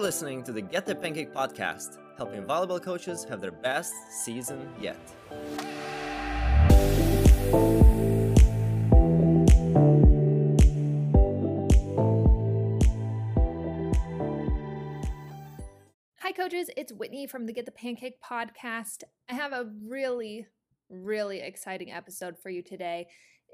You're 0.00 0.06
listening 0.06 0.42
to 0.44 0.52
the 0.52 0.62
Get 0.62 0.86
the 0.86 0.94
Pancake 0.94 1.30
podcast, 1.30 1.98
helping 2.16 2.42
volleyball 2.44 2.82
coaches 2.82 3.22
have 3.24 3.42
their 3.42 3.50
best 3.50 3.92
season 4.24 4.66
yet. 4.80 4.96
Hi, 16.20 16.32
coaches. 16.34 16.70
It's 16.78 16.94
Whitney 16.94 17.26
from 17.26 17.44
the 17.44 17.52
Get 17.52 17.66
the 17.66 17.70
Pancake 17.70 18.22
podcast. 18.22 19.02
I 19.28 19.34
have 19.34 19.52
a 19.52 19.70
really, 19.86 20.46
really 20.88 21.40
exciting 21.40 21.92
episode 21.92 22.38
for 22.38 22.48
you 22.48 22.62
today. 22.62 23.08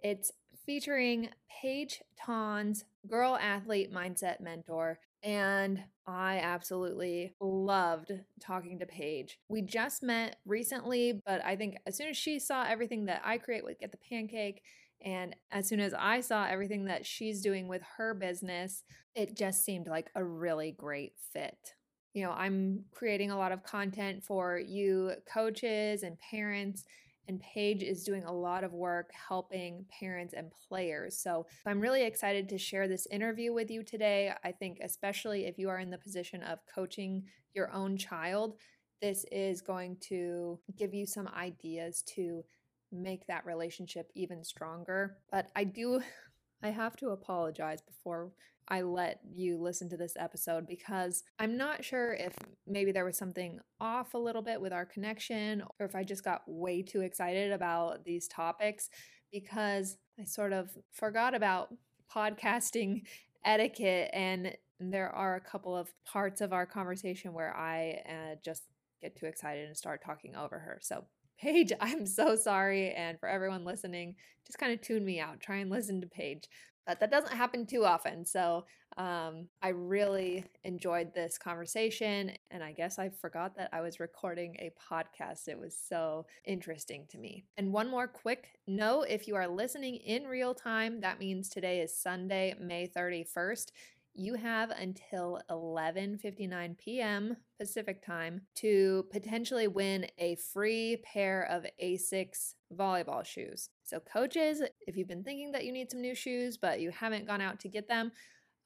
It's 0.05 0.31
featuring 0.65 1.31
Paige 1.51 2.03
Tons, 2.17 2.85
girl 3.09 3.37
athlete 3.37 3.93
mindset 3.93 4.41
mentor. 4.41 5.01
And 5.23 5.83
I 6.07 6.39
absolutely 6.39 7.35
loved 7.41 8.13
talking 8.41 8.79
to 8.79 8.87
Paige. 8.87 9.39
We 9.49 9.63
just 9.63 10.03
met 10.03 10.37
recently, 10.45 11.21
but 11.27 11.45
I 11.45 11.57
think 11.57 11.79
as 11.87 11.97
soon 11.97 12.09
as 12.09 12.17
she 12.17 12.39
saw 12.39 12.65
everything 12.65 13.07
that 13.07 13.23
I 13.25 13.39
create 13.39 13.65
with 13.65 13.81
Get 13.81 13.91
the 13.91 13.99
Pancake, 14.09 14.63
and 15.05 15.35
as 15.51 15.69
soon 15.69 15.81
as 15.81 15.95
I 15.95 16.21
saw 16.21 16.47
everything 16.47 16.87
that 16.87 17.05
she's 17.05 17.43
doing 17.43 17.69
with 17.69 17.83
her 17.97 18.15
business, 18.15 18.83
it 19.15 19.37
just 19.37 19.65
seemed 19.65 19.89
like 19.89 20.11
a 20.15 20.25
really 20.25 20.73
great 20.73 21.13
fit 21.33 21.75
you 22.17 22.23
know, 22.23 22.31
I'm 22.31 22.87
creating 22.93 23.31
a 23.31 23.37
lot 23.37 23.53
of 23.53 23.63
content 23.63 24.25
for 24.25 24.59
you 24.59 25.13
coaches 25.31 26.03
and 26.03 26.17
parents, 26.19 26.83
and 27.29 27.41
Paige 27.41 27.83
is 27.83 28.05
doing 28.05 28.25
a 28.25 28.33
lot 28.33 28.65
of 28.65 28.73
work 28.73 29.11
helping 29.29 29.85
parents 30.01 30.35
and 30.37 30.51
players. 30.69 31.19
So 31.19 31.47
I'm 31.67 31.81
really 31.81 32.05
excited 32.05 32.49
to 32.49 32.59
share 32.59 32.89
this 32.89 33.07
interview 33.07 33.53
with 33.53 33.71
you 33.71 33.83
today. 33.83 34.33
I 34.45 34.53
think, 34.53 34.79
especially 34.83 35.47
if 35.47 35.59
you 35.59 35.69
are 35.69 35.79
in 35.79 35.91
the 35.91 35.99
position 35.99 36.43
of 36.43 36.61
coaching 36.73 37.25
your 37.55 37.73
own 37.73 37.97
child, 37.97 38.59
this 39.01 39.25
is 39.31 39.61
going 39.61 39.97
to 40.09 40.59
give 40.77 40.95
you 40.95 41.07
some 41.07 41.29
ideas 41.29 42.03
to 42.15 42.45
make 42.93 43.27
that 43.27 43.45
relationship 43.45 44.11
even 44.15 44.45
stronger. 44.45 45.19
But 45.31 45.49
I 45.57 45.65
do, 45.65 46.01
I 46.63 46.71
have 46.71 46.97
to 46.97 47.11
apologize 47.11 47.83
before 47.83 48.33
I 48.69 48.83
let 48.83 49.21
you 49.25 49.59
listen 49.59 49.89
to 49.91 49.97
this 49.97 50.15
episode 50.19 50.67
because 50.67 51.23
I'm 51.39 51.57
not 51.57 51.85
sure 51.85 52.15
if 52.15 52.35
maybe 52.67 52.93
there 52.93 53.05
was 53.05 53.17
something 53.17 53.61
off 53.81 54.15
a 54.15 54.19
little 54.19 54.43
bit 54.43 54.61
with 54.61 54.73
our 54.73 54.85
connection 54.85 55.63
or 55.79 55.87
if 55.87 55.95
I 55.95 56.03
just 56.03 56.25
got 56.25 56.43
way 56.47 56.83
too 56.83 57.03
excited 57.03 57.53
about 57.53 58.05
these 58.05 58.27
topics 58.27 58.89
because 59.33 59.99
I 60.19 60.25
sort 60.25 60.53
of 60.53 60.71
forgot 60.93 61.35
about 61.35 61.69
podcasting 62.15 63.03
etiquette 63.45 64.11
and 64.13 64.57
there 64.81 65.11
are 65.11 65.37
a 65.37 65.41
couple 65.41 65.77
of 65.77 65.93
parts 66.05 66.41
of 66.41 66.53
our 66.53 66.67
conversation 66.67 67.33
where 67.33 67.57
I 67.57 68.03
uh, 68.09 68.35
just 68.45 68.65
get 69.01 69.17
too 69.17 69.27
excited 69.27 69.67
and 69.67 69.77
start 69.77 70.03
talking 70.05 70.35
over 70.35 70.59
her. 70.59 70.79
So 70.83 71.05
Paige, 71.39 71.73
I'm 71.81 72.07
so 72.07 72.37
sorry. 72.37 72.93
And 72.93 73.19
for 73.19 73.29
everyone 73.29 73.65
listening, 73.65 74.17
just 74.47 74.59
kind 74.59 74.73
of 74.73 74.81
tune 74.81 75.05
me 75.05 75.21
out. 75.21 75.41
Try 75.41 75.57
and 75.57 75.71
listen 75.71 76.01
to 76.01 76.07
Paige 76.07 76.49
but 76.87 77.01
that 77.01 77.11
doesn't 77.11 77.37
happen 77.37 77.67
too 77.67 77.85
often. 77.85 78.25
So 78.25 78.65
um, 78.97 79.49
I 79.63 79.69
really 79.69 80.45
enjoyed 80.65 81.13
this 81.13 81.37
conversation. 81.37 82.33
And 82.51 82.63
I 82.63 82.73
guess 82.73 82.99
I 82.99 83.11
forgot 83.11 83.57
that 83.57 83.69
I 83.73 83.81
was 83.81 84.01
recording 84.01 84.57
a 84.59 84.71
podcast. 84.91 85.49
It 85.49 85.59
was 85.59 85.77
so 85.77 86.27
interesting 86.45 87.05
to 87.11 87.19
me. 87.19 87.45
And 87.59 87.73
one 87.73 87.91
more 87.91 88.07
quick 88.07 88.59
note 88.67 89.07
if 89.09 89.29
you 89.29 89.37
are 89.37 89.49
listening 89.49 89.97
in 89.97 90.25
real 90.25 90.55
time, 90.55 91.01
that 91.01 91.19
means 91.19 91.49
today 91.49 91.81
is 91.81 91.95
Sunday, 91.95 92.55
May 92.61 92.87
31st 92.87 93.71
you 94.17 94.35
have 94.35 94.71
until 94.71 95.41
11:59 95.51 96.79
p.m. 96.79 97.37
Pacific 97.59 98.05
time 98.05 98.41
to 98.57 99.05
potentially 99.11 99.69
win 99.69 100.07
a 100.19 100.37
free 100.37 101.03
pair 101.05 101.43
of 101.51 101.67
Asics 101.83 102.55
volleyball 102.75 103.25
shoes. 103.25 103.69
So 103.85 104.01
coaches, 104.01 104.63
if 104.87 104.97
you've 104.97 105.09
been 105.09 105.25
thinking 105.25 105.53
that 105.53 105.65
you 105.65 105.73
need 105.73 105.91
some 105.91 106.01
new 106.01 106.15
shoes 106.15 106.57
but 106.57 106.81
you 106.81 106.91
haven't 106.91 107.27
gone 107.27 107.41
out 107.41 107.61
to 107.61 107.69
get 107.69 107.89
them, 107.89 108.13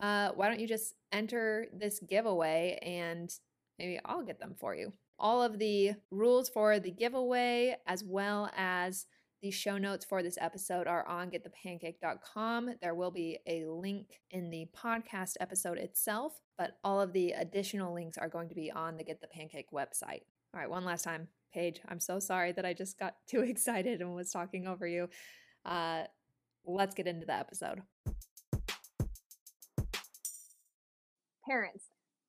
uh, 0.00 0.30
why 0.34 0.48
don't 0.48 0.60
you 0.60 0.68
just 0.68 0.94
enter 1.12 1.66
this 1.72 2.00
giveaway 2.00 2.78
and 2.82 3.32
maybe 3.78 4.00
I'll 4.04 4.22
get 4.22 4.40
them 4.40 4.54
for 4.58 4.74
you. 4.74 4.92
All 5.18 5.42
of 5.42 5.58
the 5.58 5.92
rules 6.10 6.48
for 6.48 6.78
the 6.78 6.90
giveaway 6.90 7.76
as 7.86 8.02
well 8.02 8.50
as 8.56 9.06
the 9.42 9.50
show 9.50 9.78
notes 9.78 10.04
for 10.04 10.22
this 10.22 10.36
episode 10.40 10.86
are 10.86 11.06
on 11.06 11.30
getthepancake.com. 11.30 12.74
There 12.82 12.94
will 12.94 13.10
be 13.10 13.38
a 13.46 13.64
link 13.64 14.20
in 14.30 14.50
the 14.50 14.68
podcast 14.76 15.36
episode 15.40 15.78
itself, 15.78 16.40
but 16.58 16.76
all 16.84 17.00
of 17.00 17.12
the 17.12 17.32
additional 17.32 17.94
links 17.94 18.18
are 18.18 18.28
going 18.28 18.50
to 18.50 18.54
be 18.54 18.70
on 18.70 18.98
the 18.98 19.04
Get 19.04 19.20
the 19.20 19.26
Pancake 19.26 19.70
website. 19.72 20.22
All 20.52 20.60
right, 20.60 20.68
one 20.68 20.84
last 20.84 21.04
time. 21.04 21.28
Paige, 21.54 21.80
I'm 21.88 22.00
so 22.00 22.20
sorry 22.20 22.52
that 22.52 22.66
I 22.66 22.74
just 22.74 22.98
got 22.98 23.14
too 23.26 23.40
excited 23.40 24.00
and 24.00 24.14
was 24.14 24.30
talking 24.30 24.66
over 24.66 24.86
you. 24.86 25.08
Uh, 25.64 26.02
let's 26.66 26.94
get 26.94 27.06
into 27.06 27.24
the 27.24 27.34
episode. 27.34 27.80
Parents, 31.48 31.86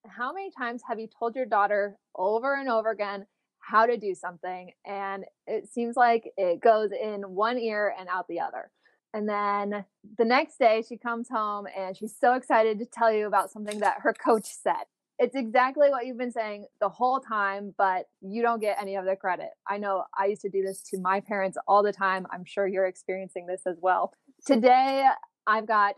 how 0.08 0.34
many 0.34 0.50
times 0.58 0.82
have 0.88 1.00
you 1.00 1.08
told 1.08 1.36
your 1.36 1.46
daughter 1.46 1.98
over 2.16 2.56
and 2.56 2.70
over 2.70 2.90
again 2.90 3.28
how 3.62 3.86
to 3.86 3.98
do 3.98 4.14
something 4.14 4.72
and 4.86 5.24
it 5.48 5.68
seems 5.72 5.96
like 5.96 6.32
it 6.36 6.62
goes 6.62 6.90
in 6.92 7.22
one 7.22 7.58
ear 7.58 7.94
and 7.98 8.10
out 8.10 8.28
the 8.28 8.40
other. 8.40 8.72
And 9.14 9.28
then 9.28 9.86
the 10.18 10.26
next 10.26 10.58
day 10.58 10.84
she 10.88 10.98
comes 10.98 11.30
home 11.30 11.68
and 11.78 11.96
she's 11.96 12.16
so 12.18 12.34
excited 12.34 12.80
to 12.80 12.86
tell 12.86 13.12
you 13.12 13.28
about 13.28 13.52
something 13.52 13.80
that 13.80 13.98
her 14.02 14.14
coach 14.14 14.46
said. 14.46 14.86
It's 15.20 15.36
exactly 15.36 15.90
what 15.90 16.08
you've 16.08 16.18
been 16.18 16.32
saying 16.32 16.66
the 16.80 16.90
whole 16.90 17.20
time 17.20 17.74
but 17.78 18.06
you 18.22 18.42
don't 18.42 18.62
get 18.62 18.82
any 18.82 18.96
of 18.96 19.06
the 19.06 19.16
credit. 19.16 19.50
I 19.68 19.78
know 19.78 20.06
i 20.18 20.26
used 20.26 20.42
to 20.42 20.50
do 20.50 20.64
this 20.64 20.82
to 20.90 21.00
my 21.00 21.20
parents 21.20 21.58
all 21.68 21.84
the 21.84 21.94
time. 21.94 22.26
I'm 22.32 22.46
sure 22.46 22.68
you're 22.68 22.88
experiencing 22.88 23.46
this 23.46 23.62
as 23.66 23.78
well. 23.82 24.14
Today 24.46 25.06
i've 25.48 25.68
got 25.68 25.96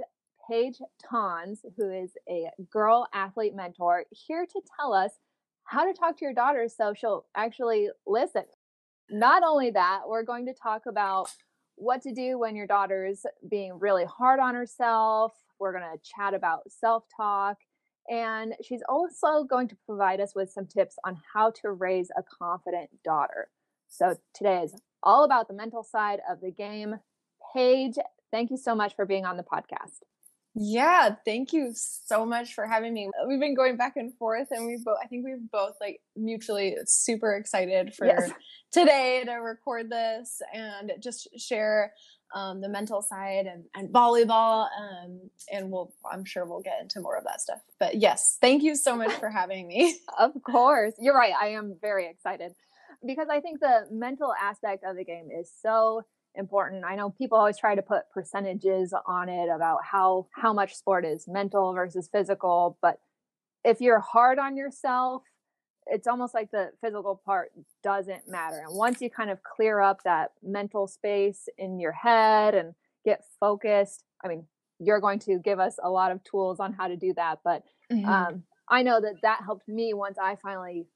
paige 0.49 0.79
tons 1.09 1.61
who 1.77 1.89
is 1.89 2.11
a 2.29 2.49
girl 2.71 3.07
athlete 3.13 3.55
mentor 3.55 4.05
here 4.11 4.45
to 4.45 4.61
tell 4.77 4.93
us 4.93 5.11
how 5.65 5.85
to 5.85 5.93
talk 5.93 6.17
to 6.17 6.25
your 6.25 6.33
daughter 6.33 6.67
so 6.67 6.93
she'll 6.93 7.25
actually 7.35 7.89
listen. 8.05 8.43
Not 9.09 9.43
only 9.43 9.71
that, 9.71 10.01
we're 10.07 10.23
going 10.23 10.45
to 10.47 10.53
talk 10.53 10.83
about 10.87 11.29
what 11.75 12.01
to 12.03 12.13
do 12.13 12.37
when 12.39 12.55
your 12.55 12.67
daughter's 12.67 13.25
being 13.49 13.79
really 13.79 14.05
hard 14.05 14.39
on 14.39 14.55
herself. 14.55 15.33
We're 15.59 15.77
going 15.77 15.83
to 15.83 15.99
chat 16.03 16.33
about 16.33 16.71
self 16.71 17.05
talk. 17.15 17.57
And 18.09 18.53
she's 18.61 18.83
also 18.89 19.43
going 19.43 19.69
to 19.69 19.77
provide 19.85 20.19
us 20.19 20.33
with 20.35 20.51
some 20.51 20.67
tips 20.67 20.95
on 21.05 21.21
how 21.33 21.51
to 21.61 21.71
raise 21.71 22.09
a 22.17 22.23
confident 22.23 22.89
daughter. 23.03 23.47
So 23.87 24.17
today 24.33 24.63
is 24.63 24.75
all 25.01 25.23
about 25.23 25.47
the 25.47 25.53
mental 25.53 25.83
side 25.83 26.19
of 26.29 26.41
the 26.41 26.51
game. 26.51 26.95
Paige, 27.53 27.97
thank 28.31 28.51
you 28.51 28.57
so 28.57 28.75
much 28.75 28.95
for 28.95 29.05
being 29.05 29.25
on 29.25 29.37
the 29.37 29.43
podcast. 29.43 30.01
Yeah, 30.55 31.15
thank 31.25 31.51
you 31.51 31.71
so 31.73 32.25
much 32.25 32.53
for 32.53 32.67
having 32.67 32.93
me. 32.93 33.09
We've 33.27 33.39
been 33.39 33.55
going 33.55 33.75
back 33.75 33.93
and 33.95 34.13
forth 34.15 34.49
and 34.51 34.67
we 34.67 34.77
both 34.83 34.97
I 35.03 35.07
think 35.07 35.25
we've 35.25 35.51
both 35.51 35.75
like 35.81 35.99
mutually 36.15 36.77
super 36.85 37.33
excited 37.35 37.95
for 37.95 38.05
yes. 38.05 38.31
today 38.71 39.23
to 39.25 39.33
record 39.33 39.89
this 39.89 40.41
and 40.53 40.91
just 40.99 41.27
share 41.39 41.93
um, 42.35 42.61
the 42.61 42.69
mental 42.69 43.01
side 43.01 43.45
and, 43.47 43.63
and 43.75 43.89
volleyball 43.89 44.67
um, 44.79 45.29
and 45.51 45.71
we'll 45.71 45.91
I'm 46.09 46.25
sure 46.25 46.45
we'll 46.45 46.61
get 46.61 46.81
into 46.81 46.99
more 46.99 47.17
of 47.17 47.23
that 47.23 47.41
stuff. 47.41 47.59
But 47.79 47.95
yes, 47.95 48.37
thank 48.39 48.61
you 48.61 48.75
so 48.75 48.95
much 48.95 49.11
for 49.13 49.29
having 49.29 49.67
me. 49.67 49.97
of 50.19 50.31
course. 50.43 50.93
You're 50.99 51.15
right. 51.15 51.33
I 51.39 51.49
am 51.49 51.77
very 51.81 52.07
excited 52.07 52.53
because 53.05 53.27
I 53.29 53.39
think 53.39 53.59
the 53.59 53.87
mental 53.91 54.33
aspect 54.39 54.83
of 54.85 54.97
the 54.97 55.03
game 55.03 55.29
is 55.31 55.51
so 55.61 56.03
important. 56.35 56.83
I 56.85 56.95
know 56.95 57.09
people 57.11 57.37
always 57.37 57.57
try 57.57 57.75
to 57.75 57.81
put 57.81 58.09
percentages 58.13 58.93
on 59.05 59.29
it 59.29 59.49
about 59.49 59.79
how 59.83 60.27
how 60.31 60.53
much 60.53 60.75
sport 60.75 61.05
is 61.05 61.27
mental 61.27 61.73
versus 61.73 62.09
physical, 62.11 62.77
but 62.81 62.99
if 63.63 63.81
you're 63.81 63.99
hard 63.99 64.39
on 64.39 64.57
yourself, 64.57 65.23
it's 65.87 66.07
almost 66.07 66.33
like 66.33 66.51
the 66.51 66.71
physical 66.81 67.21
part 67.25 67.51
doesn't 67.83 68.27
matter. 68.27 68.63
And 68.67 68.75
once 68.75 69.01
you 69.01 69.09
kind 69.09 69.29
of 69.29 69.43
clear 69.43 69.79
up 69.79 70.03
that 70.03 70.31
mental 70.41 70.87
space 70.87 71.47
in 71.57 71.79
your 71.79 71.91
head 71.91 72.55
and 72.55 72.73
get 73.05 73.23
focused, 73.39 74.03
I 74.23 74.27
mean, 74.27 74.45
you're 74.79 74.99
going 74.99 75.19
to 75.19 75.39
give 75.39 75.59
us 75.59 75.77
a 75.81 75.89
lot 75.89 76.11
of 76.11 76.23
tools 76.23 76.59
on 76.59 76.73
how 76.73 76.87
to 76.87 76.95
do 76.95 77.13
that, 77.15 77.39
but 77.43 77.63
mm-hmm. 77.91 78.07
um, 78.07 78.43
I 78.69 78.81
know 78.83 78.99
that 79.01 79.21
that 79.21 79.41
helped 79.43 79.67
me 79.67 79.93
once 79.93 80.17
I 80.17 80.35
finally 80.35 80.87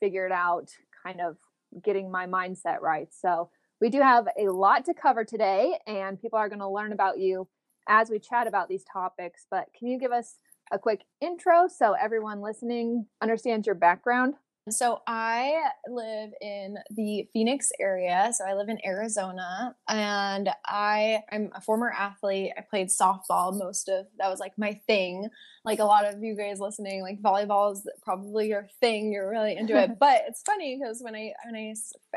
figured 0.00 0.32
out 0.32 0.70
kind 1.04 1.20
of 1.20 1.36
getting 1.82 2.10
my 2.10 2.26
mindset 2.26 2.80
right. 2.80 3.08
So 3.12 3.50
we 3.80 3.88
do 3.88 4.00
have 4.00 4.28
a 4.38 4.50
lot 4.50 4.84
to 4.86 4.94
cover 4.94 5.24
today, 5.24 5.78
and 5.86 6.20
people 6.20 6.38
are 6.38 6.48
going 6.48 6.60
to 6.60 6.68
learn 6.68 6.92
about 6.92 7.18
you 7.18 7.48
as 7.88 8.10
we 8.10 8.18
chat 8.18 8.46
about 8.46 8.68
these 8.68 8.84
topics. 8.84 9.46
But 9.50 9.68
can 9.76 9.88
you 9.88 9.98
give 9.98 10.12
us 10.12 10.36
a 10.70 10.78
quick 10.78 11.02
intro 11.20 11.66
so 11.66 11.92
everyone 11.92 12.40
listening 12.40 13.06
understands 13.20 13.66
your 13.66 13.74
background? 13.74 14.34
So 14.68 15.00
I 15.06 15.62
live 15.88 16.30
in 16.40 16.76
the 16.90 17.26
Phoenix 17.32 17.72
area. 17.80 18.30
So 18.32 18.44
I 18.44 18.54
live 18.54 18.68
in 18.68 18.78
Arizona 18.84 19.74
and 19.88 20.50
I 20.66 21.22
I'm 21.32 21.50
a 21.54 21.60
former 21.60 21.90
athlete. 21.90 22.52
I 22.56 22.60
played 22.60 22.88
softball 22.88 23.58
most 23.58 23.88
of 23.88 24.06
that 24.18 24.28
was 24.28 24.38
like 24.38 24.52
my 24.58 24.74
thing. 24.86 25.28
Like 25.64 25.78
a 25.78 25.84
lot 25.84 26.06
of 26.06 26.22
you 26.22 26.34
guys 26.34 26.58
listening, 26.58 27.02
like 27.02 27.20
volleyball 27.20 27.72
is 27.72 27.86
probably 28.02 28.48
your 28.48 28.68
thing. 28.80 29.12
You're 29.12 29.28
really 29.28 29.56
into 29.56 29.76
it. 29.76 29.98
but 30.00 30.22
it's 30.26 30.42
funny 30.42 30.78
because 30.78 31.02
when 31.02 31.14
I 31.14 31.32
when 31.44 31.74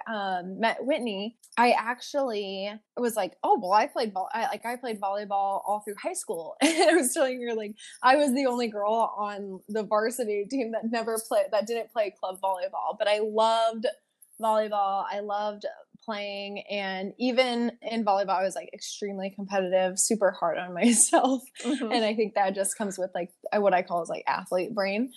I 0.07 0.37
um, 0.39 0.59
met 0.59 0.85
Whitney, 0.85 1.37
I 1.57 1.71
actually 1.71 2.71
was 2.97 3.15
like, 3.15 3.33
oh 3.43 3.59
well, 3.61 3.73
I 3.73 3.87
played 3.87 4.13
ball. 4.13 4.29
I, 4.33 4.47
like 4.47 4.65
I 4.65 4.77
played 4.77 5.01
volleyball 5.01 5.61
all 5.65 5.81
through 5.83 5.95
high 6.01 6.13
school, 6.13 6.55
and 6.61 6.89
I 6.89 6.93
was 6.93 7.13
telling 7.13 7.41
her 7.41 7.53
like 7.53 7.75
I 8.01 8.15
was 8.15 8.33
the 8.33 8.45
only 8.45 8.67
girl 8.67 9.13
on 9.17 9.59
the 9.67 9.83
varsity 9.83 10.45
team 10.49 10.71
that 10.71 10.89
never 10.89 11.19
played 11.27 11.47
that 11.51 11.67
didn't 11.67 11.91
play 11.91 12.15
club 12.17 12.39
volleyball, 12.41 12.97
but 12.97 13.09
I 13.09 13.19
loved 13.19 13.87
volleyball. 14.41 15.05
I 15.11 15.19
loved 15.19 15.65
playing 16.05 16.63
and 16.69 17.13
even 17.17 17.71
in 17.81 18.03
volleyball 18.03 18.39
i 18.39 18.43
was 18.43 18.55
like 18.55 18.69
extremely 18.73 19.29
competitive 19.29 19.97
super 19.97 20.31
hard 20.31 20.57
on 20.57 20.73
myself 20.73 21.41
mm-hmm. 21.63 21.91
and 21.91 22.05
i 22.05 22.13
think 22.13 22.33
that 22.35 22.55
just 22.55 22.77
comes 22.77 22.97
with 22.97 23.09
like 23.15 23.29
what 23.55 23.73
i 23.73 23.81
call 23.81 24.01
is 24.01 24.09
like 24.09 24.23
athlete 24.27 24.73
brain 24.73 25.11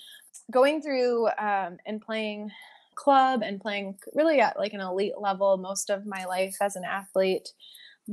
going 0.53 0.83
through 0.83 1.27
um, 1.39 1.79
and 1.87 2.01
playing 2.01 2.51
club 2.95 3.43
and 3.43 3.61
playing 3.61 3.99
really 4.15 4.41
at 4.41 4.59
like 4.59 4.73
an 4.73 4.81
elite 4.81 5.19
level 5.19 5.57
most 5.59 5.91
of 5.91 6.07
my 6.07 6.25
life 6.25 6.57
as 6.61 6.77
an 6.77 6.85
athlete 6.85 7.49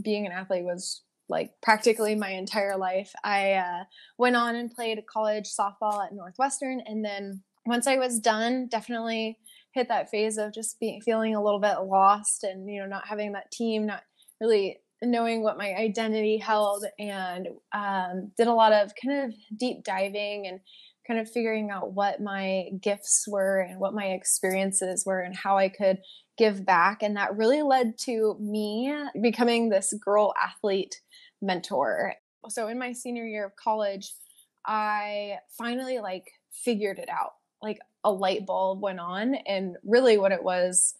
being 0.03 0.25
an 0.25 0.31
athlete 0.31 0.63
was 0.63 1.03
like 1.29 1.51
practically 1.61 2.15
my 2.15 2.31
entire 2.31 2.77
life 2.77 3.13
i 3.23 3.53
uh, 3.53 3.83
went 4.17 4.35
on 4.35 4.55
and 4.55 4.71
played 4.71 5.01
college 5.11 5.45
softball 5.45 6.05
at 6.05 6.13
northwestern 6.13 6.81
and 6.85 7.03
then 7.03 7.41
once 7.65 7.87
i 7.87 7.95
was 7.95 8.19
done 8.19 8.67
definitely 8.67 9.37
hit 9.73 9.87
that 9.87 10.09
phase 10.09 10.37
of 10.37 10.53
just 10.53 10.79
being 10.79 11.01
feeling 11.01 11.35
a 11.35 11.43
little 11.43 11.59
bit 11.59 11.77
lost 11.83 12.43
and 12.43 12.69
you 12.69 12.79
know 12.79 12.87
not 12.87 13.07
having 13.07 13.33
that 13.33 13.51
team 13.51 13.85
not 13.85 14.03
really 14.39 14.77
knowing 15.01 15.43
what 15.43 15.57
my 15.57 15.73
identity 15.73 16.37
held 16.37 16.85
and 16.97 17.49
um, 17.73 18.31
did 18.37 18.47
a 18.47 18.53
lot 18.53 18.71
of 18.71 18.93
kind 19.01 19.25
of 19.25 19.33
deep 19.57 19.83
diving 19.83 20.47
and 20.47 20.59
kind 21.05 21.19
of 21.19 21.29
figuring 21.29 21.69
out 21.69 21.93
what 21.93 22.21
my 22.21 22.69
gifts 22.81 23.25
were 23.27 23.59
and 23.59 23.79
what 23.79 23.93
my 23.93 24.05
experiences 24.05 25.03
were 25.05 25.19
and 25.19 25.35
how 25.35 25.57
i 25.57 25.67
could 25.67 25.97
give 26.37 26.65
back. 26.65 27.03
And 27.03 27.15
that 27.15 27.35
really 27.37 27.61
led 27.61 27.97
to 28.05 28.35
me 28.39 28.93
becoming 29.21 29.69
this 29.69 29.93
girl 30.03 30.33
athlete 30.41 31.01
mentor. 31.41 32.15
So 32.49 32.67
in 32.67 32.79
my 32.79 32.93
senior 32.93 33.25
year 33.25 33.45
of 33.45 33.55
college 33.55 34.13
i 34.65 35.37
finally 35.57 35.99
like 35.99 36.25
figured 36.51 36.99
it 36.99 37.09
out. 37.09 37.33
Like 37.61 37.79
a 38.03 38.11
light 38.11 38.45
bulb 38.45 38.81
went 38.81 38.99
on 38.99 39.35
and 39.35 39.77
really 39.83 40.17
what 40.17 40.31
it 40.31 40.43
was 40.43 40.95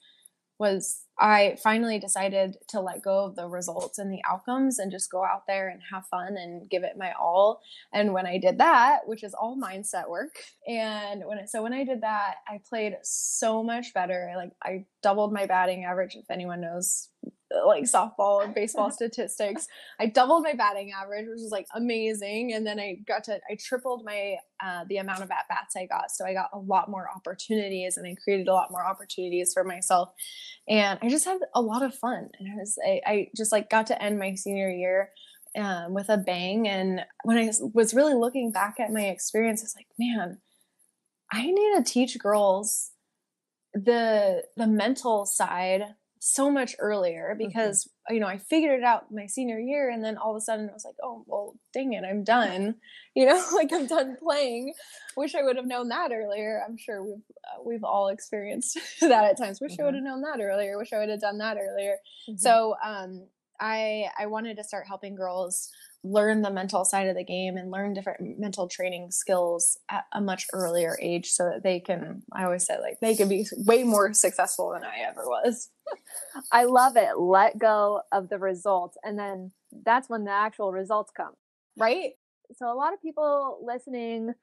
was 0.59 1.03
I 1.19 1.57
finally 1.61 1.99
decided 1.99 2.57
to 2.69 2.79
let 2.79 3.03
go 3.03 3.25
of 3.25 3.35
the 3.35 3.47
results 3.47 3.99
and 3.99 4.11
the 4.11 4.21
outcomes 4.27 4.79
and 4.79 4.91
just 4.91 5.11
go 5.11 5.23
out 5.23 5.45
there 5.47 5.69
and 5.69 5.81
have 5.91 6.07
fun 6.07 6.37
and 6.37 6.69
give 6.69 6.83
it 6.83 6.97
my 6.97 7.11
all. 7.19 7.61
And 7.91 8.13
when 8.13 8.25
I 8.25 8.39
did 8.39 8.57
that, 8.57 9.01
which 9.05 9.23
is 9.23 9.33
all 9.33 9.59
mindset 9.59 10.09
work, 10.09 10.35
and 10.67 11.23
when 11.25 11.37
it, 11.37 11.49
so 11.49 11.61
when 11.61 11.73
I 11.73 11.83
did 11.83 12.01
that, 12.01 12.35
I 12.47 12.59
played 12.67 12.95
so 13.03 13.63
much 13.63 13.93
better. 13.93 14.33
Like 14.35 14.51
I 14.63 14.85
doubled 15.03 15.33
my 15.33 15.45
batting 15.45 15.85
average. 15.85 16.15
If 16.15 16.31
anyone 16.31 16.61
knows 16.61 17.09
like 17.65 17.83
softball 17.83 18.43
and 18.43 18.53
baseball 18.53 18.91
statistics. 18.91 19.67
I 19.99 20.07
doubled 20.07 20.43
my 20.43 20.53
batting 20.53 20.91
average, 20.91 21.27
which 21.27 21.41
was 21.41 21.51
like 21.51 21.67
amazing. 21.75 22.53
And 22.53 22.65
then 22.65 22.79
I 22.79 22.97
got 23.07 23.23
to 23.25 23.39
I 23.49 23.55
tripled 23.59 24.03
my 24.05 24.37
uh, 24.63 24.85
the 24.87 24.97
amount 24.97 25.23
of 25.23 25.31
at 25.31 25.47
bats 25.49 25.75
I 25.75 25.85
got, 25.85 26.11
so 26.11 26.25
I 26.25 26.33
got 26.33 26.49
a 26.53 26.59
lot 26.59 26.89
more 26.89 27.07
opportunities, 27.13 27.97
and 27.97 28.07
I 28.07 28.15
created 28.23 28.47
a 28.47 28.53
lot 28.53 28.71
more 28.71 28.85
opportunities 28.85 29.53
for 29.53 29.63
myself. 29.63 30.09
And 30.67 30.99
I 31.01 31.09
just 31.09 31.25
had 31.25 31.39
a 31.53 31.61
lot 31.61 31.83
of 31.83 31.95
fun, 31.95 32.29
and 32.39 32.49
I 32.51 32.55
was 32.55 32.77
I, 32.85 33.01
I 33.05 33.27
just 33.35 33.51
like 33.51 33.69
got 33.69 33.87
to 33.87 34.01
end 34.01 34.19
my 34.19 34.35
senior 34.35 34.69
year. 34.69 35.09
Um, 35.55 35.93
with 35.93 36.09
a 36.09 36.17
bang. 36.17 36.67
And 36.67 37.05
when 37.25 37.37
I 37.37 37.51
was 37.75 37.93
really 37.93 38.15
looking 38.15 38.51
back 38.51 38.79
at 38.79 38.91
my 38.91 39.03
experience, 39.03 39.61
I 39.61 39.65
was 39.65 39.75
like, 39.75 39.85
man, 39.99 40.39
I 41.31 41.45
need 41.45 41.75
to 41.75 41.83
teach 41.83 42.17
girls 42.17 42.89
the 43.75 44.43
the 44.55 44.65
mental 44.65 45.27
side 45.27 45.93
so 46.25 46.49
much 46.49 46.73
earlier 46.79 47.31
mm-hmm. 47.31 47.45
because 47.45 47.83
mm-hmm. 47.83 48.13
you 48.13 48.21
know 48.21 48.27
I 48.27 48.37
figured 48.37 48.79
it 48.79 48.85
out 48.85 49.11
my 49.11 49.25
senior 49.25 49.59
year 49.59 49.89
and 49.89 50.01
then 50.01 50.17
all 50.17 50.31
of 50.31 50.37
a 50.37 50.41
sudden 50.41 50.69
I 50.69 50.73
was 50.73 50.85
like 50.85 50.95
oh 51.03 51.25
well 51.27 51.55
dang 51.73 51.91
it 51.91 52.05
I'm 52.09 52.23
done 52.23 52.75
you 53.15 53.25
know 53.25 53.45
like 53.53 53.73
I'm 53.73 53.87
done 53.87 54.15
playing 54.15 54.73
wish 55.17 55.35
I 55.35 55.43
would 55.43 55.57
have 55.57 55.67
known 55.67 55.89
that 55.89 56.11
earlier 56.13 56.63
I'm 56.65 56.77
sure 56.77 57.03
we've 57.03 57.23
uh, 57.43 57.61
we've 57.65 57.83
all 57.83 58.07
experienced 58.07 58.79
that 59.01 59.25
at 59.25 59.37
times 59.37 59.59
wish 59.59 59.73
mm-hmm. 59.73 59.81
I 59.81 59.85
would 59.85 59.95
have 59.95 60.03
known 60.03 60.21
that 60.21 60.39
earlier 60.41 60.77
wish 60.77 60.93
I 60.93 60.99
would 60.99 61.09
have 61.09 61.19
done 61.19 61.39
that 61.39 61.57
earlier 61.57 61.97
mm-hmm. 62.29 62.37
so 62.37 62.75
um 62.83 63.27
I 63.59 64.05
I 64.17 64.27
wanted 64.27 64.55
to 64.57 64.63
start 64.63 64.87
helping 64.87 65.15
girls 65.15 65.71
learn 66.05 66.41
the 66.41 66.51
mental 66.51 66.85
side 66.85 67.07
of 67.07 67.15
the 67.15 67.23
game 67.23 67.57
and 67.57 67.69
learn 67.69 67.93
different 67.93 68.39
mental 68.39 68.67
training 68.67 69.11
skills 69.11 69.77
at 69.89 70.05
a 70.13 70.21
much 70.21 70.45
earlier 70.53 70.97
age 71.01 71.29
so 71.31 71.45
that 71.45 71.63
they 71.63 71.79
can 71.79 72.21
i 72.33 72.43
always 72.43 72.65
say 72.65 72.77
like 72.81 72.99
they 72.99 73.15
can 73.15 73.29
be 73.29 73.47
way 73.59 73.85
more 73.85 74.13
successful 74.13 74.71
than 74.71 74.83
i 74.83 74.97
ever 75.07 75.23
was 75.25 75.69
i 76.51 76.63
love 76.63 76.95
it. 76.97 77.17
Let 77.17 77.57
go 77.57 78.01
of 78.11 78.29
the 78.29 78.37
results 78.37 78.97
and 79.03 79.17
then 79.17 79.51
that's 79.85 80.09
when 80.09 80.23
the 80.23 80.31
actual 80.31 80.71
results 80.71 81.11
come 81.15 81.33
right? 81.77 82.11
So 82.55 82.71
a 82.71 82.75
lot 82.75 82.93
of 82.93 83.01
people 83.01 83.59
listening 83.65 84.33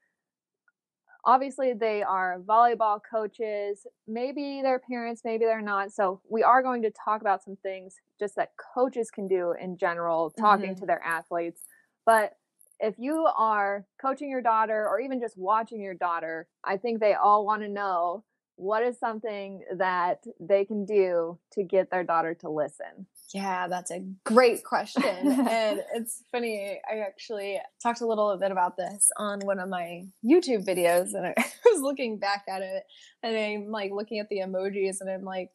obviously 1.25 1.75
they 1.75 2.03
are 2.03 2.41
volleyball 2.41 2.99
coaches. 3.09 3.87
Maybe 4.09 4.61
they're 4.63 4.79
parents 4.79 5.23
maybe 5.25 5.45
they're 5.45 5.61
not. 5.61 5.93
So 5.93 6.21
we 6.29 6.43
are 6.43 6.63
going 6.63 6.83
to 6.83 6.91
talk 6.91 7.21
about 7.21 7.45
some 7.45 7.57
things 7.63 7.97
just 8.19 8.37
that 8.37 8.53
coaches 8.75 9.11
can 9.11 9.29
do 9.29 9.55
in 9.61 9.77
general 9.77 10.31
talking 10.31 10.71
mm-hmm. 10.71 10.81
to 10.81 10.87
their 10.87 11.03
athletes. 11.03 11.63
But 12.07 12.33
if 12.81 12.95
you 12.99 13.29
are 13.37 13.85
coaching 14.01 14.31
your 14.31 14.41
daughter 14.41 14.89
or 14.89 14.99
even 15.01 15.21
just 15.21 15.37
watching 15.37 15.83
your 15.83 15.93
daughter 15.95 16.49
i 16.65 16.77
think 16.79 16.99
they 16.99 17.13
all 17.13 17.45
want 17.45 17.61
to 17.61 17.69
know 17.69 18.25
what 18.61 18.83
is 18.83 18.99
something 18.99 19.63
that 19.77 20.23
they 20.39 20.65
can 20.65 20.85
do 20.85 21.39
to 21.53 21.63
get 21.63 21.91
their 21.91 22.05
daughter 22.05 22.35
to 22.35 22.51
listen 22.51 23.07
yeah, 23.35 23.69
that's 23.69 23.91
a 23.91 24.01
great 24.25 24.65
question. 24.65 25.03
and 25.05 25.83
it's 25.95 26.25
funny, 26.33 26.81
I 26.91 26.99
actually 26.99 27.61
talked 27.83 28.01
a 28.01 28.07
little 28.07 28.37
bit 28.37 28.51
about 28.51 28.77
this 28.77 29.11
on 29.17 29.41
one 29.41 29.61
of 29.61 29.69
my 29.69 30.05
YouTube 30.25 30.67
videos 30.67 31.15
and 31.15 31.27
I 31.27 31.35
was 31.67 31.81
looking 31.81 32.19
back 32.19 32.45
at 32.49 32.63
it 32.63 32.83
and 33.23 33.37
I'm 33.37 33.71
like 33.71 33.93
looking 33.93 34.19
at 34.19 34.29
the 34.29 34.39
emojis 34.39 35.01
and 35.01 35.09
I'm 35.09 35.23
like, 35.23 35.51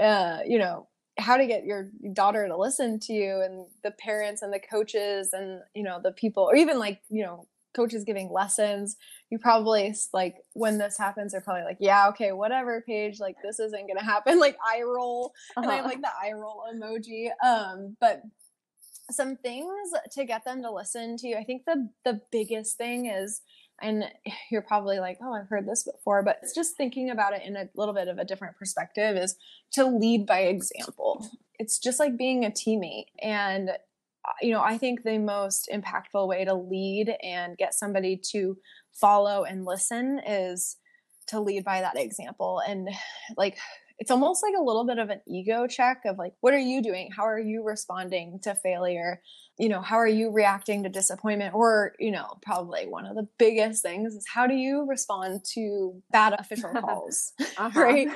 uh, 0.00 0.40
you 0.46 0.58
know, 0.58 0.88
how 1.18 1.36
to 1.36 1.46
get 1.46 1.64
your 1.64 1.90
daughter 2.12 2.46
to 2.46 2.56
listen 2.56 2.98
to 3.00 3.12
you 3.12 3.42
and 3.42 3.66
the 3.82 3.90
parents 3.90 4.42
and 4.42 4.52
the 4.52 4.60
coaches 4.60 5.30
and, 5.32 5.60
you 5.74 5.82
know, 5.82 6.00
the 6.02 6.12
people, 6.12 6.44
or 6.44 6.56
even 6.56 6.78
like, 6.78 7.00
you 7.08 7.24
know, 7.24 7.46
coaches 7.74 8.04
giving 8.04 8.30
lessons 8.30 8.96
you 9.30 9.38
probably 9.38 9.94
like 10.12 10.36
when 10.54 10.78
this 10.78 10.98
happens 10.98 11.32
they're 11.32 11.40
probably 11.40 11.64
like 11.64 11.78
yeah 11.80 12.08
okay 12.08 12.32
whatever 12.32 12.82
Paige 12.86 13.20
like 13.20 13.36
this 13.42 13.60
isn't 13.60 13.86
gonna 13.86 14.04
happen 14.04 14.38
like 14.40 14.56
eye 14.64 14.82
roll 14.82 15.32
uh-huh. 15.56 15.62
and 15.62 15.70
i 15.70 15.76
have 15.76 15.84
uh-huh. 15.84 15.94
like 15.94 16.02
the 16.02 16.08
eye 16.08 16.32
roll 16.32 16.64
emoji 16.72 17.28
um 17.44 17.96
but 18.00 18.22
some 19.10 19.36
things 19.36 19.90
to 20.12 20.24
get 20.24 20.44
them 20.44 20.62
to 20.62 20.70
listen 20.70 21.16
to 21.16 21.28
you. 21.28 21.36
i 21.36 21.44
think 21.44 21.62
the 21.66 21.88
the 22.04 22.20
biggest 22.30 22.76
thing 22.76 23.06
is 23.06 23.40
and 23.82 24.04
you're 24.50 24.62
probably 24.62 24.98
like 24.98 25.18
oh 25.22 25.32
i've 25.32 25.48
heard 25.48 25.66
this 25.66 25.84
before 25.84 26.22
but 26.22 26.38
it's 26.42 26.54
just 26.54 26.76
thinking 26.76 27.10
about 27.10 27.32
it 27.32 27.42
in 27.44 27.56
a 27.56 27.68
little 27.74 27.94
bit 27.94 28.08
of 28.08 28.18
a 28.18 28.24
different 28.24 28.56
perspective 28.56 29.16
is 29.16 29.36
to 29.72 29.84
lead 29.84 30.26
by 30.26 30.40
example 30.40 31.26
it's 31.58 31.78
just 31.78 32.00
like 32.00 32.16
being 32.16 32.44
a 32.44 32.50
teammate 32.50 33.06
and 33.20 33.70
you 34.40 34.52
know, 34.52 34.62
I 34.62 34.78
think 34.78 35.02
the 35.02 35.18
most 35.18 35.68
impactful 35.72 36.26
way 36.26 36.44
to 36.44 36.54
lead 36.54 37.14
and 37.22 37.56
get 37.56 37.74
somebody 37.74 38.20
to 38.32 38.56
follow 38.92 39.44
and 39.44 39.64
listen 39.64 40.20
is 40.26 40.76
to 41.28 41.40
lead 41.40 41.64
by 41.64 41.80
that 41.80 41.98
example. 41.98 42.60
And 42.66 42.88
like, 43.36 43.56
it's 43.98 44.10
almost 44.10 44.42
like 44.42 44.54
a 44.58 44.62
little 44.62 44.86
bit 44.86 44.98
of 44.98 45.10
an 45.10 45.20
ego 45.28 45.66
check 45.66 46.02
of 46.06 46.16
like, 46.16 46.32
what 46.40 46.54
are 46.54 46.58
you 46.58 46.82
doing? 46.82 47.10
How 47.14 47.24
are 47.24 47.38
you 47.38 47.62
responding 47.62 48.40
to 48.42 48.54
failure? 48.54 49.20
You 49.58 49.68
know, 49.68 49.82
how 49.82 49.96
are 49.96 50.08
you 50.08 50.30
reacting 50.30 50.82
to 50.84 50.88
disappointment? 50.88 51.54
Or, 51.54 51.92
you 51.98 52.10
know, 52.10 52.38
probably 52.42 52.86
one 52.86 53.04
of 53.04 53.14
the 53.14 53.28
biggest 53.38 53.82
things 53.82 54.14
is 54.14 54.24
how 54.32 54.46
do 54.46 54.54
you 54.54 54.86
respond 54.88 55.44
to 55.54 56.02
bad 56.10 56.32
official 56.32 56.70
calls? 56.80 57.32
uh-huh. 57.58 57.80
Right 57.80 58.08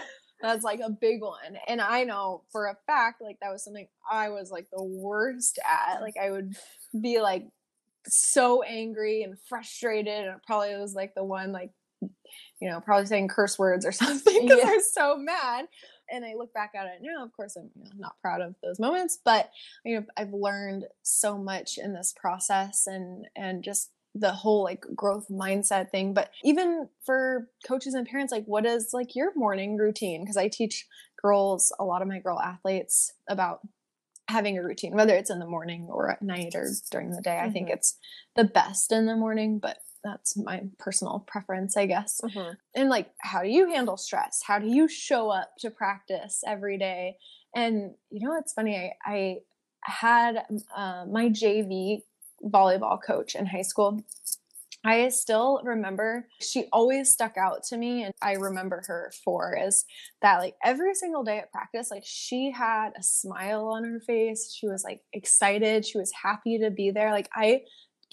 that's 0.44 0.64
like 0.64 0.80
a 0.80 0.90
big 0.90 1.22
one. 1.22 1.58
And 1.66 1.80
I 1.80 2.04
know 2.04 2.42
for 2.52 2.66
a 2.66 2.76
fact, 2.86 3.22
like 3.22 3.38
that 3.40 3.50
was 3.50 3.64
something 3.64 3.88
I 4.10 4.28
was 4.28 4.50
like 4.50 4.66
the 4.70 4.82
worst 4.82 5.58
at. 5.64 6.00
Like 6.00 6.16
I 6.22 6.30
would 6.30 6.54
be 7.00 7.20
like 7.20 7.46
so 8.06 8.62
angry 8.62 9.22
and 9.22 9.38
frustrated, 9.48 10.26
and 10.26 10.42
probably 10.46 10.76
was 10.76 10.94
like 10.94 11.14
the 11.14 11.24
one 11.24 11.52
like 11.52 11.70
you 12.60 12.68
know 12.68 12.80
probably 12.80 13.06
saying 13.06 13.28
curse 13.28 13.58
words 13.58 13.86
or 13.86 13.92
something 13.92 14.42
because 14.42 14.58
yeah. 14.62 14.70
I 14.70 14.74
was 14.74 14.92
so 14.92 15.16
mad. 15.16 15.66
And 16.10 16.22
I 16.22 16.34
look 16.34 16.52
back 16.52 16.72
at 16.74 16.84
it 16.84 17.00
now. 17.00 17.24
Of 17.24 17.32
course, 17.32 17.56
I'm 17.56 17.70
you 17.74 17.84
know, 17.84 17.90
not 17.96 18.16
proud 18.20 18.42
of 18.42 18.54
those 18.62 18.78
moments, 18.78 19.18
but 19.24 19.50
you 19.86 19.96
know 19.96 20.06
I've 20.18 20.34
learned 20.34 20.84
so 21.02 21.38
much 21.38 21.78
in 21.78 21.94
this 21.94 22.12
process, 22.14 22.86
and 22.86 23.26
and 23.34 23.64
just 23.64 23.90
the 24.14 24.32
whole 24.32 24.62
like 24.62 24.84
growth 24.94 25.26
mindset 25.28 25.90
thing 25.90 26.14
but 26.14 26.30
even 26.44 26.88
for 27.04 27.48
coaches 27.66 27.94
and 27.94 28.06
parents 28.06 28.32
like 28.32 28.44
what 28.46 28.64
is 28.64 28.90
like 28.92 29.14
your 29.14 29.32
morning 29.34 29.76
routine 29.76 30.22
because 30.22 30.36
i 30.36 30.48
teach 30.48 30.86
girls 31.20 31.72
a 31.78 31.84
lot 31.84 32.02
of 32.02 32.08
my 32.08 32.18
girl 32.18 32.40
athletes 32.40 33.12
about 33.28 33.60
having 34.28 34.56
a 34.56 34.62
routine 34.62 34.94
whether 34.94 35.14
it's 35.14 35.30
in 35.30 35.38
the 35.38 35.46
morning 35.46 35.88
or 35.90 36.10
at 36.10 36.22
night 36.22 36.54
or 36.54 36.68
during 36.90 37.10
the 37.10 37.20
day 37.20 37.30
mm-hmm. 37.30 37.48
i 37.48 37.50
think 37.50 37.66
mm-hmm. 37.66 37.74
it's 37.74 37.98
the 38.36 38.44
best 38.44 38.92
in 38.92 39.06
the 39.06 39.16
morning 39.16 39.58
but 39.58 39.78
that's 40.04 40.36
my 40.36 40.64
personal 40.78 41.24
preference, 41.26 41.76
I 41.76 41.86
guess. 41.86 42.20
Mm-hmm. 42.22 42.52
And 42.76 42.88
like, 42.90 43.10
how 43.22 43.42
do 43.42 43.48
you 43.48 43.70
handle 43.70 43.96
stress? 43.96 44.42
How 44.46 44.58
do 44.58 44.68
you 44.68 44.86
show 44.86 45.30
up 45.30 45.52
to 45.60 45.70
practice 45.70 46.42
every 46.46 46.78
day? 46.78 47.16
And 47.56 47.94
you 48.10 48.28
know 48.28 48.36
it's 48.38 48.52
funny? 48.52 48.92
I, 49.06 49.10
I 49.10 49.36
had 49.82 50.44
uh, 50.76 51.06
my 51.10 51.30
JV 51.30 52.00
volleyball 52.44 52.98
coach 53.04 53.34
in 53.34 53.46
high 53.46 53.62
school. 53.62 54.00
I 54.86 55.08
still 55.08 55.62
remember 55.64 56.28
she 56.42 56.66
always 56.70 57.10
stuck 57.10 57.38
out 57.38 57.62
to 57.70 57.78
me, 57.78 58.04
and 58.04 58.12
I 58.20 58.32
remember 58.32 58.82
her 58.86 59.12
for 59.24 59.56
is 59.56 59.84
that 60.20 60.38
like 60.38 60.56
every 60.62 60.94
single 60.94 61.24
day 61.24 61.38
at 61.38 61.50
practice, 61.50 61.90
like 61.90 62.04
she 62.04 62.50
had 62.50 62.90
a 62.98 63.02
smile 63.02 63.68
on 63.68 63.84
her 63.84 64.00
face. 64.00 64.54
She 64.54 64.66
was 64.66 64.84
like 64.84 65.00
excited. 65.14 65.86
She 65.86 65.96
was 65.96 66.12
happy 66.12 66.58
to 66.58 66.70
be 66.70 66.90
there. 66.90 67.12
Like 67.12 67.30
I 67.34 67.62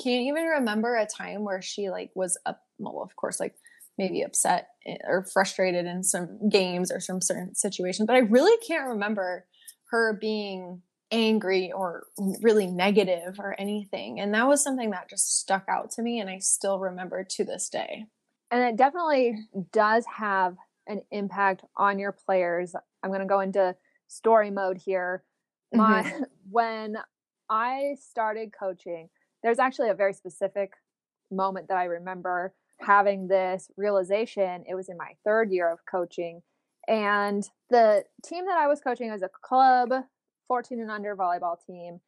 can't 0.02 0.28
even 0.28 0.46
remember 0.46 0.96
a 0.96 1.06
time 1.06 1.44
where 1.44 1.62
she 1.62 1.90
like 1.90 2.12
was 2.16 2.38
up. 2.46 2.62
Well, 2.80 3.04
of 3.04 3.16
course, 3.18 3.40
like 3.40 3.56
maybe 3.98 4.22
upset 4.22 4.70
eh, 4.88 4.96
or 5.04 5.26
frustrated 5.26 5.86
in 5.86 6.04
some 6.04 6.40
games 6.50 6.90
or 6.90 7.02
some 7.02 7.22
certain 7.22 7.54
situation, 7.54 8.06
but 8.06 8.16
I 8.16 8.20
really 8.20 8.58
can't 8.66 8.88
remember 8.88 9.46
her 9.90 10.18
being 10.20 10.82
angry 11.12 11.72
or 11.72 12.08
really 12.42 12.68
negative 12.68 13.40
or 13.40 13.56
anything. 13.60 14.20
And 14.20 14.34
that 14.34 14.48
was 14.48 14.64
something 14.64 14.92
that 14.92 15.10
just 15.10 15.40
stuck 15.40 15.66
out 15.68 15.92
to 15.92 16.02
me 16.02 16.20
and 16.20 16.30
I 16.30 16.40
still 16.40 16.80
remember 16.80 17.24
to 17.24 17.44
this 17.44 17.70
day. 17.70 18.06
And 18.50 18.64
it 18.64 18.76
definitely 18.76 19.38
does 19.72 20.06
have 20.18 20.56
an 20.88 21.02
impact 21.12 21.64
on 21.78 22.00
your 22.00 22.12
players. 22.12 22.76
I'm 23.04 23.10
going 23.10 23.22
to 23.22 23.28
go 23.28 23.40
into 23.40 23.76
story 24.08 24.52
mode 24.52 24.78
here. 24.78 25.24
My 25.74 26.04
mm-hmm. 26.04 26.24
when 26.50 26.98
I 27.50 27.96
started 28.00 28.52
coaching, 28.58 29.10
there's 29.44 29.60
actually 29.60 29.90
a 29.90 29.94
very 29.94 30.14
specific 30.14 30.74
moment 31.30 31.68
that 31.70 31.78
I 31.78 31.86
remember 31.86 32.54
having 32.80 33.28
this 33.28 33.70
realization. 33.78 34.64
It 34.68 34.76
was 34.76 34.90
in 34.90 34.98
my 34.98 35.14
third 35.24 35.52
year 35.52 35.72
of 35.72 35.80
coaching. 35.90 36.42
And 36.88 37.48
the 37.70 38.04
team 38.26 38.46
that 38.48 38.58
I 38.58 38.68
was 38.68 38.82
coaching 38.82 39.12
was 39.12 39.22
a 39.22 39.30
club 39.30 39.92
14 40.52 40.82
and 40.82 40.92
under 40.92 41.16
volleyball 41.16 41.56
team. 41.66 42.02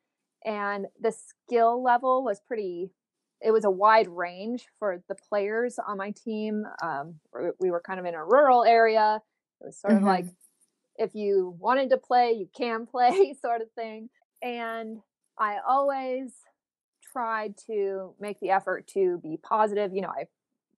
And 0.43 0.87
the 0.99 1.13
skill 1.13 1.81
level 1.81 2.25
was 2.25 2.41
pretty, 2.45 2.91
it 3.39 3.51
was 3.51 3.63
a 3.63 3.71
wide 3.71 4.09
range 4.09 4.65
for 4.77 5.01
the 5.07 5.15
players 5.15 5.79
on 5.79 5.97
my 5.97 6.11
team. 6.11 6.65
Um, 6.83 7.21
we 7.61 7.71
were 7.71 7.79
kind 7.79 8.01
of 8.01 8.05
in 8.05 8.15
a 8.15 8.25
rural 8.25 8.65
area. 8.65 9.21
It 9.61 9.67
was 9.67 9.79
sort 9.79 9.93
mm-hmm. 9.93 10.03
of 10.03 10.07
like 10.09 10.25
if 10.97 11.15
you 11.15 11.55
wanted 11.57 11.89
to 11.91 11.97
play, 11.97 12.33
you 12.33 12.49
can 12.53 12.85
play 12.91 13.33
sort 13.41 13.61
of 13.61 13.71
thing. 13.77 14.09
And 14.41 14.97
I 15.39 15.59
always 15.65 16.33
tried 17.13 17.53
to 17.67 18.13
make 18.19 18.41
the 18.41 18.49
effort 18.49 18.87
to 18.87 19.21
be 19.23 19.39
positive. 19.41 19.93
You 19.93 20.01
know, 20.01 20.11
I 20.11 20.25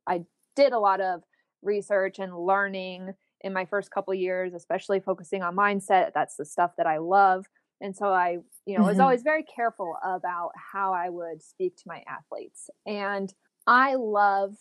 I 0.06 0.26
did 0.56 0.72
a 0.72 0.78
lot 0.78 1.02
of 1.02 1.24
research 1.64 2.20
and 2.20 2.38
learning 2.38 3.16
in 3.42 3.54
my 3.54 3.66
first 3.66 3.92
couple 3.92 4.14
years, 4.14 4.54
especially 4.54 5.00
focusing 5.00 5.44
on 5.44 5.56
mindset. 5.56 6.12
That's 6.14 6.36
the 6.36 6.46
stuff 6.46 6.72
that 6.78 6.88
I 6.88 6.98
love. 6.98 7.46
And 7.82 7.96
so 7.96 8.08
I, 8.08 8.38
you 8.65 8.74
know, 8.74 8.79
mm-hmm. 8.79 8.88
was 8.88 9.00
always 9.00 9.22
very 9.22 9.44
careful 9.44 9.96
about 10.03 10.51
how 10.72 10.94
I 10.94 11.10
would 11.10 11.44
speak 11.44 11.75
to 11.77 11.84
my 11.86 12.03
athletes. 12.08 12.70
And 12.86 13.34
I 13.67 13.96
love 13.96 14.55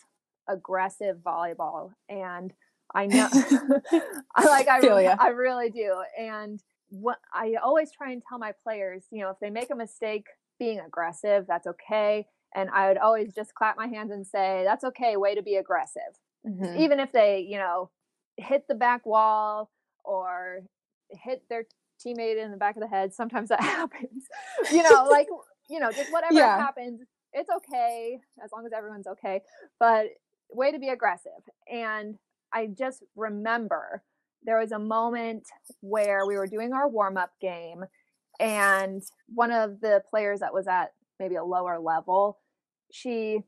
aggressive 0.49 1.19
volleyball 1.25 1.93
and 2.09 2.53
I 2.95 3.07
know 3.07 3.29
I 4.35 4.45
like 4.45 4.69
I 4.69 4.79
really, 4.79 5.07
I 5.07 5.29
really 5.29 5.71
do. 5.71 6.03
And 6.19 6.61
what 6.91 7.19
I 7.33 7.55
always 7.63 7.91
try 7.91 8.13
and 8.13 8.23
tell 8.27 8.39
my 8.39 8.53
players, 8.63 9.07
you 9.11 9.23
know, 9.23 9.31
if 9.31 9.39
they 9.41 9.51
make 9.51 9.71
a 9.71 9.77
mistake 9.77 10.27
being 10.59 10.81
aggressive, 10.81 11.47
that's 11.47 11.67
okay. 11.67 12.27
And 12.55 12.71
I 12.71 12.89
would 12.89 12.99
always 12.99 13.35
just 13.35 13.55
clap 13.55 13.77
my 13.77 13.89
hands 13.89 14.13
and 14.13 14.27
say, 14.27 14.63
that's 14.65 14.85
okay, 14.85 15.17
way 15.17 15.35
to 15.35 15.43
be 15.43 15.57
aggressive. 15.57 16.03
Mm-hmm. 16.47 16.79
Even 16.79 17.01
if 17.01 17.11
they, 17.11 17.41
you 17.49 17.59
know, 17.59 17.91
hit 18.37 18.67
the 18.69 18.75
back 18.75 19.05
wall 19.07 19.71
or 20.05 20.61
hit 21.11 21.43
their 21.49 21.65
teammate 22.05 22.43
in 22.43 22.51
the 22.51 22.57
back 22.57 22.77
of 22.77 22.83
the 22.83 22.89
head. 22.89 23.13
Sometimes 23.13 23.49
that 23.49 23.61
happens. 23.63 24.25
you 24.71 24.83
know, 24.83 25.07
like 25.11 25.29
you 25.69 25.81
know, 25.81 25.91
just 25.91 26.13
whatever 26.13 26.35
yeah. 26.35 26.59
happens, 26.59 27.01
it's 27.33 27.51
okay 27.51 28.19
as 28.43 28.51
long 28.53 28.67
as 28.67 28.73
everyone's 28.73 29.07
okay. 29.07 29.41
But 29.79 30.07
way 30.51 30.73
to 30.73 30.79
be 30.79 30.89
aggressive. 30.89 31.33
And 31.71 32.17
I 32.53 32.67
just 32.67 33.03
remember 33.17 34.03
there 34.45 34.61
was 34.61 34.73
a 34.73 34.79
moment 34.79 35.49
where 35.81 36.27
we 36.27 36.37
were 36.37 36.47
doing 36.47 36.73
our 36.73 36.89
warm 36.89 37.17
up 37.17 37.31
game, 37.41 37.85
and 38.39 39.03
one 39.29 39.51
of 39.51 39.81
the 39.81 40.03
players 40.09 40.41
that 40.41 40.53
was 40.53 40.67
at 40.67 40.93
maybe 41.19 41.37
a 41.37 41.45
lower 41.45 41.79
level, 41.79 42.39
she 42.93 43.41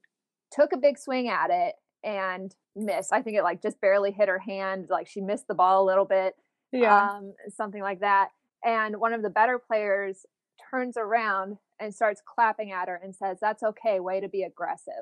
took 0.53 0.73
a 0.73 0.79
big 0.79 0.99
swing 0.99 1.29
at 1.29 1.50
it 1.50 1.75
and 2.05 2.55
missed. 2.75 3.12
I 3.12 3.23
think 3.23 3.37
it 3.37 3.43
like 3.43 3.62
just 3.62 3.81
barely 3.81 4.12
hit 4.12 4.29
her 4.29 4.38
hand, 4.38 4.87
like 4.91 5.09
she 5.09 5.21
missed 5.21 5.49
the 5.49 5.55
ball 5.55 5.83
a 5.83 5.87
little 5.87 6.05
bit. 6.05 6.35
Yeah. 6.73 7.11
Um, 7.11 7.35
something 7.54 7.82
like 7.82 8.00
that. 8.00 8.30
And 8.64 8.99
one 8.99 9.12
of 9.12 9.23
the 9.23 9.30
better 9.30 9.58
players 9.58 10.26
turns 10.70 10.96
around 10.96 11.58
and 11.78 11.94
starts 11.94 12.23
clapping 12.25 12.73
at 12.73 12.88
her 12.88 13.00
and 13.02 13.14
says, 13.14 13.38
That's 13.40 13.62
okay, 13.62 14.00
way 14.00 14.20
to 14.20 14.28
be 14.28 14.42
aggressive. 14.42 14.94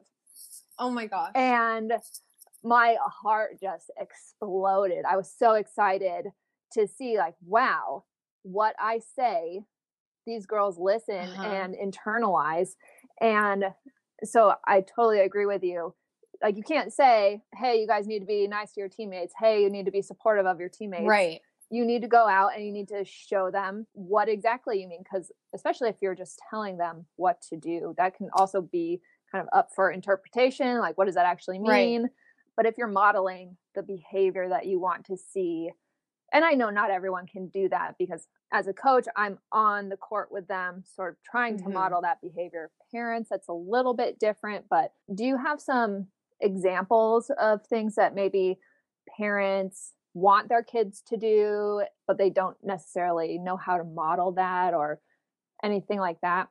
Oh 0.78 0.90
my 0.90 1.06
gosh. 1.06 1.32
And 1.34 1.92
my 2.62 2.96
heart 3.22 3.60
just 3.60 3.90
exploded. 3.98 5.04
I 5.08 5.16
was 5.16 5.32
so 5.36 5.52
excited 5.54 6.26
to 6.72 6.88
see, 6.88 7.16
like, 7.18 7.34
wow, 7.44 8.04
what 8.42 8.74
I 8.78 9.00
say, 9.16 9.60
these 10.26 10.46
girls 10.46 10.78
listen 10.78 11.14
uh-huh. 11.14 11.42
and 11.42 11.74
internalize. 11.74 12.70
And 13.20 13.64
so 14.24 14.54
I 14.66 14.80
totally 14.80 15.20
agree 15.20 15.46
with 15.46 15.62
you 15.62 15.94
like 16.42 16.56
you 16.56 16.62
can't 16.62 16.92
say 16.92 17.42
hey 17.56 17.80
you 17.80 17.86
guys 17.86 18.06
need 18.06 18.20
to 18.20 18.26
be 18.26 18.46
nice 18.46 18.72
to 18.72 18.80
your 18.80 18.88
teammates 18.88 19.32
hey 19.38 19.62
you 19.62 19.70
need 19.70 19.86
to 19.86 19.92
be 19.92 20.02
supportive 20.02 20.46
of 20.46 20.60
your 20.60 20.68
teammates 20.68 21.04
right 21.06 21.40
you 21.70 21.84
need 21.84 22.02
to 22.02 22.08
go 22.08 22.28
out 22.28 22.54
and 22.54 22.64
you 22.64 22.72
need 22.72 22.88
to 22.88 23.04
show 23.04 23.50
them 23.50 23.86
what 23.92 24.28
exactly 24.28 24.80
you 24.80 24.88
mean 24.88 25.02
because 25.02 25.32
especially 25.54 25.88
if 25.88 25.96
you're 26.00 26.14
just 26.14 26.40
telling 26.50 26.76
them 26.76 27.06
what 27.16 27.40
to 27.42 27.56
do 27.56 27.94
that 27.96 28.16
can 28.16 28.28
also 28.34 28.60
be 28.60 29.00
kind 29.30 29.42
of 29.42 29.48
up 29.58 29.70
for 29.74 29.90
interpretation 29.90 30.78
like 30.78 30.96
what 30.96 31.06
does 31.06 31.14
that 31.14 31.26
actually 31.26 31.58
mean 31.58 32.02
right. 32.02 32.10
but 32.56 32.66
if 32.66 32.76
you're 32.78 32.86
modeling 32.86 33.56
the 33.74 33.82
behavior 33.82 34.48
that 34.48 34.66
you 34.66 34.78
want 34.78 35.04
to 35.04 35.16
see 35.16 35.70
and 36.32 36.44
i 36.44 36.52
know 36.52 36.70
not 36.70 36.90
everyone 36.90 37.26
can 37.26 37.48
do 37.48 37.68
that 37.68 37.94
because 37.98 38.28
as 38.52 38.68
a 38.68 38.72
coach 38.72 39.06
i'm 39.16 39.38
on 39.50 39.88
the 39.88 39.96
court 39.96 40.28
with 40.30 40.46
them 40.46 40.84
sort 40.94 41.12
of 41.12 41.16
trying 41.22 41.56
mm-hmm. 41.56 41.68
to 41.68 41.74
model 41.74 42.00
that 42.02 42.20
behavior 42.20 42.70
parents 42.92 43.28
that's 43.30 43.48
a 43.48 43.52
little 43.52 43.94
bit 43.94 44.18
different 44.18 44.64
but 44.68 44.92
do 45.14 45.24
you 45.24 45.36
have 45.36 45.60
some 45.60 46.06
examples 46.40 47.30
of 47.40 47.64
things 47.66 47.94
that 47.94 48.14
maybe 48.14 48.58
parents 49.16 49.92
want 50.14 50.48
their 50.48 50.62
kids 50.62 51.02
to 51.08 51.16
do, 51.16 51.82
but 52.06 52.18
they 52.18 52.30
don't 52.30 52.56
necessarily 52.62 53.38
know 53.38 53.56
how 53.56 53.76
to 53.76 53.84
model 53.84 54.32
that 54.32 54.72
or 54.72 55.00
anything 55.62 55.98
like 55.98 56.20
that? 56.22 56.48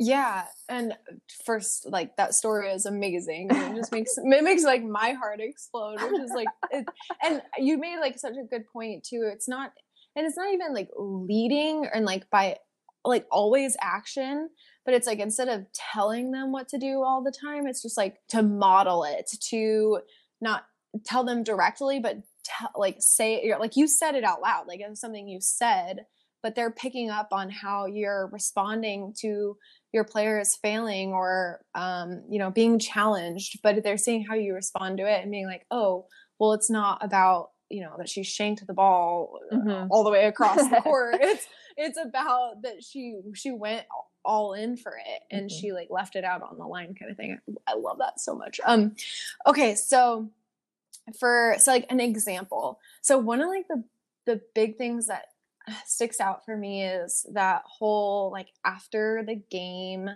Yeah, 0.00 0.44
and 0.68 0.96
first, 1.44 1.86
like 1.88 2.16
that 2.16 2.34
story 2.34 2.70
is 2.70 2.86
amazing. 2.86 3.48
It 3.50 3.76
just 3.76 3.90
makes 3.90 4.12
it 4.16 4.44
makes 4.44 4.62
like 4.62 4.84
my 4.84 5.12
heart 5.12 5.40
explode, 5.40 6.00
which 6.00 6.20
is 6.20 6.30
like, 6.34 6.46
it, 6.70 6.86
and 7.24 7.42
you 7.58 7.78
made 7.78 7.98
like 7.98 8.18
such 8.18 8.34
a 8.34 8.46
good 8.48 8.64
point 8.72 9.04
too. 9.04 9.28
It's 9.32 9.48
not, 9.48 9.72
and 10.14 10.24
it's 10.24 10.36
not 10.36 10.52
even 10.52 10.72
like 10.72 10.90
leading 10.96 11.86
and 11.92 12.04
like 12.04 12.30
by 12.30 12.58
like 13.04 13.26
always 13.30 13.76
action, 13.80 14.50
but 14.84 14.94
it's 14.94 15.06
like 15.06 15.18
instead 15.18 15.48
of 15.48 15.66
telling 15.72 16.30
them 16.30 16.52
what 16.52 16.68
to 16.68 16.78
do 16.78 17.02
all 17.02 17.22
the 17.22 17.32
time, 17.32 17.66
it's 17.66 17.82
just 17.82 17.96
like 17.96 18.18
to 18.28 18.42
model 18.42 19.02
it, 19.02 19.28
to 19.50 20.00
not 20.40 20.64
tell 21.04 21.24
them 21.24 21.42
directly, 21.42 21.98
but 21.98 22.18
tell, 22.48 22.70
like 22.76 22.96
say 23.00 23.42
you're 23.44 23.58
like 23.58 23.76
you 23.76 23.86
said 23.86 24.14
it 24.14 24.24
out 24.24 24.40
loud, 24.40 24.66
like 24.66 24.80
it's 24.80 25.00
something 25.00 25.28
you 25.28 25.40
said, 25.40 26.04
but 26.42 26.54
they're 26.54 26.70
picking 26.70 27.10
up 27.10 27.28
on 27.32 27.50
how 27.50 27.86
you're 27.86 28.28
responding 28.32 29.14
to 29.20 29.56
your 29.92 30.04
players 30.04 30.56
failing 30.62 31.12
or 31.12 31.60
um, 31.74 32.22
you 32.30 32.38
know 32.38 32.50
being 32.50 32.78
challenged, 32.78 33.60
but 33.62 33.82
they're 33.82 33.98
seeing 33.98 34.24
how 34.24 34.34
you 34.34 34.54
respond 34.54 34.98
to 34.98 35.04
it 35.04 35.22
and 35.22 35.30
being 35.30 35.46
like, 35.46 35.66
oh, 35.70 36.06
well, 36.38 36.52
it's 36.52 36.70
not 36.70 37.04
about 37.04 37.50
you 37.70 37.82
know 37.82 37.94
that 37.98 38.08
she 38.08 38.22
shanked 38.22 38.66
the 38.66 38.74
ball 38.74 39.38
mm-hmm. 39.52 39.90
all 39.90 40.04
the 40.04 40.10
way 40.10 40.24
across 40.26 40.56
the 40.68 40.80
court. 40.82 41.16
it's 41.20 41.46
it's 41.76 41.98
about 41.98 42.62
that 42.62 42.82
she 42.82 43.18
she 43.34 43.50
went 43.50 43.84
all 44.24 44.52
in 44.52 44.76
for 44.76 44.92
it 44.92 45.22
and 45.30 45.48
mm-hmm. 45.48 45.58
she 45.58 45.72
like 45.72 45.88
left 45.90 46.16
it 46.16 46.24
out 46.24 46.42
on 46.42 46.58
the 46.58 46.66
line 46.66 46.94
kind 46.94 47.10
of 47.10 47.16
thing. 47.16 47.38
I 47.66 47.74
love 47.74 47.98
that 47.98 48.20
so 48.20 48.34
much. 48.34 48.60
Um 48.64 48.94
okay, 49.46 49.74
so 49.74 50.30
for 51.18 51.56
so 51.58 51.72
like 51.72 51.86
an 51.90 52.00
example. 52.00 52.78
So 53.02 53.18
one 53.18 53.40
of 53.40 53.48
like 53.48 53.66
the 53.68 53.84
the 54.26 54.40
big 54.54 54.76
things 54.76 55.06
that 55.06 55.26
sticks 55.86 56.20
out 56.20 56.44
for 56.44 56.56
me 56.56 56.84
is 56.84 57.26
that 57.32 57.62
whole 57.66 58.30
like 58.32 58.48
after 58.64 59.22
the 59.26 59.40
game 59.50 60.10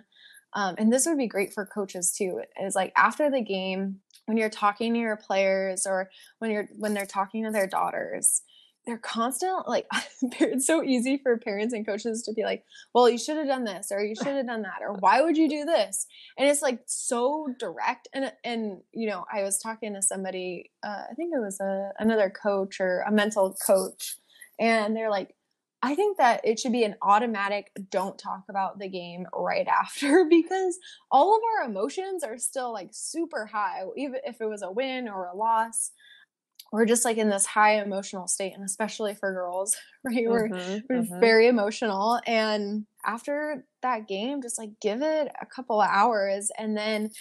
um, 0.55 0.75
and 0.77 0.93
this 0.93 1.07
would 1.07 1.17
be 1.17 1.27
great 1.27 1.53
for 1.53 1.65
coaches 1.65 2.13
too 2.15 2.41
is 2.61 2.75
like 2.75 2.93
after 2.95 3.29
the 3.29 3.41
game 3.41 3.99
when 4.25 4.37
you're 4.37 4.49
talking 4.49 4.93
to 4.93 4.99
your 4.99 5.17
players 5.17 5.85
or 5.87 6.09
when 6.39 6.51
you're 6.51 6.69
when 6.77 6.93
they're 6.93 7.05
talking 7.05 7.43
to 7.43 7.51
their 7.51 7.67
daughters 7.67 8.41
they're 8.85 8.97
constant 8.97 9.67
like 9.67 9.87
it's 10.39 10.67
so 10.67 10.83
easy 10.83 11.17
for 11.17 11.37
parents 11.37 11.73
and 11.73 11.85
coaches 11.85 12.21
to 12.23 12.33
be 12.33 12.43
like 12.43 12.63
well 12.93 13.09
you 13.09 13.17
should 13.17 13.37
have 13.37 13.47
done 13.47 13.63
this 13.63 13.91
or 13.91 14.03
you 14.03 14.15
should 14.15 14.27
have 14.27 14.47
done 14.47 14.63
that 14.63 14.81
or 14.81 14.93
why 14.93 15.21
would 15.21 15.37
you 15.37 15.49
do 15.49 15.65
this? 15.65 16.05
And 16.37 16.47
it's 16.47 16.61
like 16.61 16.81
so 16.85 17.47
direct 17.59 18.07
and 18.13 18.31
and 18.43 18.81
you 18.93 19.09
know 19.09 19.25
i 19.31 19.43
was 19.43 19.59
talking 19.59 19.93
to 19.93 20.01
somebody 20.01 20.71
uh, 20.83 21.03
i 21.09 21.13
think 21.15 21.33
it 21.33 21.39
was 21.39 21.59
a 21.59 21.91
another 21.99 22.29
coach 22.29 22.79
or 22.79 23.01
a 23.01 23.11
mental 23.11 23.55
coach 23.65 24.17
and 24.59 24.95
they're 24.95 25.11
like 25.11 25.35
I 25.85 25.95
think 25.95 26.17
that 26.17 26.39
it 26.45 26.61
should 26.61 26.71
be 26.71 26.85
an 26.85 26.95
automatic 27.01 27.69
don't 27.91 28.17
talk 28.17 28.43
about 28.49 28.79
the 28.79 28.87
game 28.87 29.27
right 29.35 29.67
after 29.67 30.23
because 30.29 30.79
all 31.11 31.35
of 31.35 31.41
our 31.43 31.69
emotions 31.69 32.23
are 32.23 32.37
still 32.37 32.71
like 32.71 32.91
super 32.93 33.45
high, 33.45 33.81
even 33.97 34.21
if 34.23 34.39
it 34.39 34.45
was 34.45 34.61
a 34.61 34.71
win 34.71 35.09
or 35.09 35.25
a 35.25 35.35
loss 35.35 35.91
we're 36.73 36.85
just 36.85 37.05
like 37.05 37.17
in 37.17 37.29
this 37.29 37.45
high 37.45 37.81
emotional 37.81 38.27
state 38.27 38.53
and 38.53 38.65
especially 38.65 39.13
for 39.13 39.31
girls 39.31 39.75
right? 40.03 40.25
We're, 40.27 40.49
mm-hmm, 40.49 40.79
we're 40.89 41.01
mm-hmm. 41.03 41.19
very 41.19 41.47
emotional 41.47 42.19
and 42.27 42.85
after 43.05 43.63
that 43.81 44.07
game 44.07 44.41
just 44.41 44.57
like 44.57 44.71
give 44.81 45.01
it 45.01 45.31
a 45.39 45.45
couple 45.45 45.79
of 45.79 45.89
hours 45.89 46.51
and 46.57 46.75
then 46.75 47.11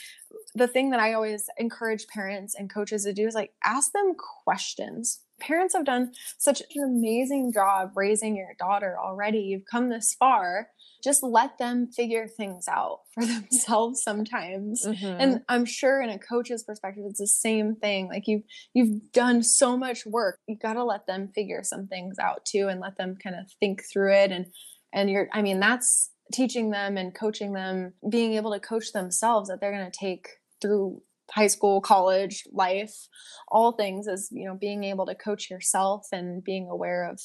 the 0.54 0.68
thing 0.68 0.90
that 0.90 1.00
i 1.00 1.12
always 1.12 1.48
encourage 1.58 2.06
parents 2.06 2.54
and 2.56 2.72
coaches 2.72 3.04
to 3.04 3.12
do 3.12 3.26
is 3.26 3.34
like 3.34 3.52
ask 3.64 3.92
them 3.92 4.14
questions. 4.44 5.20
Parents 5.40 5.74
have 5.74 5.84
done 5.84 6.12
such 6.38 6.60
an 6.74 6.84
amazing 6.84 7.52
job 7.52 7.92
raising 7.96 8.36
your 8.36 8.54
daughter 8.58 8.96
already. 8.98 9.40
You've 9.40 9.64
come 9.70 9.88
this 9.88 10.14
far 10.14 10.68
just 11.02 11.22
let 11.22 11.58
them 11.58 11.88
figure 11.88 12.26
things 12.26 12.66
out 12.68 13.00
for 13.14 13.24
themselves 13.26 14.02
sometimes. 14.02 14.84
Mm-hmm. 14.86 15.20
and 15.20 15.40
i'm 15.48 15.64
sure 15.64 16.00
in 16.00 16.10
a 16.10 16.18
coach's 16.18 16.64
perspective 16.64 17.04
it's 17.08 17.20
the 17.20 17.26
same 17.26 17.76
thing. 17.76 18.08
Like 18.08 18.26
you've 18.26 18.42
you've 18.74 19.12
done 19.12 19.42
so 19.42 19.76
much 19.76 20.06
work. 20.06 20.38
You 20.46 20.56
got 20.56 20.74
to 20.74 20.84
let 20.84 21.06
them 21.06 21.30
figure 21.34 21.62
some 21.62 21.86
things 21.86 22.18
out 22.18 22.44
too 22.44 22.68
and 22.68 22.80
let 22.80 22.96
them 22.96 23.16
kind 23.22 23.36
of 23.36 23.46
think 23.60 23.82
through 23.92 24.14
it. 24.14 24.32
And 24.32 24.46
and 24.92 25.10
you're 25.10 25.28
i 25.32 25.42
mean 25.42 25.60
that's 25.60 26.10
teaching 26.32 26.70
them 26.70 26.96
and 26.96 27.14
coaching 27.14 27.52
them 27.52 27.92
being 28.08 28.34
able 28.34 28.52
to 28.52 28.60
coach 28.60 28.92
themselves 28.92 29.48
that 29.48 29.60
they're 29.60 29.72
going 29.72 29.90
to 29.90 29.98
take 29.98 30.28
through 30.60 31.02
high 31.30 31.46
school 31.46 31.80
college 31.80 32.44
life 32.52 33.08
all 33.48 33.72
things 33.72 34.06
is 34.06 34.28
you 34.32 34.46
know 34.46 34.54
being 34.54 34.84
able 34.84 35.06
to 35.06 35.14
coach 35.14 35.50
yourself 35.50 36.06
and 36.12 36.44
being 36.44 36.68
aware 36.68 37.08
of 37.08 37.20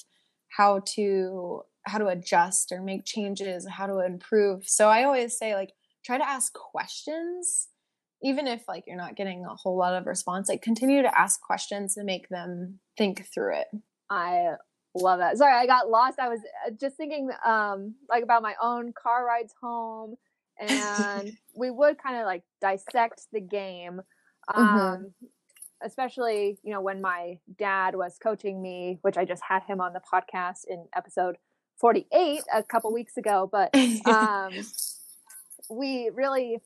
how 0.49 0.81
to 0.85 1.61
how 1.87 1.97
to 1.97 2.07
adjust 2.07 2.71
or 2.71 2.81
make 2.81 3.05
changes, 3.05 3.67
how 3.67 3.87
to 3.87 4.05
improve. 4.05 4.67
So 4.67 4.89
I 4.89 5.03
always 5.03 5.37
say 5.37 5.55
like 5.55 5.71
try 6.05 6.17
to 6.17 6.27
ask 6.27 6.53
questions 6.53 7.67
even 8.23 8.47
if 8.47 8.63
like 8.67 8.85
you're 8.87 8.97
not 8.97 9.15
getting 9.15 9.45
a 9.45 9.55
whole 9.55 9.77
lot 9.77 9.93
of 9.93 10.07
response, 10.07 10.49
like 10.49 10.61
continue 10.61 11.01
to 11.01 11.19
ask 11.19 11.39
questions 11.41 11.93
to 11.95 12.03
make 12.03 12.29
them 12.29 12.79
think 12.97 13.27
through 13.33 13.55
it. 13.57 13.67
I 14.09 14.53
love 14.95 15.19
that. 15.19 15.37
Sorry, 15.37 15.53
I 15.53 15.67
got 15.67 15.89
lost. 15.89 16.19
I 16.19 16.29
was 16.29 16.39
uh, 16.65 16.71
just 16.79 16.97
thinking 16.97 17.29
um 17.45 17.95
like 18.09 18.23
about 18.23 18.41
my 18.41 18.55
own 18.61 18.93
car 18.93 19.25
rides 19.25 19.53
home 19.61 20.15
and 20.59 21.31
we 21.55 21.69
would 21.69 22.01
kind 22.01 22.17
of 22.17 22.25
like 22.25 22.43
dissect 22.61 23.21
the 23.31 23.41
game. 23.41 24.01
Mm-hmm. 24.49 24.61
Um 24.61 24.79
mm-hmm. 24.79 25.25
especially, 25.85 26.57
you 26.63 26.73
know, 26.73 26.81
when 26.81 27.01
my 27.01 27.37
dad 27.59 27.95
was 27.95 28.17
coaching 28.21 28.61
me, 28.61 28.97
which 29.01 29.17
I 29.17 29.25
just 29.25 29.43
had 29.47 29.63
him 29.63 29.79
on 29.79 29.93
the 29.93 30.01
podcast 30.01 30.61
in 30.67 30.87
episode 30.95 31.37
48 31.79 32.41
a 32.53 32.63
couple 32.63 32.93
weeks 32.93 33.17
ago, 33.17 33.49
but 33.51 33.75
um, 34.05 34.51
we 35.69 36.09
really 36.13 36.59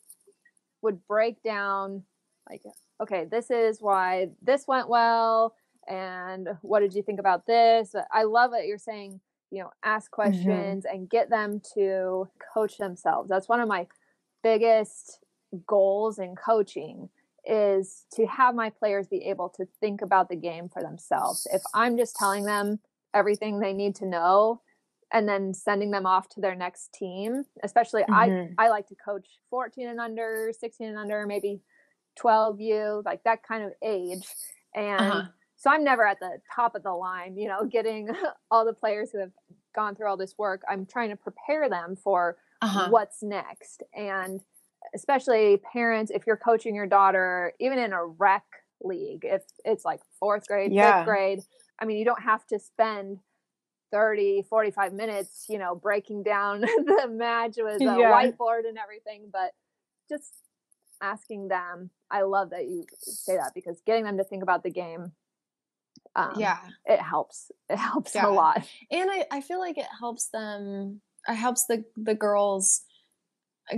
would 0.82 1.06
break 1.08 1.42
down 1.44 2.04
like, 2.50 2.64
okay, 3.02 3.26
this 3.30 3.52
is 3.52 3.82
why 3.82 4.30
this 4.42 4.68
went 4.68 4.90
well, 4.90 5.56
and 5.88 6.50
what 6.62 6.82
did 6.82 6.94
you 6.94 7.04
think 7.04 7.20
about 7.20 7.46
this? 7.46 7.96
I 8.12 8.24
love 8.24 8.52
it. 8.54 8.66
You're 8.66 8.78
saying, 8.78 9.20
you 9.52 9.64
know, 9.64 9.72
ask 9.84 10.12
mm-hmm. 10.12 10.22
questions 10.22 10.86
mm-hmm. 10.86 10.96
and 10.96 11.10
get 11.10 11.30
them 11.30 11.62
to 11.76 12.30
coach 12.54 12.78
themselves. 12.78 13.30
That's 13.30 13.50
one 13.50 13.60
of 13.60 13.68
my 13.68 13.88
biggest 14.44 15.20
goals 15.68 16.20
in 16.20 16.36
coaching 16.36 17.10
is 17.46 18.06
to 18.14 18.26
have 18.28 18.54
my 18.54 18.70
players 18.70 19.08
be 19.08 19.26
able 19.26 19.50
to 19.50 19.68
think 19.80 20.02
about 20.02 20.30
the 20.30 20.36
game 20.36 20.70
for 20.70 20.82
themselves. 20.82 21.48
If 21.52 21.62
I'm 21.74 21.98
just 21.98 22.16
telling 22.16 22.46
them 22.46 22.80
everything 23.14 23.60
they 23.60 23.74
need 23.74 23.96
to 23.96 24.06
know, 24.06 24.62
and 25.12 25.28
then 25.28 25.54
sending 25.54 25.92
them 25.92 26.06
off 26.06 26.30
to 26.30 26.42
their 26.42 26.56
next 26.56 26.94
team 26.94 27.44
especially 27.64 28.04
mm-hmm. 28.04 28.54
i 28.58 28.66
i 28.66 28.70
like 28.70 28.88
to 28.88 28.96
coach 28.96 29.28
14 29.50 29.88
and 29.88 30.00
under 30.00 30.52
16 30.58 30.88
and 30.88 30.98
under 30.98 31.26
maybe 31.26 31.62
12 32.18 32.60
you 32.60 33.02
like 33.06 33.24
that 33.24 33.44
kind 33.44 33.64
of 33.64 33.72
age 33.84 34.24
and 34.76 35.02
uh-huh. 35.02 35.24
so 35.56 35.70
i'm 35.70 35.84
never 35.84 36.06
at 36.06 36.20
the 36.20 36.38
top 36.54 36.76
of 36.76 36.84
the 36.84 36.92
line 36.92 37.38
you 37.38 37.48
know 37.48 37.66
getting 37.72 38.10
all 38.52 38.66
the 38.66 38.74
players 38.74 39.12
who 39.12 39.20
have 39.20 39.32
gone 39.76 39.96
through 39.96 40.08
all 40.08 40.18
this 40.18 40.38
work 40.38 40.62
i'm 40.70 40.86
trying 40.86 41.10
to 41.10 41.16
prepare 41.16 41.70
them 41.70 41.96
for 41.96 42.38
uh-huh. 42.62 42.88
what's 42.90 43.24
next 43.24 43.84
and 43.96 44.42
especially 44.96 45.62
parents 45.72 46.12
if 46.14 46.26
you're 46.26 46.38
coaching 46.38 46.76
your 46.76 46.88
daughter 46.88 47.54
even 47.60 47.80
in 47.80 47.94
a 47.94 48.06
rec 48.06 48.44
league 48.84 49.24
if 49.24 49.44
it's 49.64 49.86
like 49.86 50.02
fourth 50.20 50.48
grade 50.48 50.74
yeah. 50.74 51.00
fifth 51.00 51.06
grade 51.06 51.40
i 51.80 51.86
mean 51.86 51.98
you 51.98 52.06
don't 52.06 52.22
have 52.22 52.46
to 52.48 52.60
spend 52.60 53.20
30 53.92 54.46
45 54.50 54.94
minutes 54.94 55.46
you 55.50 55.58
know 55.58 55.76
breaking 55.76 56.24
down 56.24 56.62
the 56.62 57.08
match 57.10 57.56
with 57.58 57.82
a 57.82 57.84
yeah. 57.84 58.12
whiteboard 58.12 58.68
and 58.68 58.78
everything 58.78 59.30
but 59.32 59.52
just 60.10 60.34
asking 61.02 61.48
them. 61.48 61.90
I 62.10 62.22
love 62.22 62.52
that 62.52 62.68
you 62.68 62.86
say 63.02 63.36
that 63.36 63.54
because 63.56 63.82
getting 63.86 64.04
them 64.04 64.18
to 64.18 64.24
think 64.24 64.44
about 64.44 64.64
the 64.64 64.70
game 64.70 65.14
um, 66.16 66.34
yeah. 66.38 66.58
it 66.86 67.00
helps. 67.00 67.52
It 67.70 67.78
helps 67.78 68.16
yeah. 68.16 68.28
a 68.28 68.30
lot. 68.30 68.68
And 68.92 69.10
I, 69.10 69.26
I 69.32 69.42
feel 69.42 69.60
like 69.60 69.78
it 69.78 69.88
helps 70.00 70.30
them 70.30 71.02
it 71.28 71.36
helps 71.36 71.66
the 71.66 71.86
the 71.96 72.16
girls 72.16 72.82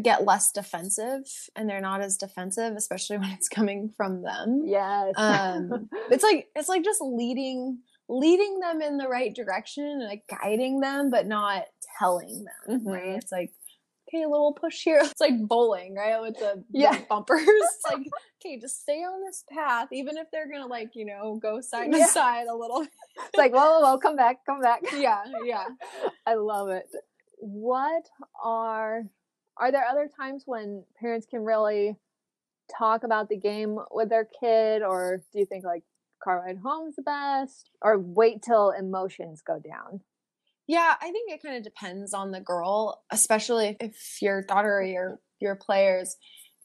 get 0.02 0.26
less 0.26 0.52
defensive 0.52 1.24
and 1.56 1.70
they're 1.70 1.82
not 1.82 2.02
as 2.02 2.18
defensive 2.18 2.74
especially 2.76 3.18
when 3.20 3.32
it's 3.32 3.50
coming 3.50 3.92
from 3.96 4.24
them. 4.24 4.64
Yes. 4.66 5.14
Um 5.18 5.90
it's 6.10 6.24
like 6.24 6.48
it's 6.56 6.70
like 6.70 6.84
just 6.84 7.02
leading 7.02 7.80
leading 8.10 8.60
them 8.60 8.82
in 8.82 8.98
the 8.98 9.08
right 9.08 9.34
direction 9.34 9.86
and 9.86 10.04
like 10.04 10.24
guiding 10.30 10.80
them, 10.80 11.10
but 11.10 11.28
not 11.28 11.64
telling 12.00 12.46
them. 12.46 12.80
Mm-hmm. 12.80 12.90
Right? 12.90 13.16
It's 13.16 13.32
like 13.32 13.52
okay, 14.14 14.24
a 14.24 14.30
little 14.30 14.54
push 14.54 14.84
here. 14.84 15.00
It's 15.04 15.22
like 15.22 15.40
bowling, 15.40 15.96
right? 15.96 16.22
With 16.22 16.38
the, 16.40 16.64
yeah. 16.72 16.98
The 16.98 17.06
bumpers. 17.10 17.42
it's 17.46 17.84
like, 17.86 18.08
okay, 18.46 18.60
just 18.60 18.82
stay 18.82 19.00
on 19.00 19.24
this 19.26 19.44
path, 19.52 19.88
even 19.92 20.18
if 20.18 20.28
they're 20.32 20.50
gonna 20.50 20.68
like, 20.68 20.92
you 20.96 21.06
know, 21.06 21.40
go 21.42 21.62
side 21.62 21.92
to 21.92 22.06
side 22.06 22.48
a 22.48 22.56
little. 22.56 22.82
it's 22.82 23.38
like, 23.38 23.54
whoa, 23.54 23.80
whoa, 23.80 23.92
whoa, 23.92 23.98
come 23.98 24.16
back, 24.16 24.46
come 24.46 24.62
back. 24.62 24.82
Yeah, 24.96 25.24
yeah. 25.44 25.66
I 26.26 26.36
love 26.36 26.70
it. 26.70 26.86
What 27.38 28.04
are 28.44 29.04
are 29.58 29.72
there 29.72 29.86
other 29.86 30.10
times 30.20 30.44
when 30.46 30.84
parents 31.00 31.28
can 31.30 31.44
really 31.44 31.96
talk 32.76 33.04
about 33.04 33.30
the 33.30 33.38
game 33.38 33.78
with 33.92 34.10
their 34.10 34.28
kid, 34.40 34.82
or 34.82 35.22
do 35.32 35.40
you 35.40 35.46
think 35.46 35.64
like 35.64 35.84
car 36.24 36.44
ride 36.46 36.60
home's 36.64 36.96
the 36.96 37.02
best 37.02 37.70
or 37.82 38.00
wait 38.00 38.42
till 38.42 38.72
emotions 38.72 39.42
go 39.46 39.60
down? 39.60 40.02
Yeah, 40.68 40.96
I 41.02 41.12
think 41.12 41.32
it 41.32 41.44
kind 41.44 41.58
of 41.58 41.64
depends 41.64 42.14
on 42.14 42.32
the 42.32 42.40
girl, 42.40 43.04
especially 43.12 43.76
if 43.80 43.98
your 44.22 44.42
daughter 44.42 44.78
or 44.78 44.84
your 44.84 45.20
your 45.40 45.56
players 45.56 46.16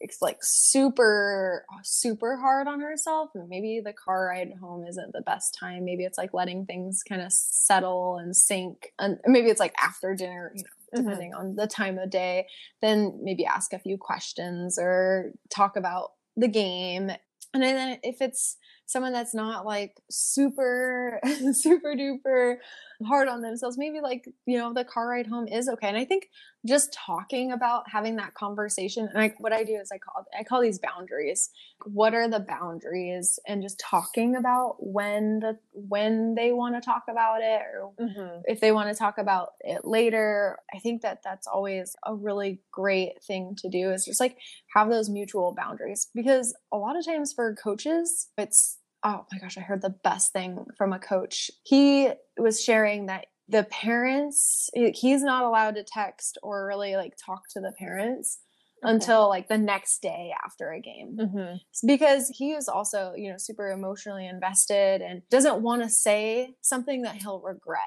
it's 0.01 0.19
like 0.21 0.39
super 0.43 1.65
super 1.83 2.37
hard 2.37 2.69
on 2.69 2.81
herself 2.81 3.31
maybe 3.49 3.81
the 3.85 3.93
car 3.93 4.27
ride 4.27 4.53
home 4.61 4.85
isn't 4.87 5.13
the 5.13 5.23
best 5.23 5.57
time 5.59 5.85
maybe 5.85 6.05
it's 6.05 6.19
like 6.19 6.33
letting 6.33 6.65
things 6.65 7.03
kind 7.09 7.21
of 7.21 7.33
settle 7.33 8.19
and 8.19 8.37
sink 8.37 8.93
and 8.99 9.19
maybe 9.27 9.49
it's 9.49 9.61
like 9.61 9.75
after 9.83 10.15
dinner 10.15 10.53
you 10.55 10.63
know 10.63 10.99
mm-hmm. 11.01 11.09
depending 11.09 11.33
mm-hmm. 11.33 11.49
on 11.49 11.57
the 11.57 11.67
time 11.67 11.99
of 11.99 12.11
day 12.11 12.47
then 12.81 13.19
maybe 13.23 13.45
ask 13.45 13.73
a 13.73 13.79
few 13.79 13.99
questions 13.99 14.79
or 14.79 15.33
talk 15.51 15.77
about 15.77 16.13
the 16.37 16.49
game 16.49 17.11
and 17.55 17.63
then 17.63 17.99
if 18.03 18.21
it's 18.21 18.57
someone 18.89 19.13
that's 19.13 19.35
not 19.35 19.67
like 19.67 20.01
super 20.11 21.21
super 21.53 21.95
duper 21.95 22.57
hard 23.07 23.29
on 23.29 23.43
themselves. 23.43 23.79
Maybe 23.79 24.01
like 24.01 24.27
you 24.47 24.59
know 24.59 24.73
the 24.73 24.85
car 24.85 25.09
ride 25.09 25.27
home 25.27 25.47
is 25.49 25.69
okay. 25.69 25.89
And 25.89 25.97
i 25.97 26.05
think 26.05 26.29
just 26.67 26.93
talking 26.93 27.53
about 27.53 27.85
having 27.89 28.17
that 28.17 28.35
conversation 28.35 29.09
and 29.13 29.23
I, 29.23 29.35
what 29.39 29.53
i 29.53 29.63
do 29.63 29.75
is 29.75 29.91
i 29.93 29.99
call 29.99 30.27
i 30.39 30.43
call 30.43 30.61
these 30.61 30.79
boundaries. 30.79 31.51
What 31.85 32.15
are 32.15 32.29
the 32.29 32.41
boundaries? 32.41 33.39
And 33.47 33.63
just 33.63 33.79
talking 33.79 34.37
about 34.37 34.77
when 34.81 35.41
the 35.41 35.59
when 35.73 36.35
they 36.35 36.53
want 36.53 36.75
to 36.75 36.81
talk 36.81 37.05
about 37.09 37.41
it 37.41 37.63
or 37.63 37.93
mm-hmm. 38.01 38.41
if 38.47 38.61
they 38.61 38.73
want 38.73 38.89
to 38.89 38.99
talk 38.99 39.19
about 39.19 39.51
it 39.61 39.85
later. 39.85 40.59
I 40.75 40.79
think 40.79 41.03
that 41.03 41.21
that's 41.23 41.47
always 41.47 41.95
a 42.05 42.15
really 42.15 42.61
great 42.73 43.23
thing 43.23 43.55
to 43.59 43.69
do 43.69 43.91
is 43.91 44.05
just 44.05 44.21
like 44.21 44.37
have 44.75 44.91
those 44.91 45.09
mutual 45.09 45.55
boundaries. 45.57 46.09
Because 46.15 46.55
a 46.73 46.77
lot 46.77 46.97
of 46.97 47.05
times 47.05 47.33
for 47.33 47.55
coaches 47.55 48.29
it's 48.37 48.79
oh 49.09 49.27
my 49.33 49.39
gosh, 49.39 49.57
I 49.57 49.63
heard 49.63 49.83
the 49.83 49.95
best 50.05 50.33
thing 50.33 50.67
from 50.77 50.93
a 50.93 50.99
coach. 50.99 51.51
He 51.65 52.11
was 52.37 52.63
sharing 52.63 53.07
that 53.07 53.27
the 53.49 53.65
parents, 53.65 54.69
he's 54.75 55.23
not 55.23 55.45
allowed 55.45 55.77
to 55.77 55.85
text 55.85 56.37
or 56.43 56.67
really 56.67 56.97
like 56.97 57.15
talk 57.25 57.43
to 57.55 57.61
the 57.61 57.73
parents 57.79 58.41
until 58.83 59.29
like 59.29 59.49
the 59.49 59.59
next 59.59 60.03
day 60.03 60.33
after 60.45 60.71
a 60.73 60.81
game 60.81 61.17
Mm-hmm. 61.19 61.57
because 61.87 62.29
he 62.29 62.53
is 62.53 62.69
also 62.69 63.13
you 63.17 63.29
know 63.31 63.37
super 63.39 63.71
emotionally 63.73 64.27
invested 64.29 65.01
and 65.03 65.23
doesn't 65.31 65.63
want 65.63 65.83
to 65.83 65.89
say 65.89 66.55
something 66.61 67.03
that 67.03 67.17
he'll 67.17 67.41
regret 67.41 67.81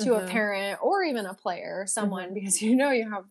to 0.00 0.10
Mhm. 0.10 0.24
a 0.24 0.26
parent 0.26 0.80
or 0.82 1.04
even 1.04 1.24
a 1.26 1.34
player 1.34 1.82
or 1.82 1.86
someone 1.86 2.30
Mhm. 2.30 2.34
because 2.34 2.60
you 2.66 2.74
know 2.74 2.90
you 2.90 3.08
have 3.08 3.26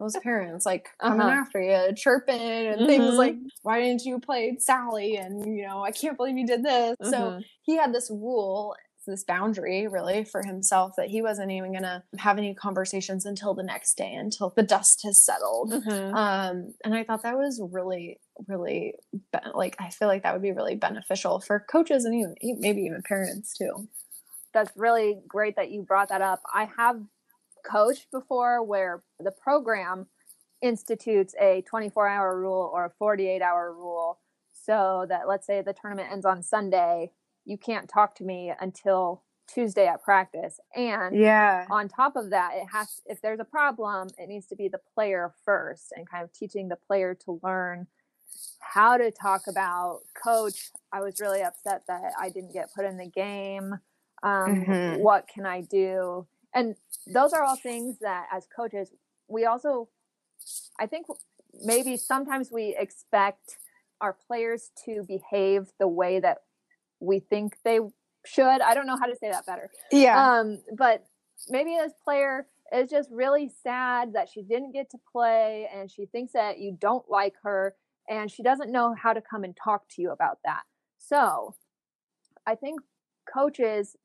those 0.00 0.16
parents 0.22 0.66
like 0.66 0.88
coming 1.00 1.20
Uh-huh. 1.20 1.30
after 1.30 1.60
you 1.60 1.94
chirping 1.94 2.40
and 2.40 2.86
things 2.86 3.14
Mhm. 3.14 3.18
like 3.18 3.36
why 3.62 3.80
didn't 3.80 4.04
you 4.04 4.18
play 4.18 4.56
sally 4.58 5.16
and 5.16 5.56
you 5.56 5.66
know 5.66 5.82
i 5.84 5.90
can't 5.90 6.16
believe 6.16 6.36
you 6.36 6.46
did 6.46 6.62
this 6.64 6.96
so 7.02 7.16
Mhm. 7.30 7.44
he 7.62 7.76
had 7.76 7.92
this 7.94 8.10
rule 8.10 8.74
this 9.06 9.22
boundary 9.22 9.86
really 9.86 10.24
for 10.24 10.42
himself 10.42 10.94
that 10.96 11.08
he 11.08 11.22
wasn't 11.22 11.48
even 11.52 11.70
going 11.70 11.84
to 11.84 12.02
have 12.18 12.38
any 12.38 12.52
conversations 12.56 13.24
until 13.24 13.54
the 13.54 13.62
next 13.62 13.94
day 13.96 14.12
until 14.12 14.52
the 14.56 14.64
dust 14.64 15.00
has 15.04 15.24
settled 15.24 15.70
Mhm. 15.72 16.12
um 16.14 16.74
and 16.84 16.92
i 16.94 17.04
thought 17.04 17.22
that 17.22 17.36
was 17.38 17.62
really 17.70 18.18
really 18.48 18.94
be- 19.32 19.38
like 19.54 19.76
i 19.78 19.90
feel 19.90 20.08
like 20.08 20.24
that 20.24 20.32
would 20.32 20.42
be 20.42 20.50
really 20.50 20.74
beneficial 20.74 21.38
for 21.38 21.60
coaches 21.60 22.04
and 22.04 22.14
even 22.16 22.34
e- 22.42 22.56
maybe 22.58 22.82
even 22.82 23.00
parents 23.02 23.54
too 23.56 23.88
that's 24.52 24.72
really 24.76 25.20
great 25.28 25.54
that 25.56 25.70
you 25.70 25.82
brought 25.82 26.08
that 26.08 26.22
up. 26.22 26.40
I 26.52 26.66
have 26.78 26.96
coached 27.70 28.10
before 28.10 28.62
where 28.62 29.02
the 29.20 29.30
program 29.30 30.06
institutes 30.62 31.34
a 31.40 31.62
24 31.62 32.08
hour 32.08 32.38
rule 32.38 32.70
or 32.72 32.86
a 32.86 32.90
48 32.98 33.42
hour 33.42 33.72
rule 33.72 34.18
so 34.52 35.06
that 35.08 35.28
let's 35.28 35.46
say 35.46 35.62
the 35.62 35.72
tournament 35.74 36.08
ends 36.10 36.26
on 36.26 36.42
Sunday, 36.42 37.12
you 37.44 37.56
can't 37.58 37.88
talk 37.88 38.14
to 38.16 38.24
me 38.24 38.52
until 38.60 39.22
Tuesday 39.46 39.86
at 39.86 40.02
practice. 40.02 40.58
And 40.74 41.16
yeah 41.16 41.66
on 41.70 41.88
top 41.88 42.16
of 42.16 42.30
that, 42.30 42.52
it 42.54 42.66
has 42.72 43.00
if 43.06 43.20
there's 43.20 43.40
a 43.40 43.44
problem, 43.44 44.08
it 44.18 44.28
needs 44.28 44.46
to 44.46 44.56
be 44.56 44.68
the 44.68 44.80
player 44.94 45.32
first 45.44 45.92
and 45.96 46.08
kind 46.08 46.24
of 46.24 46.32
teaching 46.32 46.68
the 46.68 46.76
player 46.76 47.14
to 47.24 47.40
learn 47.42 47.86
how 48.60 48.96
to 48.96 49.10
talk 49.10 49.42
about 49.48 50.00
coach. 50.20 50.70
I 50.92 51.00
was 51.00 51.20
really 51.20 51.42
upset 51.42 51.82
that 51.88 52.12
I 52.18 52.30
didn't 52.30 52.52
get 52.52 52.74
put 52.74 52.84
in 52.84 52.96
the 52.96 53.06
game. 53.08 53.74
Um, 54.22 54.64
Mhm. 54.64 54.98
What 54.98 55.28
can 55.28 55.46
I 55.46 55.60
do? 55.60 56.26
And 56.56 56.74
those 57.06 57.32
are 57.34 57.42
all 57.42 57.56
things 57.56 57.98
that, 58.00 58.26
as 58.32 58.46
coaches, 58.54 58.90
we 59.28 59.44
also, 59.44 59.88
I 60.80 60.86
think, 60.86 61.06
maybe 61.62 61.96
sometimes 61.98 62.50
we 62.50 62.74
expect 62.78 63.58
our 64.00 64.16
players 64.26 64.70
to 64.86 65.04
behave 65.06 65.68
the 65.78 65.86
way 65.86 66.18
that 66.18 66.38
we 66.98 67.18
think 67.18 67.58
they 67.62 67.78
should. 68.24 68.60
I 68.60 68.74
don't 68.74 68.86
know 68.86 68.96
how 68.98 69.06
to 69.06 69.16
say 69.16 69.30
that 69.30 69.46
better. 69.46 69.70
yeah 69.92 70.38
Um, 70.38 70.58
but 70.76 71.04
maybe 71.48 71.76
this 71.78 71.92
player 72.02 72.46
is 72.74 72.90
just 72.90 73.10
really 73.12 73.50
sad 73.62 74.14
that 74.14 74.28
she 74.28 74.42
didn't 74.42 74.72
get 74.72 74.90
to 74.90 74.98
play 75.12 75.68
and 75.72 75.90
she 75.90 76.06
thinks 76.06 76.32
that 76.32 76.58
you 76.58 76.76
don't 76.80 77.08
like 77.08 77.34
her 77.42 77.74
and 78.08 78.30
she 78.30 78.42
doesn't 78.42 78.72
know 78.72 78.94
how 78.94 79.12
to 79.12 79.20
come 79.20 79.44
and 79.44 79.56
talk 79.56 79.82
to 79.90 80.02
you 80.02 80.10
about 80.10 80.38
that. 80.44 80.62
So 80.98 81.54
I 82.46 82.54
think 82.54 82.80
coaches 83.32 83.96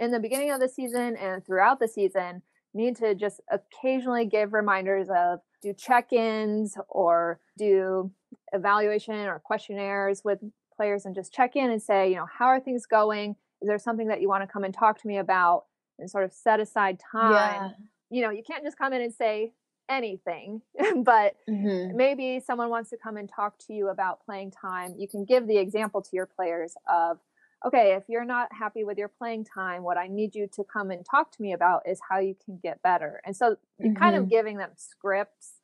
in 0.00 0.10
the 0.10 0.18
beginning 0.18 0.50
of 0.50 0.58
the 0.58 0.68
season 0.68 1.14
and 1.16 1.44
throughout 1.46 1.78
the 1.78 1.86
season 1.86 2.42
need 2.74 2.96
to 2.96 3.14
just 3.14 3.40
occasionally 3.50 4.24
give 4.24 4.52
reminders 4.52 5.08
of 5.14 5.40
do 5.62 5.72
check-ins 5.74 6.76
or 6.88 7.38
do 7.58 8.10
evaluation 8.52 9.14
or 9.14 9.38
questionnaires 9.38 10.22
with 10.24 10.38
players 10.74 11.04
and 11.04 11.14
just 11.14 11.32
check 11.32 11.54
in 11.54 11.70
and 11.70 11.82
say, 11.82 12.08
you 12.08 12.16
know, 12.16 12.26
how 12.26 12.46
are 12.46 12.58
things 12.60 12.86
going? 12.86 13.36
Is 13.60 13.68
there 13.68 13.78
something 13.78 14.08
that 14.08 14.20
you 14.22 14.28
want 14.28 14.42
to 14.42 14.46
come 14.52 14.64
and 14.64 14.72
talk 14.72 15.00
to 15.02 15.06
me 15.06 15.18
about? 15.18 15.64
And 15.98 16.10
sort 16.10 16.24
of 16.24 16.32
set 16.32 16.60
aside 16.60 16.98
time. 17.12 17.30
yeah 17.32 17.68
You 18.08 18.22
know, 18.22 18.30
you 18.30 18.42
can't 18.42 18.64
just 18.64 18.78
come 18.78 18.94
in 18.94 19.02
and 19.02 19.12
say 19.12 19.52
anything, 19.90 20.62
but 21.04 21.36
Mhm. 21.48 21.92
maybe 21.94 22.40
someone 22.40 22.70
wants 22.70 22.88
to 22.90 22.96
come 22.96 23.18
and 23.18 23.28
talk 23.28 23.58
to 23.66 23.74
you 23.74 23.88
about 23.88 24.24
playing 24.24 24.52
time. 24.52 24.94
You 24.96 25.06
can 25.08 25.24
give 25.26 25.46
the 25.46 25.58
example 25.58 26.00
to 26.00 26.10
your 26.16 26.24
players 26.26 26.74
of, 26.90 27.18
okay, 27.66 27.94
if 27.94 28.04
you're 28.08 28.24
not 28.24 28.52
happy 28.52 28.84
with 28.84 28.98
your 28.98 29.08
playing 29.08 29.44
time, 29.44 29.82
what 29.82 29.98
I 29.98 30.06
need 30.06 30.34
you 30.34 30.48
to 30.54 30.64
come 30.64 30.90
and 30.90 31.04
talk 31.04 31.30
to 31.32 31.42
me 31.42 31.52
about 31.52 31.82
is 31.86 32.00
how 32.08 32.18
you 32.18 32.34
can 32.44 32.58
get 32.62 32.82
better. 32.82 33.20
And 33.24 33.36
so 33.36 33.56
you're 33.78 33.88
kind 33.94 34.16
of 34.16 34.22
Mhm. 34.22 34.28
giving 34.28 34.56
them 34.56 34.70
scripts 34.76 35.54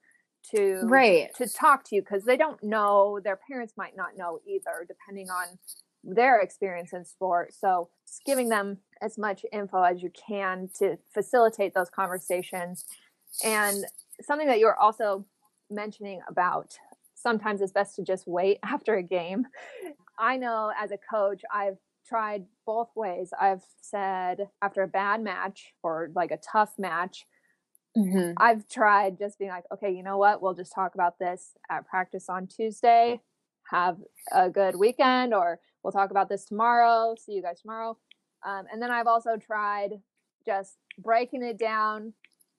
to 0.50 0.86
right 0.90 1.30
to 1.34 1.48
talk 1.48 1.84
to 1.84 1.96
you 1.96 2.02
because 2.02 2.24
they 2.24 2.36
don't 2.36 2.62
know 2.62 3.20
their 3.22 3.36
parents 3.36 3.74
might 3.76 3.96
not 3.96 4.16
know 4.16 4.40
either 4.46 4.84
depending 4.86 5.28
on 5.28 5.58
their 6.04 6.40
experience 6.40 6.92
in 6.92 7.04
sport 7.04 7.52
so 7.52 7.88
just 8.06 8.24
giving 8.24 8.48
them 8.48 8.78
as 9.02 9.18
much 9.18 9.44
info 9.52 9.82
as 9.82 10.02
you 10.02 10.10
can 10.10 10.68
to 10.78 10.96
facilitate 11.12 11.74
those 11.74 11.90
conversations 11.90 12.86
and 13.42 13.86
something 14.20 14.46
that 14.46 14.58
you're 14.58 14.78
also 14.78 15.26
mentioning 15.70 16.20
about 16.28 16.78
sometimes 17.14 17.60
it's 17.60 17.72
best 17.72 17.96
to 17.96 18.02
just 18.02 18.26
wait 18.26 18.58
after 18.62 18.94
a 18.94 19.02
game 19.02 19.46
i 20.18 20.36
know 20.36 20.72
as 20.78 20.90
a 20.92 20.98
coach 20.98 21.42
i've 21.52 21.78
tried 22.06 22.44
both 22.64 22.88
ways 22.94 23.30
i've 23.40 23.64
said 23.80 24.48
after 24.62 24.82
a 24.82 24.88
bad 24.88 25.22
match 25.22 25.72
or 25.82 26.10
like 26.14 26.30
a 26.30 26.38
tough 26.38 26.72
match 26.78 27.26
Mhm. 27.96 28.34
I've 28.36 28.68
tried 28.68 29.18
just 29.18 29.38
being 29.38 29.50
like, 29.50 29.64
okay, 29.72 29.90
you 29.90 30.02
know 30.02 30.18
what? 30.18 30.42
We'll 30.42 30.52
just 30.52 30.72
talk 30.74 30.94
about 30.94 31.18
this 31.18 31.56
at 31.70 31.86
practice 31.86 32.28
on 32.28 32.46
Tuesday. 32.46 33.22
Have 33.70 33.96
a 34.32 34.50
good 34.50 34.76
weekend, 34.76 35.32
or 35.32 35.60
we'll 35.82 35.92
talk 35.92 36.10
about 36.10 36.28
this 36.28 36.44
tomorrow. 36.44 37.14
See 37.18 37.32
you 37.32 37.40
guys 37.42 37.62
tomorrow. 37.62 37.96
Um, 38.44 38.66
and 38.70 38.82
then 38.82 38.90
I've 38.90 39.06
also 39.06 39.38
tried 39.38 39.92
just 40.44 40.76
breaking 40.98 41.42
it 41.42 41.58
down, 41.58 42.12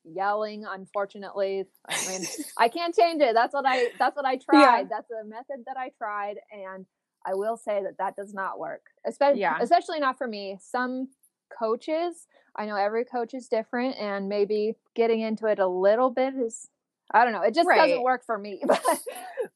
yelling. 0.03 0.65
Unfortunately, 0.65 1.65
I 1.87 2.07
mean, 2.09 2.21
I 2.57 2.67
can't 2.67 2.95
change 2.95 3.21
it. 3.21 3.35
That's 3.35 3.53
what 3.53 3.65
I. 3.67 3.89
That's 3.99 4.15
what 4.15 4.25
I 4.25 4.37
tried. 4.37 4.89
That's 4.89 5.11
a 5.11 5.23
method 5.23 5.65
that 5.67 5.77
I 5.77 5.91
tried, 5.99 6.37
and 6.51 6.87
I 7.27 7.33
will 7.33 7.57
say 7.57 7.83
that 7.83 7.97
that 7.97 8.15
does 8.15 8.33
not 8.33 8.57
work. 8.57 8.85
Especially, 9.05 9.41
Yeah. 9.41 9.57
especially 9.59 9.99
not 9.99 10.17
for 10.17 10.27
me. 10.27 10.57
Some 10.61 11.09
coaches 11.57 12.27
I 12.55 12.65
know 12.65 12.75
every 12.75 13.05
coach 13.05 13.33
is 13.35 13.47
different, 13.47 13.97
and 13.97 14.27
maybe 14.27 14.75
getting 14.95 15.19
into 15.19 15.45
it 15.45 15.59
a 15.59 15.67
little 15.67 16.09
bit 16.09 16.33
is, 16.33 16.69
I 17.11 17.23
don't 17.23 17.33
know, 17.33 17.43
it 17.43 17.53
just 17.53 17.67
Right. 17.67 17.77
doesn't 17.77 18.01
work 18.01 18.25
for 18.25 18.37
me. 18.37 18.61
but, 18.67 18.81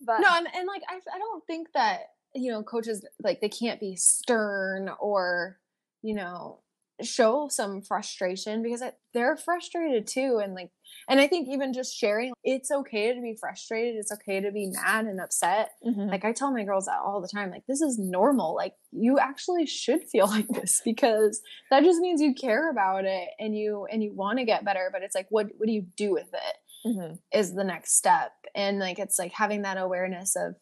but 0.06 0.20
no 0.20 0.28
and, 0.38 0.48
and 0.54 0.68
like 0.68 0.84
I, 0.88 1.00
I 1.14 1.18
don't 1.18 1.46
think 1.48 1.72
that 1.74 2.12
you 2.36 2.52
know 2.52 2.62
coaches 2.64 3.04
like 3.24 3.42
they 3.42 3.50
can't 3.50 3.80
be 3.80 3.96
stern 3.96 4.90
or 5.00 5.60
you 6.04 6.14
know 6.14 6.60
show 7.06 7.48
some 7.50 7.82
frustration 7.82 8.62
because 8.64 8.82
it, 8.82 8.96
they're 9.14 9.38
frustrated 9.38 10.08
too 10.08 10.40
and 10.44 10.54
like 10.54 10.70
and 11.10 11.20
i 11.20 11.28
think 11.28 11.48
even 11.50 11.74
just 11.74 11.96
sharing 11.96 12.32
it's 12.44 12.72
okay 12.72 13.14
to 13.14 13.22
be 13.22 13.36
frustrated 13.40 13.96
it's 13.96 14.12
okay 14.12 14.40
to 14.40 14.52
be 14.52 14.68
mad 14.68 15.06
and 15.06 15.20
upset 15.20 15.72
Mhm. 15.86 16.10
like 16.10 16.26
i 16.26 16.32
tell 16.32 16.52
my 16.52 16.64
girls 16.64 16.86
that 16.86 17.00
all 17.04 17.22
the 17.22 17.28
time 17.28 17.52
like 17.52 17.66
this 17.68 17.82
is 17.82 17.98
normal 18.00 18.56
like 18.56 18.74
you 18.92 19.20
actually 19.20 19.66
should 19.66 20.04
feel 20.04 20.28
like 20.36 20.48
this 20.48 20.82
because 20.84 21.42
that 21.70 21.84
just 21.84 22.00
means 22.00 22.22
you 22.22 22.34
care 22.34 22.70
about 22.70 23.06
it 23.06 23.30
and 23.40 23.56
you 23.58 23.86
and 23.92 24.02
you 24.04 24.14
want 24.14 24.40
to 24.40 24.46
get 24.46 24.66
better 24.66 24.90
but 24.92 25.02
it's 25.04 25.16
like 25.16 25.28
what 25.30 25.48
what 25.58 25.68
do 25.68 25.74
you 25.74 25.86
do 25.98 26.12
with 26.12 26.30
it 26.34 26.56
Mhm. 26.84 27.20
is 27.32 27.54
the 27.54 27.64
next 27.64 27.96
step 27.96 28.32
and 28.56 28.80
like 28.80 28.98
it's 28.98 29.20
like 29.20 29.32
having 29.34 29.62
that 29.62 29.78
awareness 29.78 30.36
of 30.36 30.56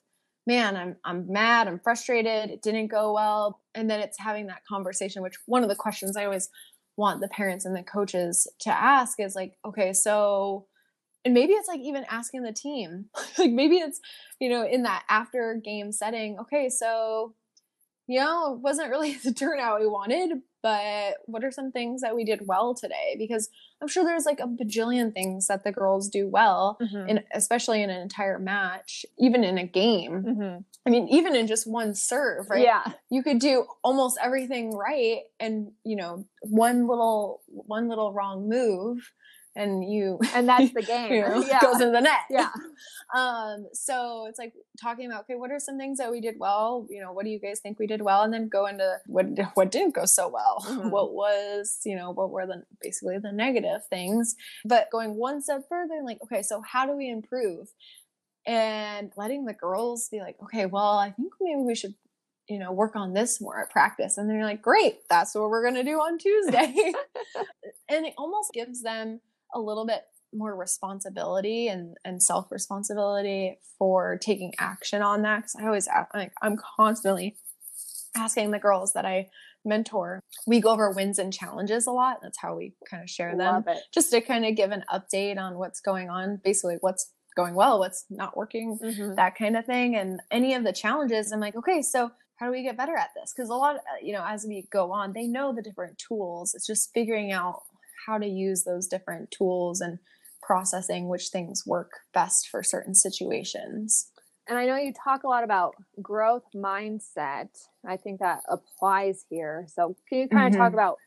man 0.50 0.76
i'm 0.76 0.96
i'm 1.06 1.32
mad 1.32 1.68
i'm 1.68 1.80
frustrated 1.80 2.50
it 2.50 2.62
didn't 2.62 2.88
go 2.88 3.14
well. 3.14 3.62
And 3.76 3.90
then 3.90 4.00
it's 4.00 4.20
having 4.20 4.48
that 4.48 4.66
conversation 4.68 5.22
which 5.22 5.38
one 5.46 5.64
of 5.64 5.70
the 5.70 5.76
questions 5.76 6.18
i 6.18 6.26
always 6.26 6.50
want 6.98 7.22
the 7.22 7.30
parents 7.30 7.66
and 7.66 7.76
the 7.76 7.84
coaches 7.84 8.48
to 8.62 8.70
ask 8.70 9.20
is 9.20 9.36
like 9.36 9.54
okay 9.64 9.94
so 9.94 10.66
and 11.26 11.34
maybe 11.34 11.54
it's 11.54 11.68
like 11.68 11.82
even 11.82 12.06
asking 12.10 12.44
the 12.44 12.54
team. 12.54 13.06
Like 13.38 13.52
maybe 13.52 13.78
it's 13.78 14.02
you 14.40 14.50
know 14.50 14.66
in 14.66 14.84
that 14.84 15.04
after 15.08 15.62
game 15.64 15.92
setting 15.92 16.40
okay 16.40 16.70
so 16.70 17.36
you 18.08 18.20
know 18.20 18.56
it 18.56 18.60
wasn't 18.60 18.90
really 18.90 19.14
the 19.24 19.34
turnout 19.34 19.80
we 19.80 19.88
wanted 19.88 20.42
but 20.62 21.16
what 21.26 21.44
are 21.44 21.52
some 21.52 21.72
things 21.72 22.02
that 22.02 22.16
we 22.16 22.24
did 22.24 22.46
well 22.48 22.74
today 22.74 23.16
because 23.18 23.50
i'm 23.82 23.88
sure 23.88 24.04
there's 24.04 24.26
like 24.26 24.40
a 24.40 24.48
bajillion 24.48 25.14
things 25.14 25.48
that 25.48 25.64
the 25.64 25.72
girls 25.72 26.10
do 26.10 26.28
well 26.28 26.78
Mhm. 26.82 27.10
in 27.10 27.24
especially 27.34 27.82
in 27.82 27.90
an 27.90 28.02
entire 28.02 28.40
match 28.40 29.06
even 29.18 29.44
in 29.44 29.58
a 29.58 29.66
game 29.66 30.24
Mhm. 30.24 30.64
i 30.86 30.90
mean 30.90 31.08
even 31.10 31.36
in 31.36 31.48
just 31.48 31.66
one 31.68 31.94
serve 31.94 32.50
right 32.50 32.64
yeah, 32.64 32.94
you 33.10 33.24
could 33.24 33.40
do 33.40 33.66
almost 33.84 34.18
everything 34.22 34.72
right 34.76 35.22
and 35.40 35.72
you 35.84 35.96
know 35.96 36.26
one 36.42 36.88
little 36.88 37.42
one 37.48 37.88
little 37.88 38.12
wrong 38.14 38.50
move 38.50 39.12
and 39.60 39.84
you 39.84 40.18
and 40.34 40.48
that's 40.48 40.74
the 40.74 40.82
game. 40.94 41.14
you 41.14 41.22
know, 41.22 41.44
yeah, 41.46 41.60
goes 41.62 41.82
in 41.82 41.92
the 41.92 42.00
net. 42.02 42.22
Yeah, 42.30 42.50
um 43.16 43.66
so 43.74 44.26
it's 44.30 44.40
like 44.40 44.54
talking 44.82 45.06
about 45.08 45.22
okay 45.22 45.36
what 45.36 45.52
are 45.52 45.60
some 45.60 45.78
things 45.78 45.98
that 46.00 46.10
we 46.12 46.22
did 46.22 46.36
well? 46.40 46.88
You 46.90 47.02
know 47.02 47.12
what 47.12 47.26
do 47.26 47.30
you 47.32 47.40
guys 47.40 47.60
think 47.60 47.78
we 47.78 47.86
did 47.86 48.02
well? 48.02 48.24
And 48.24 48.34
then 48.34 48.48
go 48.48 48.66
into 48.66 48.98
what 49.06 49.26
what 49.56 49.72
didn't 49.72 49.94
go 49.94 50.06
so 50.06 50.30
well? 50.30 50.66
Mhm. 50.68 50.90
what 50.92 51.14
was 51.14 51.80
you 51.86 51.96
know 51.96 52.12
what 52.12 52.32
were 52.32 52.48
the 52.48 52.64
basically 52.82 53.18
the 53.20 53.32
negative 53.32 53.82
things? 53.90 54.36
But 54.66 54.90
going 54.92 55.16
one 55.16 55.42
step 55.42 55.64
further 55.70 56.02
like 56.04 56.20
okay 56.24 56.42
so 56.42 56.62
how 56.62 56.86
do 56.86 56.96
we 56.96 57.10
improve? 57.10 57.68
And 58.48 59.12
letting 59.18 59.46
the 59.46 59.54
girls 59.54 60.08
be 60.10 60.20
like 60.20 60.38
okay 60.44 60.66
well 60.66 60.98
i 60.98 61.12
think 61.12 61.34
maybe 61.42 61.62
we 61.62 61.76
should 61.76 61.94
you 62.48 62.58
know 62.58 62.72
work 62.72 62.96
on 62.96 63.14
this 63.14 63.40
more 63.40 63.62
at 63.62 63.70
practice. 63.70 64.18
And 64.18 64.28
they're 64.30 64.44
like 64.44 64.62
great 64.62 64.96
that's 65.10 65.36
what 65.36 65.50
we're 65.50 65.62
going 65.62 65.76
to 65.76 65.84
do 65.84 65.98
on 66.00 66.18
tuesday. 66.18 66.94
And 67.92 68.06
it 68.06 68.14
almost 68.20 68.52
gives 68.54 68.84
them 68.84 69.20
a 69.54 69.60
little 69.60 69.86
bit 69.86 70.04
more 70.34 70.56
responsibility 70.56 71.68
and 71.68 71.98
and 72.06 72.22
self 72.22 72.52
responsibility 72.52 73.58
for 73.78 74.18
taking 74.22 74.54
action 74.60 75.02
on 75.02 75.24
that 75.24 75.38
because 75.38 75.56
I 75.60 75.66
always 75.66 75.88
like 76.14 76.34
I'm 76.42 76.58
constantly 76.78 77.38
asking 78.16 78.52
the 78.52 78.60
girls 78.60 78.94
that 78.94 79.06
I 79.06 79.30
mentor. 79.66 80.22
We 80.48 80.62
go 80.62 80.70
over 80.70 80.92
wins 80.92 81.20
and 81.20 81.34
challenges 81.34 81.88
a 81.88 81.92
lot. 81.92 82.20
That's 82.22 82.40
how 82.40 82.56
we 82.56 82.74
kind 82.90 83.04
of 83.04 83.10
share 83.10 83.36
them, 83.36 83.66
just 83.94 84.12
to 84.12 84.22
kind 84.22 84.46
of 84.46 84.56
give 84.56 84.72
an 84.72 84.84
update 84.92 85.38
on 85.38 85.58
what's 85.58 85.82
going 85.82 86.10
on, 86.10 86.40
basically 86.44 86.78
what's 86.82 87.12
going 87.36 87.56
well, 87.56 87.80
what's 87.80 88.06
not 88.10 88.36
working, 88.36 88.80
mm-hmm. 88.82 89.16
that 89.16 89.36
kind 89.36 89.56
of 89.56 89.66
thing, 89.66 89.96
and 89.96 90.22
any 90.32 90.54
of 90.54 90.64
the 90.64 90.74
challenges. 90.74 91.32
I'm 91.32 91.40
like, 91.40 91.56
okay, 91.56 91.82
so 91.82 92.12
how 92.38 92.46
do 92.46 92.52
we 92.52 92.64
get 92.64 92.78
better 92.78 92.96
at 92.96 93.10
this? 93.16 93.34
Because 93.36 93.50
a 93.50 93.54
lot, 93.54 93.76
of, 93.76 93.82
you 94.02 94.14
know, 94.14 94.26
as 94.26 94.46
we 94.48 94.68
go 94.72 94.92
on, 94.92 95.14
they 95.14 95.28
know 95.28 95.54
the 95.54 95.62
different 95.62 95.98
tools. 95.98 96.54
It's 96.56 96.66
just 96.66 96.92
figuring 96.94 97.32
out 97.32 97.64
how 98.06 98.18
to 98.18 98.28
use 98.28 98.64
those 98.64 98.88
different 98.88 99.32
tools 99.32 99.82
and 99.82 100.00
processing 100.42 101.08
which 101.08 101.30
things 101.30 101.64
work 101.66 101.92
best 102.14 102.48
for 102.50 102.64
certain 102.64 102.96
situations. 102.96 104.12
And 104.48 104.58
I 104.58 104.66
know 104.66 104.78
you 104.78 104.92
talk 104.92 105.24
a 105.24 105.28
lot 105.28 105.44
about 105.44 105.76
growth 106.02 106.46
mindset. 106.56 107.50
I 107.88 107.98
think 107.98 108.20
that 108.20 108.42
applies 108.50 109.26
here. 109.30 109.68
So, 109.68 109.96
can 110.08 110.20
you 110.20 110.28
kind 110.28 110.48
of 110.48 110.54
mm-hmm. 110.54 110.62
talk 110.62 110.74
about 110.74 110.98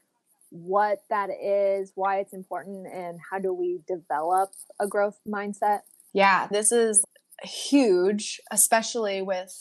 what 0.51 0.99
that 1.11 1.31
is, 1.31 1.93
why 1.97 2.21
it's 2.21 2.33
important, 2.33 2.87
and 2.87 3.19
how 3.31 3.41
do 3.41 3.53
we 3.53 3.81
develop 3.89 4.51
a 4.79 4.87
growth 4.87 5.19
mindset? 5.27 5.81
Yeah, 6.13 6.47
this 6.53 6.71
is 6.71 7.05
huge, 7.43 8.41
especially 8.53 9.23
with, 9.23 9.53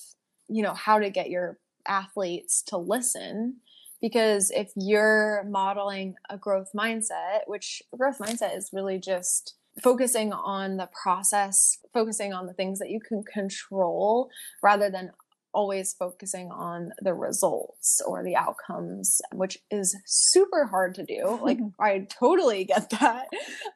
you 0.47 0.61
know, 0.61 0.73
how 0.73 0.99
to 0.99 1.09
get 1.09 1.29
your 1.29 1.57
athletes 1.87 2.61
to 2.67 2.77
listen 2.77 3.61
because 4.01 4.51
if 4.51 4.71
you're 4.75 5.43
modeling 5.47 6.15
a 6.29 6.37
growth 6.37 6.69
mindset, 6.75 7.41
which 7.47 7.81
growth 7.95 8.17
mindset 8.17 8.57
is 8.57 8.69
really 8.73 8.99
just 8.99 9.55
focusing 9.81 10.33
on 10.33 10.77
the 10.77 10.89
process, 11.01 11.77
focusing 11.93 12.33
on 12.33 12.47
the 12.47 12.53
things 12.53 12.79
that 12.79 12.89
you 12.89 12.99
can 12.99 13.23
control 13.23 14.29
rather 14.61 14.89
than 14.89 15.11
always 15.53 15.93
focusing 15.93 16.49
on 16.49 16.91
the 17.01 17.13
results 17.13 18.01
or 18.05 18.23
the 18.23 18.35
outcomes, 18.35 19.21
which 19.33 19.57
is 19.69 19.95
super 20.05 20.65
hard 20.65 20.95
to 20.95 21.05
do. 21.05 21.39
Like, 21.41 21.59
I 21.79 22.07
totally 22.09 22.63
get 22.63 22.89
that. 22.91 23.27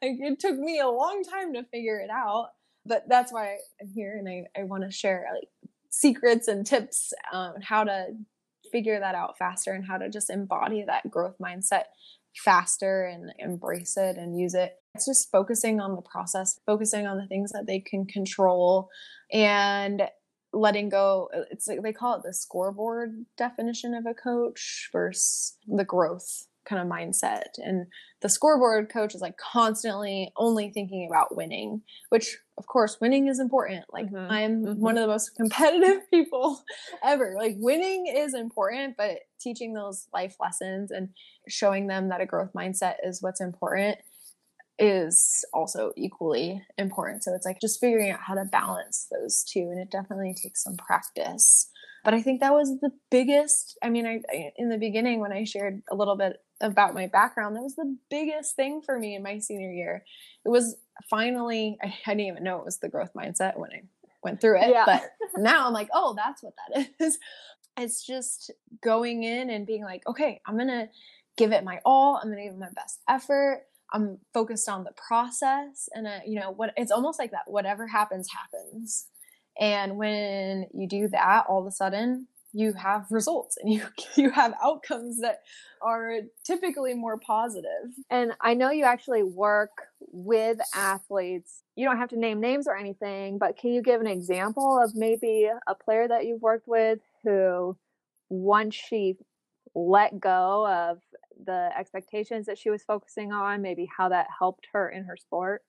Like, 0.02 0.16
it 0.18 0.38
took 0.38 0.56
me 0.56 0.78
a 0.78 0.88
long 0.88 1.22
time 1.22 1.52
to 1.54 1.64
figure 1.64 1.98
it 1.98 2.10
out, 2.10 2.50
but 2.86 3.04
that's 3.08 3.32
why 3.32 3.56
I'm 3.80 3.88
here 3.94 4.16
and 4.18 4.28
I, 4.28 4.60
I 4.60 4.64
want 4.64 4.84
to 4.84 4.90
share 4.90 5.26
like 5.34 5.48
secrets 5.90 6.48
and 6.48 6.66
tips 6.66 7.12
on 7.32 7.60
how 7.60 7.84
to 7.84 8.06
figure 8.70 9.00
that 9.00 9.14
out 9.14 9.38
faster 9.38 9.72
and 9.72 9.86
how 9.86 9.98
to 9.98 10.08
just 10.08 10.30
embody 10.30 10.84
that 10.86 11.10
growth 11.10 11.36
mindset 11.42 11.84
faster 12.44 13.04
and 13.04 13.32
embrace 13.38 13.96
it 13.96 14.16
and 14.16 14.38
use 14.38 14.54
it. 14.54 14.74
It's 14.94 15.06
just 15.06 15.30
focusing 15.30 15.80
on 15.80 15.96
the 15.96 16.02
process, 16.02 16.60
focusing 16.66 17.06
on 17.06 17.18
the 17.18 17.26
things 17.26 17.52
that 17.52 17.66
they 17.66 17.80
can 17.80 18.06
control 18.06 18.88
and 19.32 20.02
letting 20.52 20.88
go. 20.88 21.28
It's 21.50 21.66
like 21.66 21.82
they 21.82 21.92
call 21.92 22.16
it 22.16 22.22
the 22.24 22.34
scoreboard 22.34 23.26
definition 23.36 23.94
of 23.94 24.06
a 24.06 24.14
coach 24.14 24.88
versus 24.92 25.56
the 25.66 25.84
growth 25.84 26.46
kind 26.68 26.80
of 26.80 26.88
mindset. 26.88 27.58
And 27.58 27.86
the 28.22 28.28
scoreboard 28.28 28.90
coach 28.90 29.14
is 29.14 29.20
like 29.20 29.36
constantly 29.36 30.32
only 30.36 30.70
thinking 30.70 31.06
about 31.10 31.36
winning, 31.36 31.82
which 32.08 32.38
of 32.58 32.66
course 32.66 32.98
winning 33.00 33.28
is 33.28 33.38
important. 33.38 33.84
Like 33.92 34.06
mm-hmm. 34.06 34.30
I'm 34.30 34.64
mm-hmm. 34.64 34.80
one 34.80 34.96
of 34.96 35.02
the 35.02 35.08
most 35.08 35.34
competitive 35.36 36.08
people 36.10 36.62
ever. 37.04 37.34
Like 37.36 37.56
winning 37.58 38.12
is 38.14 38.34
important, 38.34 38.96
but 38.96 39.18
teaching 39.40 39.74
those 39.74 40.08
life 40.12 40.36
lessons 40.40 40.90
and 40.90 41.10
showing 41.48 41.86
them 41.86 42.08
that 42.08 42.20
a 42.20 42.26
growth 42.26 42.52
mindset 42.54 42.96
is 43.04 43.22
what's 43.22 43.40
important 43.40 43.98
is 44.78 45.44
also 45.54 45.92
equally 45.96 46.62
important. 46.76 47.24
So 47.24 47.34
it's 47.34 47.46
like 47.46 47.60
just 47.60 47.80
figuring 47.80 48.10
out 48.10 48.20
how 48.20 48.34
to 48.34 48.44
balance 48.44 49.06
those 49.10 49.42
two 49.44 49.60
and 49.60 49.80
it 49.80 49.90
definitely 49.90 50.34
takes 50.34 50.62
some 50.62 50.76
practice. 50.76 51.70
But 52.04 52.14
I 52.14 52.22
think 52.22 52.40
that 52.40 52.52
was 52.52 52.78
the 52.80 52.90
biggest 53.10 53.78
I 53.82 53.88
mean 53.88 54.06
I, 54.06 54.20
I 54.30 54.52
in 54.56 54.68
the 54.68 54.78
beginning 54.78 55.20
when 55.20 55.32
I 55.32 55.44
shared 55.44 55.82
a 55.90 55.96
little 55.96 56.16
bit 56.16 56.36
about 56.60 56.94
my 56.94 57.06
background, 57.06 57.56
that 57.56 57.62
was 57.62 57.76
the 57.76 57.96
biggest 58.10 58.56
thing 58.56 58.80
for 58.84 58.98
me 58.98 59.14
in 59.14 59.22
my 59.22 59.38
senior 59.38 59.70
year. 59.70 60.04
It 60.44 60.48
was 60.48 60.76
finally, 61.08 61.78
I, 61.82 61.94
I 62.06 62.14
didn't 62.14 62.26
even 62.26 62.44
know 62.44 62.58
it 62.58 62.64
was 62.64 62.78
the 62.78 62.88
growth 62.88 63.12
mindset 63.14 63.58
when 63.58 63.70
I 63.72 63.82
went 64.22 64.40
through 64.40 64.60
it. 64.60 64.70
Yeah. 64.70 64.84
But 64.86 65.02
now 65.36 65.66
I'm 65.66 65.72
like, 65.72 65.88
oh, 65.92 66.14
that's 66.14 66.42
what 66.42 66.54
that 66.74 66.88
is. 67.00 67.18
It's 67.76 68.06
just 68.06 68.50
going 68.82 69.24
in 69.24 69.50
and 69.50 69.66
being 69.66 69.84
like, 69.84 70.06
okay, 70.06 70.40
I'm 70.46 70.56
going 70.56 70.68
to 70.68 70.88
give 71.36 71.52
it 71.52 71.64
my 71.64 71.80
all. 71.84 72.16
I'm 72.16 72.28
going 72.28 72.38
to 72.38 72.44
give 72.44 72.54
it 72.54 72.58
my 72.58 72.70
best 72.74 73.00
effort. 73.08 73.64
I'm 73.92 74.18
focused 74.32 74.68
on 74.68 74.84
the 74.84 74.92
process. 74.92 75.88
And, 75.94 76.06
uh, 76.06 76.20
you 76.26 76.40
know, 76.40 76.50
what 76.50 76.72
it's 76.76 76.90
almost 76.90 77.18
like 77.18 77.32
that 77.32 77.44
whatever 77.46 77.86
happens, 77.86 78.28
happens. 78.30 79.06
And 79.58 79.96
when 79.96 80.66
you 80.74 80.88
do 80.88 81.08
that, 81.08 81.44
all 81.48 81.60
of 81.60 81.66
a 81.66 81.70
sudden, 81.70 82.28
you 82.56 82.72
have 82.72 83.04
results 83.10 83.58
and 83.58 83.70
you 83.70 83.82
you 84.16 84.30
have 84.30 84.54
outcomes 84.62 85.20
that 85.20 85.42
are 85.82 86.20
typically 86.42 86.94
more 86.94 87.18
positive. 87.18 87.92
And 88.10 88.32
I 88.40 88.54
know 88.54 88.70
you 88.70 88.84
actually 88.84 89.22
work 89.22 89.70
with 90.00 90.58
athletes. 90.74 91.62
You 91.76 91.86
don't 91.86 91.98
have 91.98 92.08
to 92.10 92.18
name 92.18 92.40
names 92.40 92.66
or 92.66 92.74
anything, 92.74 93.36
but 93.38 93.58
can 93.58 93.72
you 93.72 93.82
give 93.82 94.00
an 94.00 94.06
example 94.06 94.80
of 94.82 94.94
maybe 94.94 95.48
a 95.66 95.74
player 95.74 96.08
that 96.08 96.24
you've 96.24 96.40
worked 96.40 96.66
with 96.66 97.00
who 97.22 97.76
once 98.30 98.74
she 98.74 99.16
let 99.74 100.18
go 100.18 100.66
of 100.66 100.98
the 101.44 101.68
expectations 101.78 102.46
that 102.46 102.56
she 102.56 102.70
was 102.70 102.82
focusing 102.82 103.32
on, 103.32 103.60
maybe 103.60 103.86
how 103.94 104.08
that 104.08 104.28
helped 104.38 104.68
her 104.72 104.88
in 104.88 105.04
her 105.04 105.18
sport? 105.18 105.62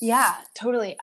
Yeah, 0.00 0.36
totally. 0.54 0.96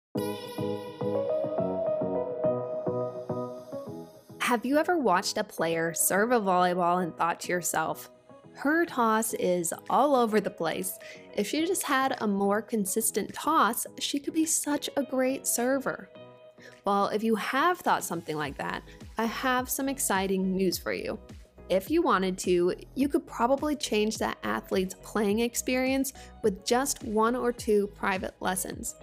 Have 4.45 4.63
you 4.63 4.77
ever 4.77 4.95
watched 4.95 5.39
a 5.39 5.43
player 5.43 5.91
serve 5.95 6.31
a 6.31 6.39
volleyball 6.39 7.01
and 7.01 7.17
thought 7.17 7.39
to 7.39 7.49
yourself, 7.51 8.11
her 8.53 8.85
toss 8.85 9.33
is 9.33 9.73
all 9.89 10.15
over 10.15 10.39
the 10.39 10.51
place. 10.51 10.99
If 11.35 11.47
she 11.47 11.65
just 11.65 11.81
had 11.81 12.15
a 12.21 12.27
more 12.27 12.61
consistent 12.61 13.33
toss, 13.33 13.87
she 13.99 14.19
could 14.19 14.35
be 14.35 14.45
such 14.45 14.87
a 14.97 15.01
great 15.01 15.47
server. 15.47 16.11
Well, 16.85 17.07
if 17.07 17.23
you 17.23 17.33
have 17.33 17.79
thought 17.79 18.03
something 18.03 18.37
like 18.37 18.55
that, 18.59 18.83
I 19.17 19.25
have 19.25 19.67
some 19.67 19.89
exciting 19.89 20.55
news 20.55 20.77
for 20.77 20.93
you. 20.93 21.17
If 21.69 21.89
you 21.89 22.03
wanted 22.03 22.37
to, 22.39 22.75
you 22.93 23.09
could 23.09 23.25
probably 23.25 23.75
change 23.75 24.19
that 24.19 24.37
athlete's 24.43 24.93
playing 25.01 25.39
experience 25.39 26.13
with 26.43 26.63
just 26.63 27.03
one 27.03 27.35
or 27.35 27.51
two 27.51 27.87
private 27.95 28.35
lessons. 28.41 28.93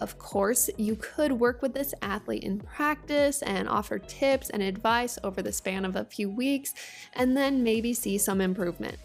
Of 0.00 0.18
course, 0.18 0.70
you 0.78 0.96
could 0.96 1.32
work 1.32 1.60
with 1.60 1.74
this 1.74 1.92
athlete 2.00 2.44
in 2.44 2.58
practice 2.58 3.42
and 3.42 3.68
offer 3.68 3.98
tips 3.98 4.48
and 4.48 4.62
advice 4.62 5.18
over 5.22 5.42
the 5.42 5.52
span 5.52 5.84
of 5.84 5.96
a 5.96 6.04
few 6.04 6.30
weeks, 6.30 6.72
and 7.14 7.36
then 7.36 7.62
maybe 7.62 7.92
see 7.92 8.16
some 8.16 8.40
improvement. 8.40 8.96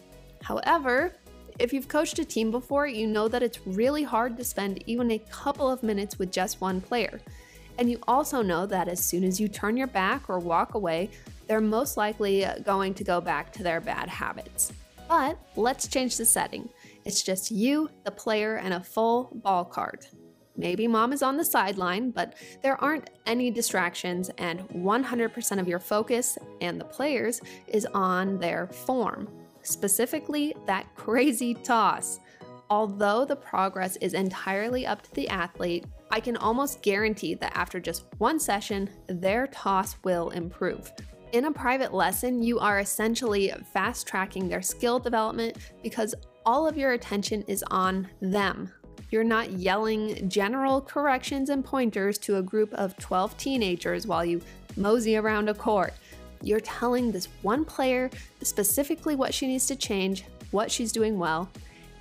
However, 0.41 1.13
if 1.59 1.73
you've 1.73 1.87
coached 1.87 2.19
a 2.19 2.25
team 2.25 2.49
before, 2.51 2.87
you 2.87 3.07
know 3.07 3.27
that 3.27 3.43
it's 3.43 3.65
really 3.65 4.03
hard 4.03 4.37
to 4.37 4.43
spend 4.43 4.83
even 4.87 5.11
a 5.11 5.19
couple 5.29 5.69
of 5.69 5.83
minutes 5.83 6.17
with 6.17 6.31
just 6.31 6.61
one 6.61 6.79
player. 6.79 7.19
And 7.77 7.89
you 7.91 7.99
also 8.07 8.41
know 8.41 8.65
that 8.65 8.87
as 8.87 9.03
soon 9.03 9.25
as 9.25 9.39
you 9.39 9.49
turn 9.49 9.75
your 9.75 9.87
back 9.87 10.29
or 10.29 10.39
walk 10.39 10.75
away, 10.75 11.09
they're 11.47 11.61
most 11.61 11.97
likely 11.97 12.45
uh, 12.45 12.59
going 12.59 12.93
to 12.95 13.03
go 13.03 13.19
back 13.19 13.51
to 13.53 13.63
their 13.63 13.81
bad 13.81 14.07
habits. 14.07 14.71
But 15.09 15.37
let's 15.55 15.87
change 15.87 16.17
the 16.17 16.25
setting. 16.25 16.69
It's 17.03 17.21
just 17.21 17.51
you, 17.51 17.89
the 18.03 18.11
player, 18.11 18.57
and 18.57 18.73
a 18.73 18.79
full 18.79 19.29
ball 19.35 19.65
cart. 19.65 20.09
Maybe 20.57 20.87
mom 20.87 21.11
is 21.11 21.21
on 21.21 21.37
the 21.37 21.45
sideline, 21.45 22.11
but 22.11 22.35
there 22.61 22.81
aren't 22.81 23.09
any 23.25 23.51
distractions, 23.51 24.29
and 24.37 24.59
100% 24.69 25.59
of 25.59 25.67
your 25.67 25.79
focus 25.79 26.37
and 26.61 26.79
the 26.79 26.85
players 26.85 27.41
is 27.67 27.85
on 27.87 28.39
their 28.39 28.67
form, 28.67 29.27
specifically 29.63 30.55
that 30.65 30.85
crazy 30.95 31.53
toss. 31.53 32.19
Although 32.69 33.25
the 33.25 33.35
progress 33.35 33.95
is 33.97 34.13
entirely 34.13 34.87
up 34.87 35.03
to 35.03 35.13
the 35.13 35.27
athlete, 35.29 35.85
I 36.09 36.19
can 36.19 36.37
almost 36.37 36.81
guarantee 36.81 37.35
that 37.35 37.55
after 37.55 37.79
just 37.79 38.05
one 38.17 38.39
session, 38.39 38.89
their 39.07 39.47
toss 39.47 39.97
will 40.03 40.29
improve. 40.29 40.91
In 41.33 41.45
a 41.45 41.51
private 41.51 41.93
lesson, 41.93 42.41
you 42.41 42.59
are 42.59 42.79
essentially 42.79 43.51
fast 43.73 44.07
tracking 44.07 44.47
their 44.47 44.61
skill 44.61 44.99
development 44.99 45.57
because 45.83 46.15
all 46.45 46.67
of 46.67 46.77
your 46.77 46.93
attention 46.93 47.43
is 47.47 47.63
on 47.69 48.07
them, 48.21 48.71
you're 49.15 49.23
not 49.23 49.49
yelling 49.51 50.27
general 50.27 50.81
corrections 50.81 51.49
and 51.49 51.63
pointers 51.63 52.17
to 52.17 52.35
a 52.35 52.41
group 52.41 52.73
of 52.73 52.97
12 52.97 53.37
teenagers 53.37 54.05
while 54.05 54.25
you 54.25 54.41
mosey 54.75 55.15
around 55.15 55.47
a 55.47 55.53
court. 55.53 55.93
You're 56.41 56.59
telling 56.59 57.13
this 57.13 57.29
one 57.41 57.63
player 57.63 58.09
specifically 58.43 59.15
what 59.15 59.33
she 59.33 59.47
needs 59.47 59.67
to 59.67 59.77
change, 59.77 60.25
what 60.51 60.69
she's 60.69 60.91
doing 60.91 61.17
well, 61.17 61.49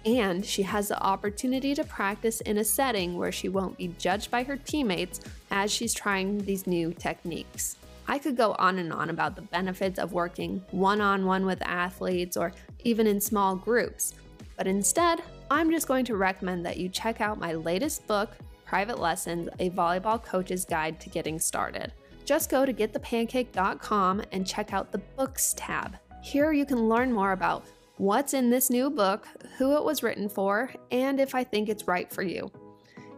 and 0.05 0.45
she 0.45 0.65
has 0.65 0.89
the 0.89 1.01
opportunity 1.01 1.73
to 1.77 1.85
practice 1.85 2.41
in 2.41 2.59
a 2.59 2.65
setting 2.65 3.17
where 3.17 3.31
she 3.31 3.49
won't 3.49 3.79
be 3.79 3.95
judged 3.97 4.33
by 4.33 4.43
her 4.43 4.57
teammates 4.57 5.21
as 5.53 5.71
she's 5.71 5.95
trying 5.95 6.39
these 6.39 6.67
new 6.67 6.93
techniques. 6.93 7.77
I 8.09 8.19
could 8.19 8.37
go 8.37 8.57
on 8.59 8.81
and 8.81 8.93
on 8.93 9.09
about 9.09 9.37
the 9.37 9.43
benefits 9.43 10.01
of 10.01 10.13
working 10.13 10.65
one 10.73 11.01
on 11.01 11.27
one 11.27 11.47
with 11.47 11.63
athletes 11.63 12.37
or 12.37 12.51
even 12.83 13.07
in 13.07 13.21
small 13.21 13.55
groups, 13.55 14.15
but 14.57 14.67
instead, 14.67 15.23
I'm 15.51 15.71
just 15.71 15.87
going 15.87 16.05
to 16.07 16.17
recommend 16.17 16.65
that 16.65 16.79
you 16.79 16.89
check 16.89 17.21
out 17.21 17.39
my 17.39 17.53
latest 17.53 18.07
book, 18.07 18.31
Private 18.65 18.99
Lessons 18.99 19.49
A 19.59 19.71
Volleyball 19.71 20.23
Coach's 20.23 20.65
Guide 20.65 20.99
to 21.01 21.11
Getting 21.11 21.39
Started. 21.39 21.93
Just 22.25 22.51
go 22.51 22.65
to 22.65 22.73
getthepancake.com 22.73 24.23
and 24.33 24.47
check 24.47 24.73
out 24.73 24.91
the 24.91 24.99
Books 25.17 25.55
tab. 25.57 25.97
Here 26.23 26.53
you 26.53 26.65
can 26.65 26.89
learn 26.89 27.13
more 27.13 27.33
about 27.33 27.67
what's 27.99 28.33
in 28.33 28.49
this 28.49 28.71
new 28.71 28.89
book, 28.89 29.29
who 29.59 29.77
it 29.77 29.85
was 29.85 30.03
written 30.03 30.29
for, 30.29 30.73
and 30.91 31.21
if 31.21 31.35
I 31.35 31.45
think 31.45 31.69
it's 31.69 31.87
right 31.87 32.11
for 32.11 32.23
you. 32.23 32.51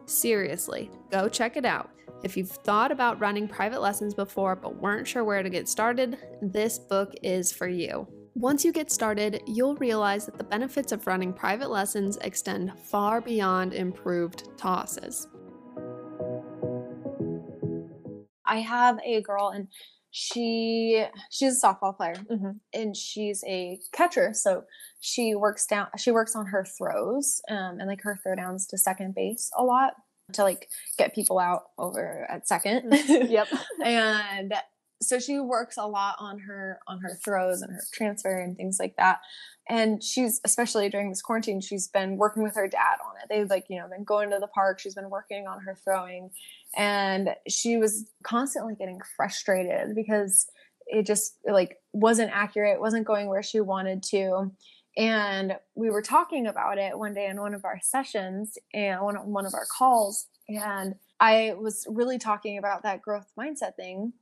Seriously, 0.07 0.91
go 1.11 1.29
check 1.29 1.57
it 1.57 1.65
out. 1.65 1.91
If 2.25 2.37
you've 2.37 2.51
thought 2.51 2.91
about 2.91 3.21
running 3.21 3.47
private 3.47 3.81
lessons 3.81 4.15
before 4.15 4.57
but 4.57 4.77
weren't 4.77 5.07
sure 5.07 5.23
where 5.23 5.43
to 5.43 5.51
get 5.51 5.69
started, 5.69 6.19
this 6.43 6.79
book 6.79 7.15
is 7.23 7.53
for 7.53 7.69
you. 7.69 8.09
Once 8.38 8.64
you 8.66 8.70
get 8.72 8.92
started, 8.92 9.42
you'll 9.46 9.77
realize 9.77 10.27
that 10.27 10.37
the 10.37 10.44
benefits 10.44 10.92
of 10.92 11.07
running 11.07 11.33
private 11.33 11.70
lessons 11.70 12.18
extend 12.18 12.70
far 12.79 13.20
beyond 13.20 13.72
improved 13.72 14.46
tosses. 14.59 15.27
I 18.44 18.61
have 18.61 18.99
a 19.05 19.22
girl 19.22 19.49
and 19.49 19.68
she 20.11 21.05
she's 21.31 21.62
a 21.62 21.66
softball 21.66 21.96
player 21.96 22.14
Mm-hmm. 22.31 22.51
and 22.72 22.96
she's 22.96 23.42
a 23.46 23.79
catcher 23.92 24.33
so 24.33 24.62
she 25.01 25.35
works 25.35 25.66
down 25.66 25.88
she 25.99 26.11
works 26.11 26.35
on 26.37 26.46
her 26.46 26.64
throws 26.79 27.40
um, 27.51 27.79
and 27.81 27.87
like 27.88 28.01
her 28.03 28.18
throw 28.22 28.35
downs 28.35 28.66
to 28.68 28.79
second 28.79 29.14
base 29.14 29.51
a 29.59 29.62
lot 29.64 29.92
to 30.33 30.42
like 30.42 30.68
get 30.96 31.14
people 31.14 31.38
out 31.38 31.64
over 31.79 32.27
at 32.31 32.46
second 32.49 32.85
Yep. 33.09 33.49
and 33.85 34.55
so 35.07 35.19
she 35.19 35.38
works 35.38 35.77
a 35.77 35.87
lot 35.87 36.16
on 36.19 36.38
her 36.40 36.81
on 36.87 37.01
her 37.01 37.19
throws 37.25 37.62
and 37.62 37.73
her 37.73 37.83
transfer 37.92 38.38
and 38.38 38.57
things 38.57 38.79
like 38.81 38.97
that. 38.97 39.21
And 39.69 40.03
she's 40.03 40.40
especially 40.45 40.88
during 40.88 41.09
this 41.09 41.23
quarantine 41.23 41.61
she's 41.61 41.88
been 41.88 42.16
working 42.16 42.42
with 42.42 42.55
her 42.55 42.69
dad 42.69 42.99
on 43.05 43.14
it. 43.23 43.29
They've 43.29 43.49
like 43.49 43.66
you 43.69 43.79
know 43.79 43.88
been 43.88 44.05
going 44.05 44.31
to 44.31 44.38
the 44.40 44.49
park. 44.49 44.81
She's 44.81 44.95
been 44.95 45.11
working 45.11 45.47
on 45.47 45.61
her 45.61 45.77
throwing. 45.85 46.31
And 46.77 47.31
she 47.49 47.77
was 47.77 48.11
constantly 48.23 48.75
getting 48.75 49.01
frustrated 49.16 49.95
because 49.95 50.47
it 50.87 51.07
just 51.07 51.38
like 51.49 51.79
wasn't 51.92 52.31
accurate 52.33 52.81
wasn't 52.81 53.07
going 53.07 53.29
where 53.29 53.42
she 53.42 53.61
wanted 53.61 54.03
to. 54.05 54.51
And 54.97 55.57
we 55.75 55.90
were 55.90 56.03
talking 56.03 56.47
about 56.47 56.79
it 56.79 56.99
one 56.99 57.12
day 57.12 57.27
in 57.27 57.38
one 57.38 57.53
of 57.53 57.66
our 57.66 57.79
sessions 57.83 58.57
and 58.73 59.03
one, 59.03 59.16
one 59.31 59.45
of 59.45 59.53
our 59.53 59.66
calls. 59.66 60.27
And 60.49 60.95
i 61.19 61.55
was 61.59 61.87
really 61.88 62.19
talking 62.19 62.59
about 62.59 62.83
that 62.83 63.03
growth 63.03 63.27
mindset 63.38 63.75
thing 63.77 64.12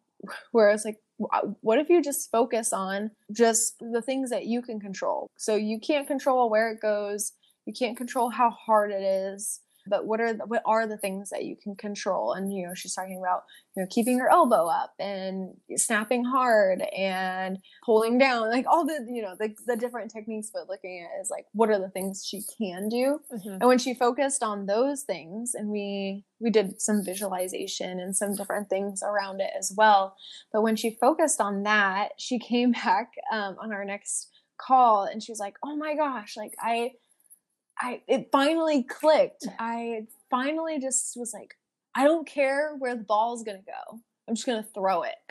where 0.52 0.70
it's 0.70 0.84
like 0.84 0.98
uh, 1.32 1.48
what 1.60 1.78
if 1.78 1.88
you 1.88 2.02
just 2.02 2.30
focus 2.30 2.72
on 2.72 3.10
just 3.32 3.78
the 3.80 4.02
things 4.02 4.30
that 4.30 4.46
you 4.46 4.62
can 4.62 4.80
control? 4.80 5.30
So 5.36 5.54
you 5.56 5.78
can't 5.80 6.06
control 6.06 6.50
where 6.50 6.70
it 6.70 6.80
goes. 6.80 7.32
You 7.66 7.72
can't 7.72 7.96
control 7.96 8.30
how 8.30 8.50
hard 8.50 8.90
it 8.90 9.02
is 9.02 9.60
but 9.86 10.06
what 10.06 10.20
are 10.20 10.32
the, 10.32 10.44
what 10.46 10.62
are 10.64 10.86
the 10.86 10.96
things 10.98 11.30
that 11.30 11.44
you 11.44 11.56
can 11.56 11.74
control 11.76 12.32
and 12.32 12.52
you 12.52 12.66
know 12.66 12.74
she's 12.74 12.94
talking 12.94 13.18
about 13.18 13.44
you 13.76 13.82
know 13.82 13.86
keeping 13.90 14.18
her 14.18 14.28
elbow 14.30 14.66
up 14.66 14.92
and 14.98 15.54
snapping 15.76 16.24
hard 16.24 16.82
and 16.96 17.58
pulling 17.84 18.18
down 18.18 18.48
like 18.50 18.66
all 18.68 18.84
the 18.84 19.06
you 19.10 19.22
know 19.22 19.34
the, 19.38 19.54
the 19.66 19.76
different 19.76 20.10
techniques 20.10 20.50
but 20.52 20.68
looking 20.68 21.04
at 21.04 21.20
is 21.20 21.30
like 21.30 21.46
what 21.52 21.70
are 21.70 21.78
the 21.78 21.90
things 21.90 22.24
she 22.26 22.42
can 22.58 22.88
do 22.88 23.20
Mm-hmm. 23.32 23.48
and 23.60 23.66
when 23.66 23.78
she 23.78 23.94
focused 23.94 24.42
on 24.42 24.66
those 24.66 25.02
things 25.02 25.54
and 25.54 25.68
we 25.68 26.24
we 26.40 26.50
did 26.50 26.80
some 26.80 27.04
visualization 27.04 28.00
and 28.00 28.16
some 28.16 28.34
different 28.34 28.68
things 28.68 29.02
around 29.02 29.40
it 29.40 29.50
as 29.58 29.72
well 29.76 30.16
but 30.52 30.62
when 30.62 30.76
she 30.76 30.96
focused 31.00 31.40
on 31.40 31.62
that 31.64 32.10
she 32.18 32.38
came 32.38 32.72
back 32.84 33.10
um, 33.32 33.56
on 33.60 33.72
our 33.72 33.84
next 33.84 34.30
call 34.56 35.04
and 35.04 35.22
she 35.22 35.32
was 35.32 35.38
like 35.40 35.56
oh 35.64 35.76
my 35.76 35.94
gosh 35.96 36.36
like 36.36 36.54
i 36.60 36.90
i 37.80 38.00
it 38.08 38.28
finally 38.30 38.82
clicked 38.82 39.46
i 39.58 40.06
finally 40.30 40.78
just 40.78 41.14
was 41.16 41.32
like 41.32 41.54
i 41.94 42.04
don't 42.04 42.26
care 42.26 42.74
where 42.78 42.94
the 42.94 43.02
ball's 43.02 43.42
gonna 43.42 43.58
go 43.58 43.98
i'm 44.28 44.34
just 44.34 44.46
gonna 44.46 44.66
throw 44.74 45.02
it 45.02 45.14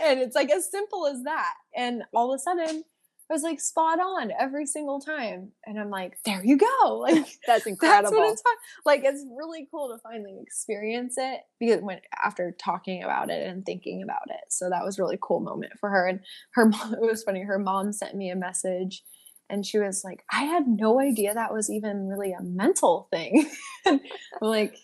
and 0.00 0.20
it's 0.20 0.36
like 0.36 0.50
as 0.50 0.70
simple 0.70 1.06
as 1.06 1.22
that 1.24 1.54
and 1.76 2.02
all 2.14 2.32
of 2.32 2.36
a 2.36 2.38
sudden 2.38 2.84
I 3.30 3.34
was 3.34 3.42
like 3.42 3.60
spot 3.60 4.00
on 4.00 4.32
every 4.38 4.64
single 4.64 5.00
time. 5.00 5.52
And 5.66 5.78
I'm 5.78 5.90
like, 5.90 6.18
there 6.24 6.42
you 6.44 6.56
go. 6.56 6.66
Like 7.08 7.26
That's 7.46 7.66
incredible. 7.66 8.10
that's 8.10 8.12
what 8.12 8.32
it's 8.32 8.42
like. 8.84 9.02
It's 9.04 9.24
really 9.36 9.68
cool 9.70 9.88
to 9.88 9.98
finally 10.02 10.38
experience 10.42 11.14
it 11.16 11.40
because 11.60 11.80
when 11.82 12.00
after 12.22 12.54
talking 12.58 13.02
about 13.02 13.30
it 13.30 13.46
and 13.46 13.64
thinking 13.64 14.02
about 14.02 14.30
it. 14.30 14.40
So 14.50 14.70
that 14.70 14.84
was 14.84 14.98
a 14.98 15.02
really 15.02 15.18
cool 15.20 15.40
moment 15.40 15.72
for 15.78 15.90
her. 15.90 16.06
And 16.06 16.20
her 16.54 16.66
mom, 16.66 16.94
it 16.94 17.00
was 17.00 17.22
funny. 17.22 17.42
Her 17.42 17.58
mom 17.58 17.92
sent 17.92 18.14
me 18.14 18.30
a 18.30 18.36
message, 18.36 19.02
and 19.50 19.64
she 19.64 19.78
was 19.78 20.02
like, 20.04 20.24
"I 20.30 20.44
had 20.44 20.66
no 20.66 21.00
idea 21.00 21.34
that 21.34 21.52
was 21.52 21.70
even 21.70 22.08
really 22.08 22.32
a 22.32 22.42
mental 22.42 23.08
thing." 23.10 23.50
Like, 24.42 24.76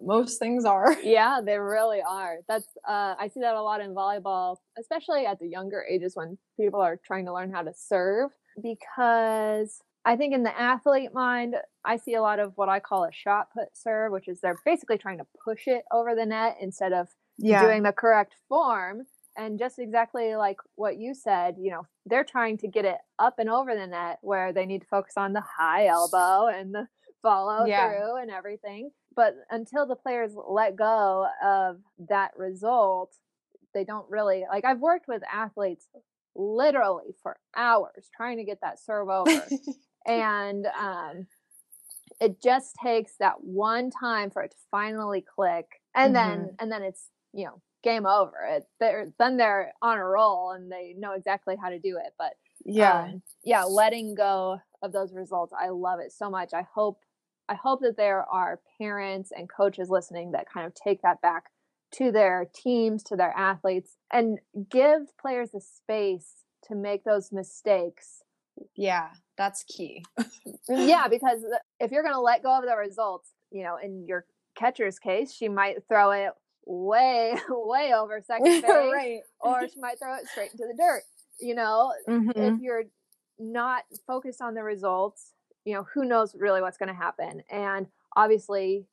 most 0.00 0.38
things 0.38 0.64
are. 0.64 0.96
yeah, 1.02 1.40
they 1.44 1.58
really 1.58 2.00
are. 2.08 2.38
That's 2.48 2.66
uh, 2.86 3.14
I 3.18 3.28
see 3.32 3.40
that 3.40 3.54
a 3.54 3.62
lot 3.62 3.80
in 3.80 3.94
volleyball, 3.94 4.56
especially 4.78 5.26
at 5.26 5.38
the 5.38 5.48
younger 5.48 5.84
ages 5.88 6.14
when 6.14 6.38
people 6.58 6.80
are 6.80 7.00
trying 7.04 7.26
to 7.26 7.32
learn 7.32 7.52
how 7.52 7.62
to 7.62 7.72
serve. 7.74 8.30
Because 8.62 9.80
I 10.04 10.16
think 10.16 10.34
in 10.34 10.42
the 10.42 10.58
athlete 10.58 11.12
mind, 11.12 11.56
I 11.84 11.96
see 11.96 12.14
a 12.14 12.22
lot 12.22 12.38
of 12.38 12.52
what 12.56 12.68
I 12.68 12.78
call 12.80 13.04
a 13.04 13.12
shot 13.12 13.48
put 13.52 13.76
serve, 13.76 14.12
which 14.12 14.28
is 14.28 14.40
they're 14.40 14.58
basically 14.64 14.98
trying 14.98 15.18
to 15.18 15.26
push 15.44 15.66
it 15.66 15.84
over 15.92 16.14
the 16.14 16.26
net 16.26 16.58
instead 16.60 16.92
of 16.92 17.08
doing 17.62 17.82
the 17.82 17.92
correct 17.92 18.34
form. 18.48 19.06
And 19.36 19.58
just 19.58 19.78
exactly 19.78 20.36
like 20.36 20.58
what 20.76 20.96
you 20.96 21.14
said, 21.14 21.56
you 21.58 21.70
know, 21.70 21.86
they're 22.06 22.24
trying 22.24 22.58
to 22.58 22.68
get 22.68 22.84
it 22.84 22.98
up 23.18 23.38
and 23.38 23.50
over 23.50 23.74
the 23.74 23.86
net 23.86 24.18
where 24.22 24.52
they 24.52 24.66
need 24.66 24.82
to 24.82 24.86
focus 24.86 25.14
on 25.16 25.32
the 25.32 25.42
high 25.42 25.86
elbow 25.86 26.46
and 26.46 26.74
the 26.74 26.86
follow 27.22 27.66
Yeah. 27.66 27.88
through 27.88 28.16
and 28.22 28.30
everything. 28.30 28.90
But 29.16 29.34
until 29.50 29.86
the 29.86 29.96
players 29.96 30.32
let 30.48 30.76
go 30.76 31.26
of 31.42 31.78
that 32.08 32.32
result, 32.36 33.14
they 33.72 33.84
don't 33.84 34.08
really 34.08 34.44
like. 34.48 34.64
I've 34.64 34.80
worked 34.80 35.08
with 35.08 35.22
athletes 35.32 35.88
literally 36.36 37.14
for 37.22 37.36
hours 37.56 38.08
trying 38.16 38.38
to 38.38 38.44
get 38.44 38.60
that 38.60 38.78
serve 38.80 39.08
over 39.08 39.48
and 40.06 40.66
um, 40.66 41.26
it 42.20 42.42
just 42.42 42.74
takes 42.82 43.12
that 43.18 43.42
one 43.42 43.90
time 43.90 44.30
for 44.30 44.42
it 44.42 44.50
to 44.50 44.56
finally 44.70 45.20
click 45.22 45.66
and 45.94 46.14
then 46.14 46.54
and 46.58 46.70
then 46.72 46.82
it's 46.82 47.08
you 47.32 47.44
know 47.44 47.60
game 47.84 48.06
over 48.06 48.36
it 48.48 48.64
they're 48.80 49.12
then 49.18 49.36
they're 49.36 49.72
on 49.82 49.98
a 49.98 50.04
roll 50.04 50.52
and 50.52 50.72
they 50.72 50.94
know 50.98 51.12
exactly 51.12 51.54
how 51.60 51.68
to 51.68 51.78
do 51.78 51.96
it 51.96 52.12
but 52.18 52.32
yeah. 52.64 53.04
um, 53.04 53.22
yeah 53.44 53.62
letting 53.62 54.14
go 54.14 54.58
of 54.82 54.92
those 54.92 55.12
results 55.12 55.52
i 55.58 55.68
love 55.68 56.00
it 56.00 56.10
so 56.10 56.28
much 56.30 56.52
i 56.54 56.66
hope 56.74 56.98
i 57.48 57.54
hope 57.54 57.80
that 57.80 57.96
there 57.96 58.22
are 58.22 58.60
parents 58.78 59.30
and 59.36 59.48
coaches 59.48 59.88
listening 59.90 60.32
that 60.32 60.50
kind 60.50 60.66
of 60.66 60.72
take 60.74 61.02
that 61.02 61.20
back 61.20 61.44
to 61.92 62.10
their 62.10 62.48
teams 62.54 63.02
to 63.04 63.14
their 63.14 63.36
athletes 63.36 63.96
and 64.12 64.38
give 64.70 65.16
players 65.20 65.50
the 65.50 65.60
space 65.60 66.44
to 66.66 66.74
make 66.74 67.04
those 67.04 67.30
mistakes 67.30 68.24
yeah. 68.76 69.08
That's 69.36 69.64
key. 69.64 70.04
yeah, 70.68 71.08
because 71.10 71.44
if 71.80 71.90
you're 71.90 72.02
going 72.02 72.14
to 72.14 72.20
let 72.20 72.42
go 72.42 72.56
of 72.56 72.64
the 72.64 72.76
results, 72.76 73.30
you 73.50 73.62
know, 73.62 73.76
in 73.82 74.06
your 74.06 74.24
catcher's 74.56 74.98
case, 74.98 75.32
she 75.32 75.48
might 75.48 75.86
throw 75.88 76.12
it 76.12 76.32
way, 76.66 77.34
way 77.48 77.92
over 77.94 78.20
second 78.26 78.62
base, 78.62 78.64
right. 78.64 79.20
or 79.40 79.68
she 79.68 79.80
might 79.80 79.98
throw 79.98 80.14
it 80.16 80.26
straight 80.28 80.52
into 80.52 80.64
the 80.66 80.74
dirt. 80.76 81.02
You 81.40 81.54
know, 81.54 81.92
Mhm. 82.08 82.32
if 82.36 82.60
you're 82.60 82.84
not 83.38 83.84
focused 84.06 84.40
on 84.40 84.54
the 84.54 84.62
results, 84.62 85.32
you 85.64 85.74
know, 85.74 85.82
who 85.94 86.04
knows 86.04 86.34
really 86.36 86.60
what's 86.60 86.76
going 86.78 86.88
to 86.88 86.94
happen. 86.94 87.42
And 87.50 87.86
obviously, 88.16 88.86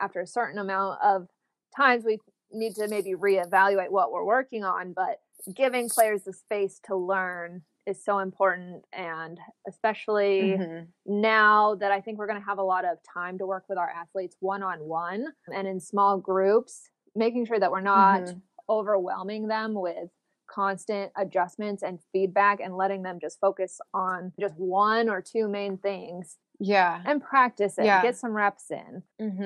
after 0.00 0.20
a 0.20 0.26
certain 0.26 0.58
amount 0.58 1.00
of 1.02 1.28
times, 1.76 2.04
we 2.04 2.18
need 2.50 2.74
to 2.76 2.88
maybe 2.88 3.12
reevaluate 3.12 3.90
what 3.90 4.10
we're 4.10 4.24
working 4.24 4.64
on, 4.64 4.92
but 4.92 5.20
giving 5.54 5.88
players 5.88 6.22
the 6.24 6.32
space 6.32 6.80
to 6.84 6.96
learn 6.96 7.62
is 7.86 8.04
so 8.04 8.18
important. 8.18 8.84
And 8.92 9.38
especially 9.66 10.56
Mhm. 10.58 10.88
now 11.06 11.74
that 11.76 11.90
I 11.92 12.00
think 12.00 12.18
we're 12.18 12.26
going 12.26 12.38
to 12.38 12.44
have 12.44 12.58
a 12.58 12.62
lot 12.62 12.84
of 12.84 12.98
time 13.02 13.38
to 13.38 13.46
work 13.46 13.64
with 13.68 13.78
our 13.78 13.88
athletes 13.90 14.36
one 14.40 14.62
on 14.62 14.80
one 14.86 15.32
and 15.52 15.66
in 15.66 15.80
small 15.80 16.18
groups, 16.18 16.90
making 17.14 17.46
sure 17.46 17.58
that 17.58 17.70
we're 17.70 17.80
not 17.80 18.22
Mhm. 18.22 18.42
overwhelming 18.68 19.48
them 19.48 19.74
with 19.74 20.10
constant 20.46 21.12
adjustments 21.16 21.82
and 21.82 22.02
feedback 22.12 22.60
and 22.60 22.76
letting 22.76 23.02
them 23.02 23.20
just 23.20 23.38
focus 23.40 23.80
on 23.94 24.32
just 24.38 24.56
one 24.56 25.08
or 25.08 25.22
two 25.22 25.46
main 25.48 25.78
things 25.78 26.38
Yeah. 26.58 27.02
and 27.06 27.22
practice 27.22 27.78
it, 27.78 27.84
Yeah. 27.84 28.02
get 28.02 28.16
some 28.16 28.32
reps 28.34 28.70
in. 28.70 29.04
Mm-hmm. 29.20 29.42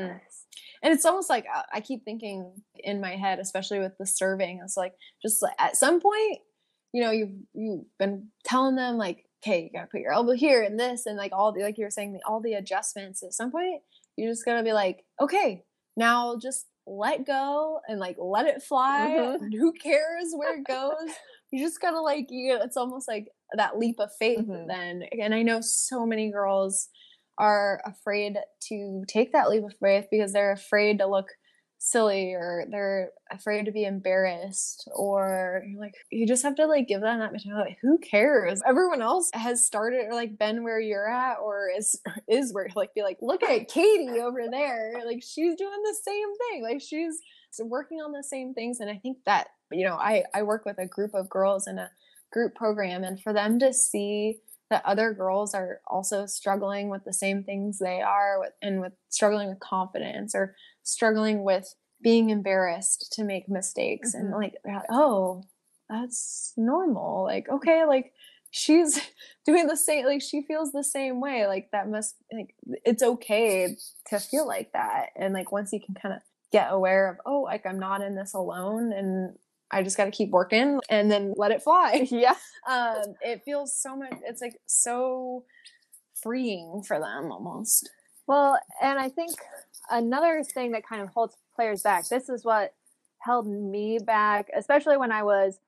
And 0.82 0.92
it's 0.94 1.04
almost 1.04 1.28
like 1.30 1.46
uh, 1.52 1.62
I 1.72 1.80
keep 1.82 2.04
thinking 2.04 2.62
in 2.76 3.00
my 3.00 3.16
head, 3.16 3.38
especially 3.38 3.80
with 3.80 3.96
the 3.98 4.06
serving, 4.06 4.60
it's 4.62 4.76
like 4.78 4.96
just 5.22 5.44
at 5.58 5.76
some 5.76 6.00
point, 6.00 6.40
you 6.94 7.02
know, 7.02 7.10
you've 7.10 7.32
you've 7.54 7.84
been 7.98 8.28
telling 8.44 8.76
them 8.76 8.96
like, 8.96 9.24
okay, 9.42 9.64
you 9.64 9.70
gotta 9.74 9.88
put 9.88 10.00
your 10.00 10.12
elbow 10.12 10.32
here 10.32 10.62
and 10.62 10.78
this 10.78 11.06
and 11.06 11.16
like 11.18 11.32
all 11.32 11.52
the 11.52 11.62
like 11.62 11.76
you 11.76 11.84
were 11.84 11.90
saying 11.90 12.12
the, 12.12 12.20
all 12.24 12.40
the 12.40 12.52
adjustments. 12.54 13.20
At 13.24 13.34
some 13.34 13.50
point, 13.50 13.82
you're 14.16 14.30
just 14.30 14.44
gonna 14.44 14.62
be 14.62 14.72
like, 14.72 15.04
okay, 15.20 15.64
now 15.96 16.38
just 16.40 16.66
let 16.86 17.26
go 17.26 17.80
and 17.88 17.98
like 17.98 18.14
let 18.20 18.46
it 18.46 18.62
fly. 18.62 19.08
Mhm. 19.18 19.52
Who 19.58 19.72
cares 19.72 20.32
where 20.36 20.56
it 20.58 20.64
goes? 20.66 21.10
you 21.50 21.58
just 21.64 21.80
gotta 21.80 22.00
like 22.00 22.26
you. 22.30 22.58
It's 22.62 22.76
almost 22.76 23.08
like 23.08 23.26
that 23.56 23.76
leap 23.76 23.96
of 23.98 24.10
faith 24.16 24.46
Mhm. 24.46 24.68
then. 24.68 25.02
And 25.20 25.34
I 25.34 25.42
know 25.42 25.60
so 25.62 26.06
many 26.06 26.30
girls 26.30 26.88
are 27.38 27.82
afraid 27.84 28.38
to 28.68 29.02
take 29.08 29.32
that 29.32 29.50
leap 29.50 29.64
of 29.64 29.74
faith 29.82 30.06
because 30.12 30.32
they're 30.32 30.52
afraid 30.52 30.98
to 31.00 31.06
look 31.08 31.26
silly 31.78 32.32
or 32.32 32.64
they're 32.70 33.10
afraid 33.30 33.66
to 33.66 33.72
be 33.72 33.84
embarrassed 33.84 34.88
or 34.94 35.62
like 35.78 35.94
you 36.10 36.26
just 36.26 36.42
have 36.42 36.54
to 36.56 36.66
like 36.66 36.88
give 36.88 37.00
them 37.00 37.18
that 37.18 37.32
mentality. 37.32 37.70
Like 37.70 37.78
who 37.82 37.98
cares? 37.98 38.62
Everyone 38.66 39.02
else 39.02 39.30
has 39.34 39.66
started 39.66 40.06
or 40.06 40.14
like 40.14 40.38
been 40.38 40.64
where 40.64 40.80
you're 40.80 41.08
at 41.08 41.38
or 41.44 41.68
is 41.76 42.00
is 42.28 42.52
where 42.52 42.68
like 42.74 42.94
be 42.94 43.02
like 43.02 43.18
look 43.20 43.42
at 43.42 43.68
katie 43.68 44.20
over 44.20 44.42
there. 44.50 45.02
Like 45.04 45.22
she's 45.22 45.56
doing 45.56 45.82
the 45.82 45.96
same 46.02 46.28
thing. 46.50 46.62
Like 46.62 46.80
she's 46.80 47.18
working 47.60 47.98
on 47.98 48.12
the 48.12 48.24
same 48.24 48.54
things. 48.54 48.80
And 48.80 48.90
i 48.90 48.96
think 48.96 49.18
that 49.26 49.48
you 49.70 49.86
know 49.86 49.94
i 49.94 50.24
i 50.34 50.42
work 50.42 50.64
with 50.64 50.78
a 50.78 50.86
group 50.86 51.14
of 51.14 51.28
girls 51.28 51.66
in 51.66 51.78
a 51.78 51.90
group 52.32 52.54
program 52.54 53.04
and 53.04 53.20
for 53.22 53.32
them 53.32 53.58
to 53.60 53.72
see 53.72 54.38
that 54.70 54.84
other 54.84 55.12
girls 55.12 55.54
are 55.54 55.80
also 55.86 56.26
struggling 56.26 56.88
with 56.88 57.04
the 57.04 57.12
same 57.12 57.44
things 57.44 57.78
they 57.78 58.00
are 58.00 58.40
with, 58.40 58.52
and 58.62 58.80
with 58.80 58.92
struggling 59.08 59.48
with 59.48 59.60
confidence 59.60 60.34
or 60.34 60.56
struggling 60.84 61.42
with 61.42 61.74
being 62.02 62.30
embarrassed 62.30 63.12
to 63.12 63.24
make 63.24 63.48
mistakes 63.48 64.14
mm-hmm. 64.14 64.26
and 64.26 64.34
like 64.34 64.54
oh 64.90 65.42
that's 65.88 66.52
normal. 66.56 67.24
Like 67.24 67.48
okay 67.48 67.84
like 67.84 68.12
she's 68.50 69.00
doing 69.46 69.66
the 69.66 69.76
same 69.76 70.06
like 70.06 70.22
she 70.22 70.42
feels 70.42 70.70
the 70.72 70.84
same 70.84 71.20
way. 71.20 71.46
Like 71.46 71.68
that 71.72 71.88
must 71.88 72.14
like 72.32 72.54
it's 72.84 73.02
okay 73.02 73.76
to 74.08 74.20
feel 74.20 74.46
like 74.46 74.72
that. 74.72 75.06
And 75.16 75.34
like 75.34 75.50
once 75.50 75.72
you 75.72 75.80
can 75.80 75.94
kind 75.94 76.14
of 76.14 76.20
get 76.52 76.68
aware 76.70 77.10
of 77.10 77.16
oh 77.26 77.40
like 77.40 77.66
i'm 77.66 77.80
not 77.80 78.00
in 78.00 78.14
this 78.14 78.32
alone 78.32 78.92
and 78.92 79.34
i 79.72 79.82
just 79.82 79.96
got 79.96 80.04
to 80.04 80.12
keep 80.12 80.30
working 80.30 80.78
and 80.88 81.10
then 81.10 81.34
let 81.36 81.50
it 81.50 81.62
fly. 81.62 82.06
Yeah. 82.10 82.34
Um 82.66 83.14
it 83.20 83.42
feels 83.44 83.78
so 83.78 83.94
much 83.94 84.14
it's 84.24 84.40
like 84.40 84.56
so 84.64 85.44
freeing 86.22 86.82
for 86.86 86.98
them 86.98 87.30
almost. 87.30 87.90
Well 88.26 88.58
and 88.80 88.98
i 88.98 89.10
think 89.10 89.32
another 89.90 90.42
thing 90.42 90.72
that 90.72 90.86
kind 90.86 91.02
of 91.02 91.08
holds 91.08 91.36
players 91.54 91.82
back. 91.82 92.08
This 92.08 92.28
is 92.28 92.44
what 92.44 92.74
held 93.18 93.46
me 93.46 93.98
back, 93.98 94.50
especially 94.56 94.96
when 94.96 95.12
I 95.12 95.22
was 95.22 95.58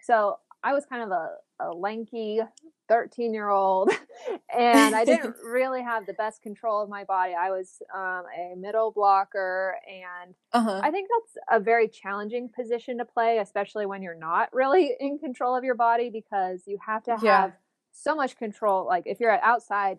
so 0.00 0.38
I 0.62 0.72
was 0.72 0.86
kind 0.86 1.02
of 1.02 1.10
a, 1.10 1.36
a 1.60 1.72
lanky 1.72 2.40
13 2.88 3.34
year 3.34 3.50
old 3.50 3.90
and 4.56 4.94
I 4.94 5.04
didn't 5.04 5.36
really 5.44 5.82
have 5.82 6.06
the 6.06 6.14
best 6.14 6.42
control 6.42 6.82
of 6.82 6.88
my 6.88 7.04
body. 7.04 7.34
I 7.38 7.50
was 7.50 7.82
um, 7.94 8.24
a 8.36 8.56
middle 8.56 8.90
blocker 8.90 9.76
and 9.86 10.34
uh-huh. 10.52 10.80
I 10.82 10.90
think 10.90 11.08
that's 11.10 11.60
a 11.60 11.62
very 11.62 11.88
challenging 11.88 12.48
position 12.48 12.98
to 12.98 13.04
play, 13.04 13.38
especially 13.38 13.84
when 13.84 14.02
you're 14.02 14.18
not 14.18 14.48
really 14.52 14.94
in 14.98 15.18
control 15.18 15.54
of 15.54 15.64
your 15.64 15.74
body 15.74 16.08
because 16.10 16.62
you 16.66 16.78
have 16.84 17.02
to 17.04 17.12
have 17.12 17.22
yeah. 17.22 17.50
so 17.92 18.14
much 18.14 18.38
control. 18.38 18.86
Like 18.86 19.04
if 19.06 19.20
you're 19.20 19.30
at 19.30 19.42
outside, 19.42 19.98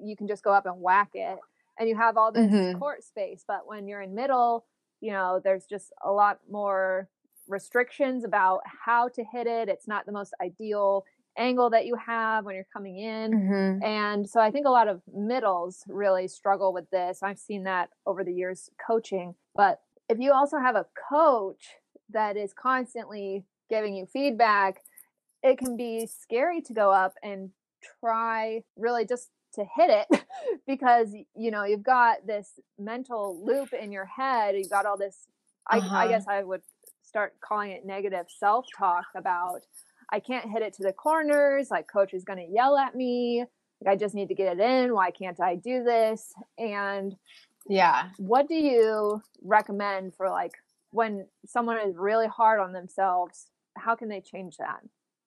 you 0.00 0.16
can 0.16 0.28
just 0.28 0.44
go 0.44 0.52
up 0.52 0.66
and 0.66 0.80
whack 0.80 1.10
it 1.14 1.38
and 1.78 1.88
you 1.88 1.96
have 1.96 2.16
all 2.16 2.32
this 2.32 2.50
mm-hmm. 2.50 2.78
court 2.78 3.04
space. 3.04 3.44
But 3.46 3.66
when 3.66 3.86
you're 3.86 4.02
in 4.02 4.14
middle, 4.14 4.64
you 5.00 5.12
know, 5.12 5.40
there's 5.42 5.64
just 5.64 5.92
a 6.04 6.10
lot 6.10 6.40
more 6.50 7.08
restrictions 7.48 8.24
about 8.24 8.60
how 8.84 9.08
to 9.08 9.24
hit 9.24 9.46
it. 9.46 9.68
It's 9.68 9.88
not 9.88 10.06
the 10.06 10.12
most 10.12 10.34
ideal 10.42 11.04
angle 11.36 11.70
that 11.70 11.86
you 11.86 11.96
have 12.04 12.44
when 12.44 12.54
you're 12.56 12.66
coming 12.72 12.98
in. 12.98 13.32
Mm-hmm. 13.32 13.84
And 13.84 14.28
so 14.28 14.40
I 14.40 14.50
think 14.50 14.66
a 14.66 14.70
lot 14.70 14.88
of 14.88 15.00
middles 15.12 15.84
really 15.88 16.26
struggle 16.28 16.72
with 16.72 16.90
this. 16.90 17.22
I've 17.22 17.38
seen 17.38 17.62
that 17.64 17.90
over 18.06 18.24
the 18.24 18.32
years 18.32 18.70
coaching. 18.84 19.34
But 19.54 19.80
if 20.08 20.18
you 20.18 20.32
also 20.32 20.58
have 20.58 20.74
a 20.74 20.86
coach 21.10 21.76
that 22.10 22.36
is 22.36 22.52
constantly 22.52 23.44
giving 23.70 23.94
you 23.94 24.06
feedback, 24.06 24.80
it 25.42 25.58
can 25.58 25.76
be 25.76 26.06
scary 26.06 26.60
to 26.62 26.72
go 26.72 26.90
up 26.90 27.14
and 27.22 27.50
try 28.00 28.62
really 28.76 29.06
just 29.06 29.30
to 29.58 29.66
hit 29.76 30.06
it 30.10 30.24
because 30.66 31.14
you 31.34 31.50
know 31.50 31.64
you've 31.64 31.82
got 31.82 32.26
this 32.26 32.58
mental 32.78 33.40
loop 33.44 33.72
in 33.72 33.92
your 33.92 34.06
head 34.06 34.54
you've 34.56 34.70
got 34.70 34.86
all 34.86 34.96
this 34.96 35.26
uh-huh. 35.70 35.94
I, 35.94 36.04
I 36.04 36.08
guess 36.08 36.26
i 36.28 36.42
would 36.42 36.62
start 37.02 37.34
calling 37.40 37.70
it 37.70 37.86
negative 37.86 38.26
self-talk 38.28 39.06
about 39.16 39.60
i 40.10 40.20
can't 40.20 40.50
hit 40.50 40.62
it 40.62 40.74
to 40.74 40.82
the 40.82 40.92
corners 40.92 41.68
like 41.70 41.86
coach 41.86 42.14
is 42.14 42.24
going 42.24 42.38
to 42.38 42.52
yell 42.52 42.76
at 42.76 42.94
me 42.94 43.44
like 43.80 43.92
i 43.92 43.96
just 43.96 44.14
need 44.14 44.28
to 44.28 44.34
get 44.34 44.58
it 44.58 44.60
in 44.60 44.94
why 44.94 45.10
can't 45.10 45.40
i 45.40 45.54
do 45.54 45.84
this? 45.84 46.32
And 46.58 47.14
yeah. 47.68 48.08
what 48.16 48.48
do 48.48 48.54
you 48.54 49.22
recommend 49.42 50.14
for 50.14 50.30
like 50.30 50.52
when 50.90 51.26
someone 51.46 51.78
is 51.78 51.96
really 51.96 52.26
hard 52.26 52.60
on 52.60 52.72
themselves 52.72 53.46
how 53.76 53.94
can 53.94 54.08
they 54.08 54.20
change 54.20 54.56
that? 54.56 54.80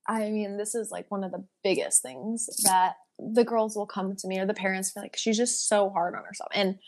I 0.07 0.29
mean 0.29 0.57
this 0.57 0.75
is 0.75 0.91
like 0.91 1.09
one 1.09 1.23
of 1.23 1.31
the 1.31 1.45
biggest 1.63 2.01
things 2.01 2.49
that 2.63 2.95
the 3.33 3.43
girls 3.43 3.75
will 3.75 3.85
come 3.85 4.15
to 4.15 4.27
me 4.27 4.39
or 4.39 4.45
the 4.45 4.53
parents 4.53 4.91
feel 4.91 5.03
like 5.03 5.15
she's 5.17 5.37
just 5.37 5.67
so 5.67 5.89
hard 5.89 6.15
on 6.15 6.23
herself 6.23 6.49
and 6.53 6.79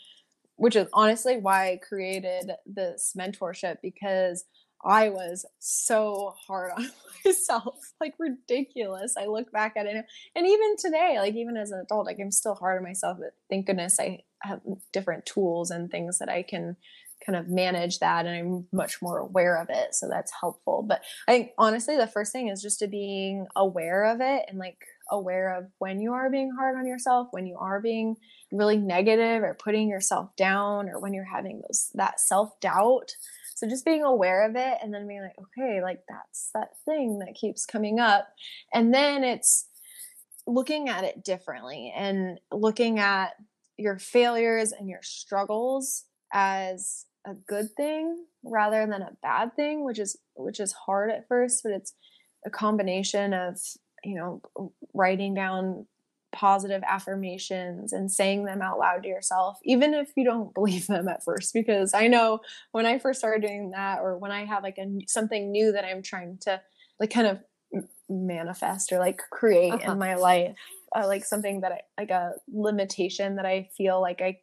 which 0.56 0.76
is 0.76 0.88
honestly 0.92 1.36
why 1.36 1.72
i 1.72 1.76
created 1.76 2.50
this 2.66 3.14
mentorship 3.18 3.76
because 3.82 4.44
i 4.84 5.08
was 5.08 5.46
so 5.60 6.34
hard 6.46 6.72
on 6.76 6.90
myself 7.24 7.92
like 8.00 8.14
ridiculous 8.18 9.14
i 9.16 9.26
look 9.26 9.50
back 9.52 9.74
at 9.76 9.86
it 9.86 10.04
and 10.34 10.46
even 10.46 10.76
today 10.76 11.16
like 11.18 11.34
even 11.34 11.56
as 11.56 11.70
an 11.70 11.80
adult 11.80 12.06
like 12.06 12.18
i'm 12.20 12.32
still 12.32 12.54
hard 12.54 12.78
on 12.78 12.82
myself 12.82 13.16
but 13.20 13.34
thank 13.48 13.66
goodness 13.66 14.00
i 14.00 14.18
have 14.42 14.60
different 14.92 15.24
tools 15.24 15.70
and 15.70 15.90
things 15.90 16.18
that 16.18 16.28
i 16.28 16.42
can 16.42 16.76
kind 17.24 17.36
of 17.38 17.48
manage 17.48 18.00
that 18.00 18.26
and 18.26 18.36
I'm 18.36 18.66
much 18.72 19.00
more 19.00 19.18
aware 19.18 19.56
of 19.56 19.68
it. 19.70 19.94
So 19.94 20.08
that's 20.08 20.32
helpful. 20.38 20.84
But 20.86 21.02
I 21.26 21.32
think 21.32 21.50
honestly, 21.58 21.96
the 21.96 22.06
first 22.06 22.32
thing 22.32 22.48
is 22.48 22.60
just 22.60 22.80
to 22.80 22.86
being 22.86 23.46
aware 23.56 24.04
of 24.04 24.20
it 24.20 24.44
and 24.48 24.58
like 24.58 24.84
aware 25.10 25.56
of 25.56 25.64
when 25.78 26.00
you 26.00 26.12
are 26.12 26.30
being 26.30 26.52
hard 26.56 26.76
on 26.76 26.86
yourself, 26.86 27.28
when 27.30 27.46
you 27.46 27.56
are 27.58 27.80
being 27.80 28.16
really 28.52 28.76
negative 28.76 29.42
or 29.42 29.54
putting 29.54 29.88
yourself 29.88 30.34
down 30.36 30.88
or 30.88 31.00
when 31.00 31.12
you're 31.12 31.24
having 31.24 31.60
those 31.60 31.90
that 31.94 32.20
self-doubt. 32.20 33.12
So 33.54 33.68
just 33.68 33.84
being 33.84 34.02
aware 34.02 34.48
of 34.48 34.56
it 34.56 34.78
and 34.82 34.92
then 34.92 35.06
being 35.06 35.22
like, 35.22 35.36
okay, 35.38 35.80
like 35.82 36.00
that's 36.08 36.50
that 36.54 36.70
thing 36.84 37.20
that 37.20 37.34
keeps 37.34 37.66
coming 37.66 38.00
up. 38.00 38.28
And 38.72 38.92
then 38.92 39.22
it's 39.24 39.66
looking 40.46 40.88
at 40.88 41.04
it 41.04 41.24
differently 41.24 41.92
and 41.96 42.40
looking 42.52 42.98
at 42.98 43.34
your 43.76 43.98
failures 43.98 44.72
and 44.72 44.88
your 44.88 45.02
struggles 45.02 46.04
as 46.32 47.06
a 47.26 47.34
good 47.34 47.68
thing 47.76 48.24
rather 48.44 48.86
than 48.86 49.02
a 49.02 49.16
bad 49.22 49.54
thing, 49.56 49.84
which 49.84 49.98
is 49.98 50.18
which 50.34 50.60
is 50.60 50.72
hard 50.72 51.10
at 51.10 51.26
first, 51.28 51.62
but 51.62 51.72
it's 51.72 51.94
a 52.44 52.50
combination 52.50 53.32
of, 53.32 53.58
you 54.04 54.14
know, 54.14 54.72
writing 54.92 55.34
down 55.34 55.86
positive 56.34 56.82
affirmations 56.88 57.92
and 57.92 58.10
saying 58.10 58.44
them 58.44 58.60
out 58.60 58.78
loud 58.78 59.04
to 59.04 59.08
yourself, 59.08 59.58
even 59.64 59.94
if 59.94 60.10
you 60.16 60.24
don't 60.24 60.52
believe 60.54 60.86
them 60.86 61.08
at 61.08 61.24
first. 61.24 61.54
Because 61.54 61.94
I 61.94 62.08
know 62.08 62.40
when 62.72 62.86
I 62.86 62.98
first 62.98 63.20
started 63.20 63.46
doing 63.46 63.70
that, 63.70 64.00
or 64.00 64.18
when 64.18 64.32
I 64.32 64.44
have 64.44 64.62
like 64.62 64.78
a 64.78 64.86
something 65.06 65.50
new 65.50 65.72
that 65.72 65.84
I'm 65.84 66.02
trying 66.02 66.38
to 66.42 66.60
like 67.00 67.10
kind 67.10 67.26
of 67.26 67.84
manifest 68.08 68.92
or 68.92 68.98
like 68.98 69.20
create 69.30 69.72
uh-huh. 69.72 69.92
in 69.92 69.98
my 69.98 70.14
life, 70.14 70.56
uh, 70.94 71.06
like 71.06 71.24
something 71.24 71.62
that 71.62 71.72
I 71.72 71.80
like 71.98 72.10
a 72.10 72.32
limitation 72.52 73.36
that 73.36 73.46
I 73.46 73.68
feel 73.76 74.00
like 74.00 74.20
I 74.20 74.38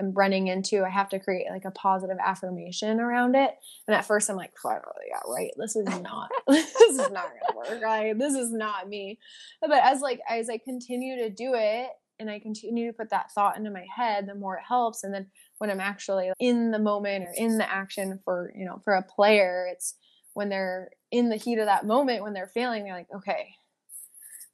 am 0.00 0.12
running 0.12 0.48
into, 0.48 0.84
I 0.84 0.88
have 0.88 1.08
to 1.10 1.20
create 1.20 1.46
like 1.50 1.64
a 1.64 1.70
positive 1.70 2.18
affirmation 2.24 2.98
around 2.98 3.36
it. 3.36 3.54
And 3.86 3.94
at 3.94 4.04
first 4.04 4.28
I'm 4.28 4.36
like, 4.36 4.52
oh, 4.64 4.78
yeah, 5.08 5.20
right. 5.28 5.52
This 5.56 5.76
is 5.76 5.86
not, 6.00 6.30
this 6.48 6.74
is 6.74 6.98
not 6.98 7.12
gonna 7.12 7.56
work. 7.56 7.82
Right. 7.82 8.18
This 8.18 8.34
is 8.34 8.52
not 8.52 8.88
me. 8.88 9.18
But 9.60 9.70
as 9.84 10.00
like, 10.00 10.20
as 10.28 10.50
I 10.50 10.58
continue 10.58 11.16
to 11.16 11.30
do 11.30 11.52
it 11.54 11.90
and 12.18 12.28
I 12.28 12.40
continue 12.40 12.88
to 12.88 12.96
put 12.96 13.10
that 13.10 13.30
thought 13.32 13.56
into 13.56 13.70
my 13.70 13.86
head, 13.94 14.26
the 14.26 14.34
more 14.34 14.56
it 14.56 14.64
helps. 14.66 15.04
And 15.04 15.14
then 15.14 15.28
when 15.58 15.70
I'm 15.70 15.80
actually 15.80 16.30
in 16.40 16.70
the 16.70 16.78
moment 16.78 17.24
or 17.24 17.32
in 17.36 17.58
the 17.58 17.70
action 17.70 18.18
for, 18.24 18.52
you 18.56 18.64
know, 18.64 18.80
for 18.84 18.94
a 18.94 19.02
player, 19.02 19.68
it's 19.70 19.94
when 20.34 20.48
they're 20.48 20.90
in 21.10 21.28
the 21.28 21.36
heat 21.36 21.58
of 21.58 21.66
that 21.66 21.86
moment, 21.86 22.22
when 22.22 22.32
they're 22.32 22.50
failing, 22.52 22.84
they're 22.84 22.94
like, 22.94 23.08
okay, 23.14 23.54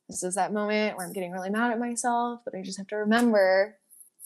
this 0.08 0.22
is 0.22 0.36
that 0.36 0.52
moment 0.52 0.96
where 0.96 1.06
I'm 1.06 1.12
getting 1.12 1.32
really 1.32 1.50
mad 1.50 1.72
at 1.72 1.78
myself, 1.78 2.40
but 2.44 2.54
I 2.54 2.62
just 2.62 2.78
have 2.78 2.86
to 2.88 2.96
remember, 2.96 3.76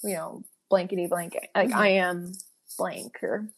you 0.04 0.14
know, 0.14 0.44
blankety 0.70 1.06
blanket. 1.06 1.48
Like 1.54 1.68
mm-hmm. 1.68 1.78
I 1.78 1.88
am 1.88 2.32
blank. 2.78 3.18
Or 3.22 3.48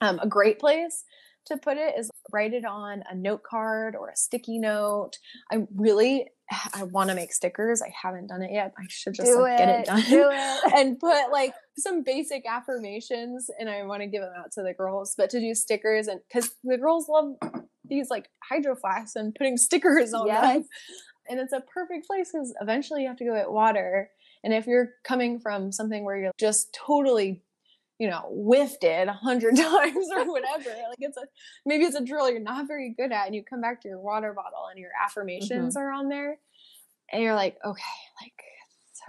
um, 0.00 0.18
a 0.20 0.26
great 0.26 0.58
place 0.58 1.04
to 1.46 1.56
put 1.56 1.76
it 1.76 1.94
is 1.98 2.10
write 2.32 2.54
it 2.54 2.64
on 2.64 3.02
a 3.10 3.14
note 3.14 3.42
card 3.42 3.96
or 3.96 4.08
a 4.08 4.16
sticky 4.16 4.58
note. 4.58 5.18
I 5.50 5.66
really 5.74 6.28
I 6.74 6.84
want 6.84 7.08
to 7.10 7.16
make 7.16 7.32
stickers. 7.32 7.82
I 7.82 7.92
haven't 8.00 8.28
done 8.28 8.42
it 8.42 8.52
yet. 8.52 8.74
I 8.78 8.84
should 8.88 9.14
just 9.14 9.30
like, 9.32 9.54
it. 9.54 9.58
get 9.58 9.80
it 9.80 9.86
done 9.86 10.02
it. 10.06 10.72
and 10.74 10.98
put 10.98 11.30
like 11.30 11.54
some 11.78 12.02
basic 12.02 12.44
affirmations 12.46 13.48
and 13.58 13.68
I 13.68 13.84
want 13.84 14.02
to 14.02 14.06
give 14.06 14.22
them 14.22 14.32
out 14.36 14.52
to 14.52 14.62
the 14.62 14.74
girls. 14.74 15.14
But 15.16 15.30
to 15.30 15.40
do 15.40 15.54
stickers 15.54 16.08
and 16.08 16.20
because 16.28 16.54
the 16.62 16.78
girls 16.78 17.08
love 17.08 17.36
these 17.84 18.10
like 18.10 18.28
hydro 18.48 18.76
flasks 18.76 19.16
and 19.16 19.34
putting 19.34 19.56
stickers 19.56 20.12
on 20.12 20.26
yes. 20.26 20.54
them. 20.54 20.68
And 21.28 21.40
it's 21.40 21.52
a 21.52 21.60
perfect 21.60 22.06
place 22.06 22.30
because 22.32 22.52
eventually 22.60 23.02
you 23.02 23.08
have 23.08 23.16
to 23.18 23.24
go 23.24 23.34
get 23.34 23.50
water 23.50 24.10
and 24.44 24.52
if 24.52 24.66
you're 24.66 24.90
coming 25.04 25.38
from 25.40 25.72
something 25.72 26.04
where 26.04 26.16
you're 26.16 26.32
just 26.38 26.72
totally, 26.74 27.42
you 27.98 28.08
know, 28.08 28.26
whiffed 28.30 28.84
it 28.84 29.08
a 29.08 29.12
hundred 29.12 29.56
times 29.56 30.08
or 30.14 30.24
whatever, 30.30 30.70
like 30.88 30.98
it's 30.98 31.16
a 31.16 31.22
maybe 31.64 31.84
it's 31.84 31.96
a 31.96 32.04
drill 32.04 32.30
you're 32.30 32.40
not 32.40 32.66
very 32.66 32.94
good 32.96 33.12
at, 33.12 33.26
and 33.26 33.34
you 33.34 33.42
come 33.42 33.60
back 33.60 33.80
to 33.82 33.88
your 33.88 34.00
water 34.00 34.32
bottle 34.32 34.66
and 34.70 34.78
your 34.78 34.90
affirmations 35.02 35.76
mm-hmm. 35.76 35.82
are 35.82 35.92
on 35.92 36.08
there, 36.08 36.38
and 37.10 37.22
you're 37.22 37.34
like, 37.34 37.56
okay, 37.64 37.82
like 38.20 38.32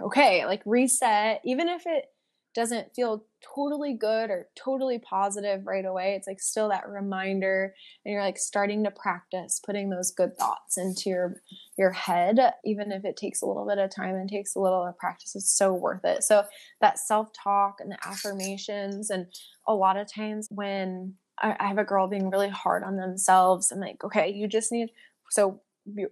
okay, 0.00 0.44
like 0.46 0.62
reset, 0.64 1.40
even 1.44 1.68
if 1.68 1.82
it 1.86 2.06
doesn't 2.54 2.94
feel 2.94 3.24
totally 3.54 3.94
good 3.94 4.30
or 4.30 4.48
totally 4.56 4.98
positive 4.98 5.66
right 5.66 5.84
away 5.84 6.14
it's 6.14 6.26
like 6.26 6.40
still 6.40 6.68
that 6.68 6.88
reminder 6.88 7.74
and 8.04 8.12
you're 8.12 8.22
like 8.22 8.38
starting 8.38 8.84
to 8.84 8.90
practice 8.90 9.60
putting 9.64 9.90
those 9.90 10.10
good 10.10 10.36
thoughts 10.38 10.78
into 10.78 11.10
your 11.10 11.42
your 11.76 11.90
head 11.90 12.38
even 12.64 12.92
if 12.92 13.04
it 13.04 13.16
takes 13.16 13.42
a 13.42 13.46
little 13.46 13.66
bit 13.66 13.78
of 13.78 13.94
time 13.94 14.14
and 14.14 14.30
takes 14.30 14.54
a 14.54 14.60
little 14.60 14.86
of 14.86 14.96
practice 14.96 15.34
it's 15.34 15.50
so 15.50 15.74
worth 15.74 16.04
it 16.04 16.22
so 16.22 16.44
that 16.80 16.98
self-talk 16.98 17.76
and 17.80 17.90
the 17.90 18.06
affirmations 18.06 19.10
and 19.10 19.26
a 19.66 19.74
lot 19.74 19.96
of 19.96 20.10
times 20.10 20.48
when 20.50 21.14
I, 21.42 21.56
I 21.58 21.66
have 21.66 21.78
a 21.78 21.84
girl 21.84 22.06
being 22.06 22.30
really 22.30 22.48
hard 22.48 22.82
on 22.84 22.96
themselves 22.96 23.72
i'm 23.72 23.80
like 23.80 24.02
okay 24.04 24.30
you 24.30 24.48
just 24.48 24.72
need 24.72 24.90
so 25.30 25.60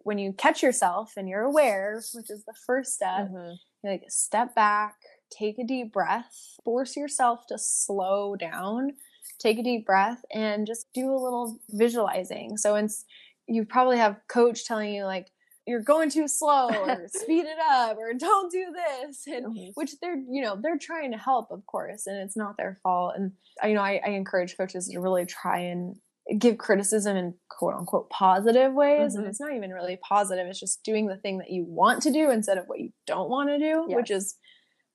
when 0.03 0.19
you 0.19 0.33
catch 0.35 0.63
yourself 0.63 1.15
and 1.17 1.29
you're 1.29 1.43
aware 1.43 2.03
which 2.15 2.31
is 2.31 2.45
the 2.45 2.55
first 2.67 2.95
step 2.95 3.29
mm-hmm. 3.29 3.53
you 3.85 3.91
like 3.91 4.05
step 4.09 4.55
back 4.55 4.97
take 5.37 5.59
a 5.59 5.65
deep 5.65 5.93
breath, 5.93 6.33
force 6.65 6.97
yourself 6.97 7.47
to 7.49 7.59
slow 7.59 8.37
down, 8.37 8.93
take 9.39 9.59
a 9.59 9.63
deep 9.63 9.87
breath, 9.87 10.23
and 10.33 10.67
just 10.67 10.87
do 10.95 11.11
a 11.11 11.23
little 11.23 11.59
visualizing. 11.71 12.57
So, 12.57 12.75
it's, 12.77 13.05
you 13.47 13.65
probably 13.65 13.99
have 13.99 14.21
coach 14.29 14.65
telling 14.65 14.95
you, 14.95 15.05
like, 15.05 15.33
you're 15.67 15.83
going 15.83 16.11
too 16.11 16.27
slow 16.29 16.69
or 16.69 17.07
speed 17.09 17.45
it 17.45 17.59
up 17.71 17.97
or 17.97 18.13
don't 18.15 18.51
do 18.51 18.67
this 18.73 19.27
and 19.27 19.47
mm-hmm. 19.47 19.71
which 19.75 19.93
they're 20.01 20.17
you 20.17 20.43
know 20.43 20.59
they're 20.61 20.79
trying 20.79 21.13
to 21.13 21.19
help 21.19 21.51
of 21.51 21.65
course 21.67 22.07
and 22.07 22.17
it's 22.17 22.37
not 22.37 22.57
their 22.57 22.79
fault 22.83 23.15
and 23.17 23.33
you 23.65 23.75
know 23.75 23.83
I, 23.83 24.01
I 24.05 24.11
encourage 24.11 24.57
coaches 24.57 24.89
to 24.89 25.01
really 25.01 25.27
try 25.27 25.59
and 25.61 25.97
give 26.39 26.59
criticism 26.59 27.17
in 27.17 27.35
quote 27.49 27.75
unquote 27.75 28.11
positive 28.11 28.73
ways 28.73 29.13
mm-hmm. 29.13 29.21
and 29.21 29.29
it's 29.29 29.41
not 29.41 29.55
even 29.55 29.71
really 29.71 29.99
positive 30.03 30.47
it's 30.47 30.61
just 30.61 30.83
doing 30.85 31.07
the 31.07 31.17
thing 31.17 31.39
that 31.39 31.51
you 31.51 31.65
want 31.67 32.03
to 32.03 32.13
do 32.13 32.31
instead 32.31 32.59
of 32.59 32.65
what 32.67 32.81
you 32.81 32.91
don't 33.07 33.31
want 33.31 33.49
to 33.49 33.59
do 33.59 33.87
yes. 33.89 33.97
which 33.97 34.11
is 34.11 34.37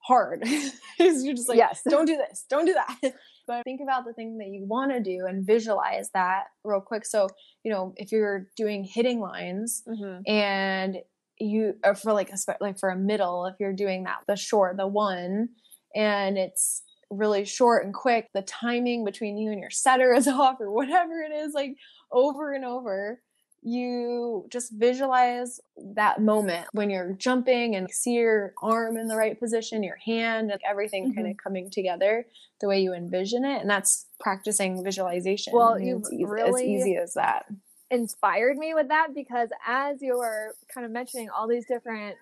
hard. 0.07 0.43
Is 0.99 1.23
you're 1.23 1.35
just 1.35 1.49
like, 1.49 1.57
yes. 1.57 1.81
don't 1.87 2.05
do 2.05 2.17
this, 2.17 2.45
don't 2.49 2.65
do 2.65 2.73
that. 2.73 3.13
But 3.47 3.63
think 3.63 3.79
about 3.81 4.03
the 4.03 4.11
thing 4.11 4.39
that 4.39 4.47
you 4.47 4.65
want 4.65 4.91
to 4.91 4.99
do 4.99 5.25
and 5.25 5.47
visualize 5.47 6.09
that 6.13 6.47
real 6.65 6.81
quick. 6.81 7.05
So, 7.05 7.29
you 7.63 7.71
know, 7.71 7.93
if 7.95 8.11
you're 8.11 8.47
doing 8.57 8.83
hitting 8.83 9.21
lines 9.21 9.83
mm-hmm. 9.87 10.19
and 10.29 10.97
you 11.39 11.75
for 12.01 12.11
like 12.11 12.29
a 12.29 12.37
like 12.59 12.77
for 12.77 12.89
a 12.89 12.97
middle, 12.97 13.45
if 13.45 13.55
you're 13.57 13.71
doing 13.71 14.03
that, 14.03 14.17
the 14.27 14.35
short, 14.35 14.75
the 14.75 14.85
one, 14.85 15.47
and 15.95 16.37
it's 16.37 16.83
really 17.09 17.45
short 17.45 17.85
and 17.85 17.93
quick, 17.93 18.27
the 18.33 18.41
timing 18.41 19.05
between 19.05 19.37
you 19.37 19.51
and 19.51 19.61
your 19.61 19.71
setter 19.71 20.13
is 20.13 20.27
off 20.27 20.59
or 20.59 20.69
whatever 20.69 21.21
it 21.21 21.33
is, 21.33 21.53
like 21.53 21.77
over 22.11 22.53
and 22.53 22.65
over 22.65 23.21
you 23.67 24.47
just 24.49 24.71
visualize 24.71 25.59
that 25.95 26.21
moment 26.21 26.67
when 26.71 26.89
you're 26.89 27.11
jumping 27.13 27.75
and 27.75 27.91
see 27.91 28.13
your 28.13 28.53
arm 28.63 28.95
in 28.95 29.07
the 29.07 29.15
right 29.17 29.37
position, 29.37 29.83
your 29.83 29.97
hand, 30.05 30.47
like 30.47 30.61
everything 30.67 31.07
mm-hmm. 31.07 31.15
kind 31.15 31.27
of 31.29 31.35
coming 31.35 31.69
together 31.69 32.25
the 32.61 32.67
way 32.67 32.79
you 32.79 32.93
envision 32.93 33.43
it. 33.43 33.59
And 33.59 33.69
that's 33.69 34.05
practicing 34.21 34.83
visualization. 34.85 35.51
Well, 35.53 35.77
you 35.77 36.01
really 36.25 36.63
as 36.63 36.81
easy 36.81 36.95
as 36.95 37.13
that. 37.15 37.47
Inspired 37.91 38.57
me 38.57 38.73
with 38.73 38.87
that 38.87 39.09
because 39.13 39.49
as 39.67 40.01
you 40.01 40.17
were 40.17 40.55
kind 40.73 40.85
of 40.85 40.91
mentioning 40.91 41.29
all 41.29 41.47
these 41.47 41.65
different 41.67 42.15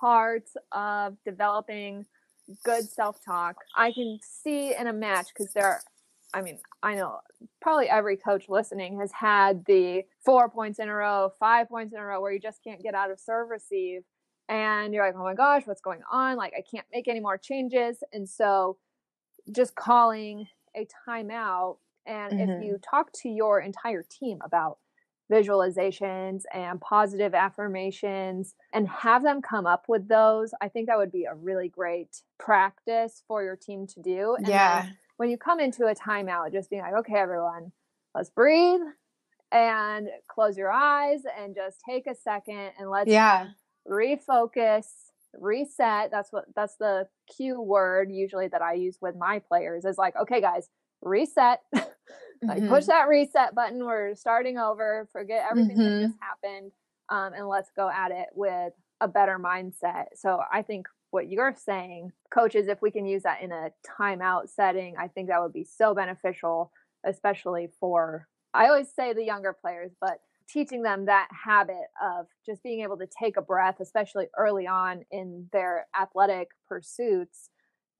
parts 0.00 0.56
of 0.70 1.16
developing 1.24 2.06
good 2.64 2.84
self 2.84 3.18
talk, 3.24 3.56
I 3.76 3.90
can 3.90 4.20
see 4.22 4.74
in 4.76 4.86
a 4.86 4.92
match 4.92 5.26
because 5.36 5.52
there 5.54 5.66
are 5.66 5.80
I 6.34 6.42
mean, 6.42 6.58
I 6.82 6.96
know 6.96 7.20
probably 7.62 7.88
every 7.88 8.16
coach 8.16 8.48
listening 8.48 8.98
has 8.98 9.12
had 9.12 9.64
the 9.66 10.02
four 10.24 10.50
points 10.50 10.80
in 10.80 10.88
a 10.88 10.94
row, 10.94 11.32
five 11.38 11.68
points 11.68 11.94
in 11.94 12.00
a 12.00 12.04
row 12.04 12.20
where 12.20 12.32
you 12.32 12.40
just 12.40 12.62
can't 12.64 12.82
get 12.82 12.94
out 12.94 13.10
of 13.10 13.20
serve 13.20 13.50
receive. 13.50 14.02
And 14.48 14.92
you're 14.92 15.06
like, 15.06 15.14
oh 15.16 15.22
my 15.22 15.34
gosh, 15.34 15.62
what's 15.64 15.80
going 15.80 16.02
on? 16.10 16.36
Like, 16.36 16.52
I 16.58 16.62
can't 16.68 16.86
make 16.92 17.08
any 17.08 17.20
more 17.20 17.38
changes. 17.38 18.02
And 18.12 18.28
so 18.28 18.76
just 19.50 19.76
calling 19.76 20.48
a 20.76 20.86
timeout. 21.08 21.78
And 22.04 22.32
mm-hmm. 22.32 22.50
if 22.50 22.64
you 22.64 22.78
talk 22.78 23.12
to 23.22 23.28
your 23.28 23.60
entire 23.60 24.02
team 24.02 24.40
about 24.44 24.78
visualizations 25.32 26.42
and 26.52 26.78
positive 26.80 27.32
affirmations 27.32 28.54
and 28.74 28.86
have 28.88 29.22
them 29.22 29.40
come 29.40 29.66
up 29.66 29.84
with 29.88 30.08
those, 30.08 30.52
I 30.60 30.68
think 30.68 30.88
that 30.88 30.98
would 30.98 31.12
be 31.12 31.24
a 31.24 31.34
really 31.34 31.68
great 31.68 32.22
practice 32.38 33.22
for 33.26 33.42
your 33.42 33.56
team 33.56 33.86
to 33.86 34.00
do. 34.02 34.34
And 34.34 34.48
yeah 34.48 34.88
when 35.16 35.30
you 35.30 35.36
come 35.36 35.60
into 35.60 35.86
a 35.86 35.94
timeout, 35.94 36.52
just 36.52 36.70
being 36.70 36.82
like, 36.82 36.94
okay, 36.94 37.14
everyone, 37.14 37.72
let's 38.14 38.30
breathe 38.30 38.80
and 39.52 40.08
close 40.28 40.56
your 40.56 40.72
eyes 40.72 41.20
and 41.38 41.54
just 41.54 41.78
take 41.88 42.06
a 42.06 42.14
second 42.14 42.72
and 42.78 42.90
let's 42.90 43.10
yeah. 43.10 43.48
refocus, 43.88 44.86
reset. 45.38 46.10
That's 46.10 46.32
what 46.32 46.46
that's 46.54 46.76
the 46.76 47.06
cue 47.36 47.60
word 47.60 48.10
usually 48.10 48.48
that 48.48 48.62
I 48.62 48.74
use 48.74 48.98
with 49.00 49.14
my 49.16 49.38
players 49.38 49.84
is 49.84 49.98
like, 49.98 50.16
okay, 50.16 50.40
guys, 50.40 50.68
reset. 51.02 51.60
like 51.72 52.58
mm-hmm. 52.58 52.68
push 52.68 52.86
that 52.86 53.08
reset 53.08 53.54
button. 53.54 53.84
We're 53.84 54.14
starting 54.16 54.58
over. 54.58 55.08
Forget 55.12 55.46
everything 55.50 55.76
mm-hmm. 55.76 56.00
that 56.00 56.06
just 56.08 56.18
happened. 56.20 56.72
Um, 57.08 57.32
and 57.34 57.48
let's 57.48 57.70
go 57.76 57.88
at 57.88 58.10
it 58.10 58.28
with 58.34 58.72
a 59.00 59.08
better 59.08 59.38
mindset. 59.38 60.06
So 60.16 60.40
I 60.52 60.62
think 60.62 60.88
what 61.14 61.30
you're 61.30 61.54
saying, 61.56 62.10
coaches, 62.30 62.66
if 62.66 62.82
we 62.82 62.90
can 62.90 63.06
use 63.06 63.22
that 63.22 63.40
in 63.40 63.52
a 63.52 63.70
timeout 63.98 64.48
setting, 64.48 64.96
I 64.98 65.06
think 65.06 65.28
that 65.28 65.40
would 65.40 65.52
be 65.52 65.64
so 65.64 65.94
beneficial, 65.94 66.72
especially 67.06 67.68
for, 67.78 68.26
I 68.52 68.66
always 68.66 68.92
say 68.92 69.12
the 69.12 69.24
younger 69.24 69.56
players, 69.58 69.92
but 70.00 70.18
teaching 70.48 70.82
them 70.82 71.06
that 71.06 71.28
habit 71.44 71.86
of 72.04 72.26
just 72.44 72.64
being 72.64 72.80
able 72.80 72.98
to 72.98 73.06
take 73.06 73.36
a 73.36 73.42
breath, 73.42 73.76
especially 73.80 74.26
early 74.36 74.66
on 74.66 75.04
in 75.12 75.46
their 75.52 75.86
athletic 75.98 76.48
pursuits. 76.68 77.48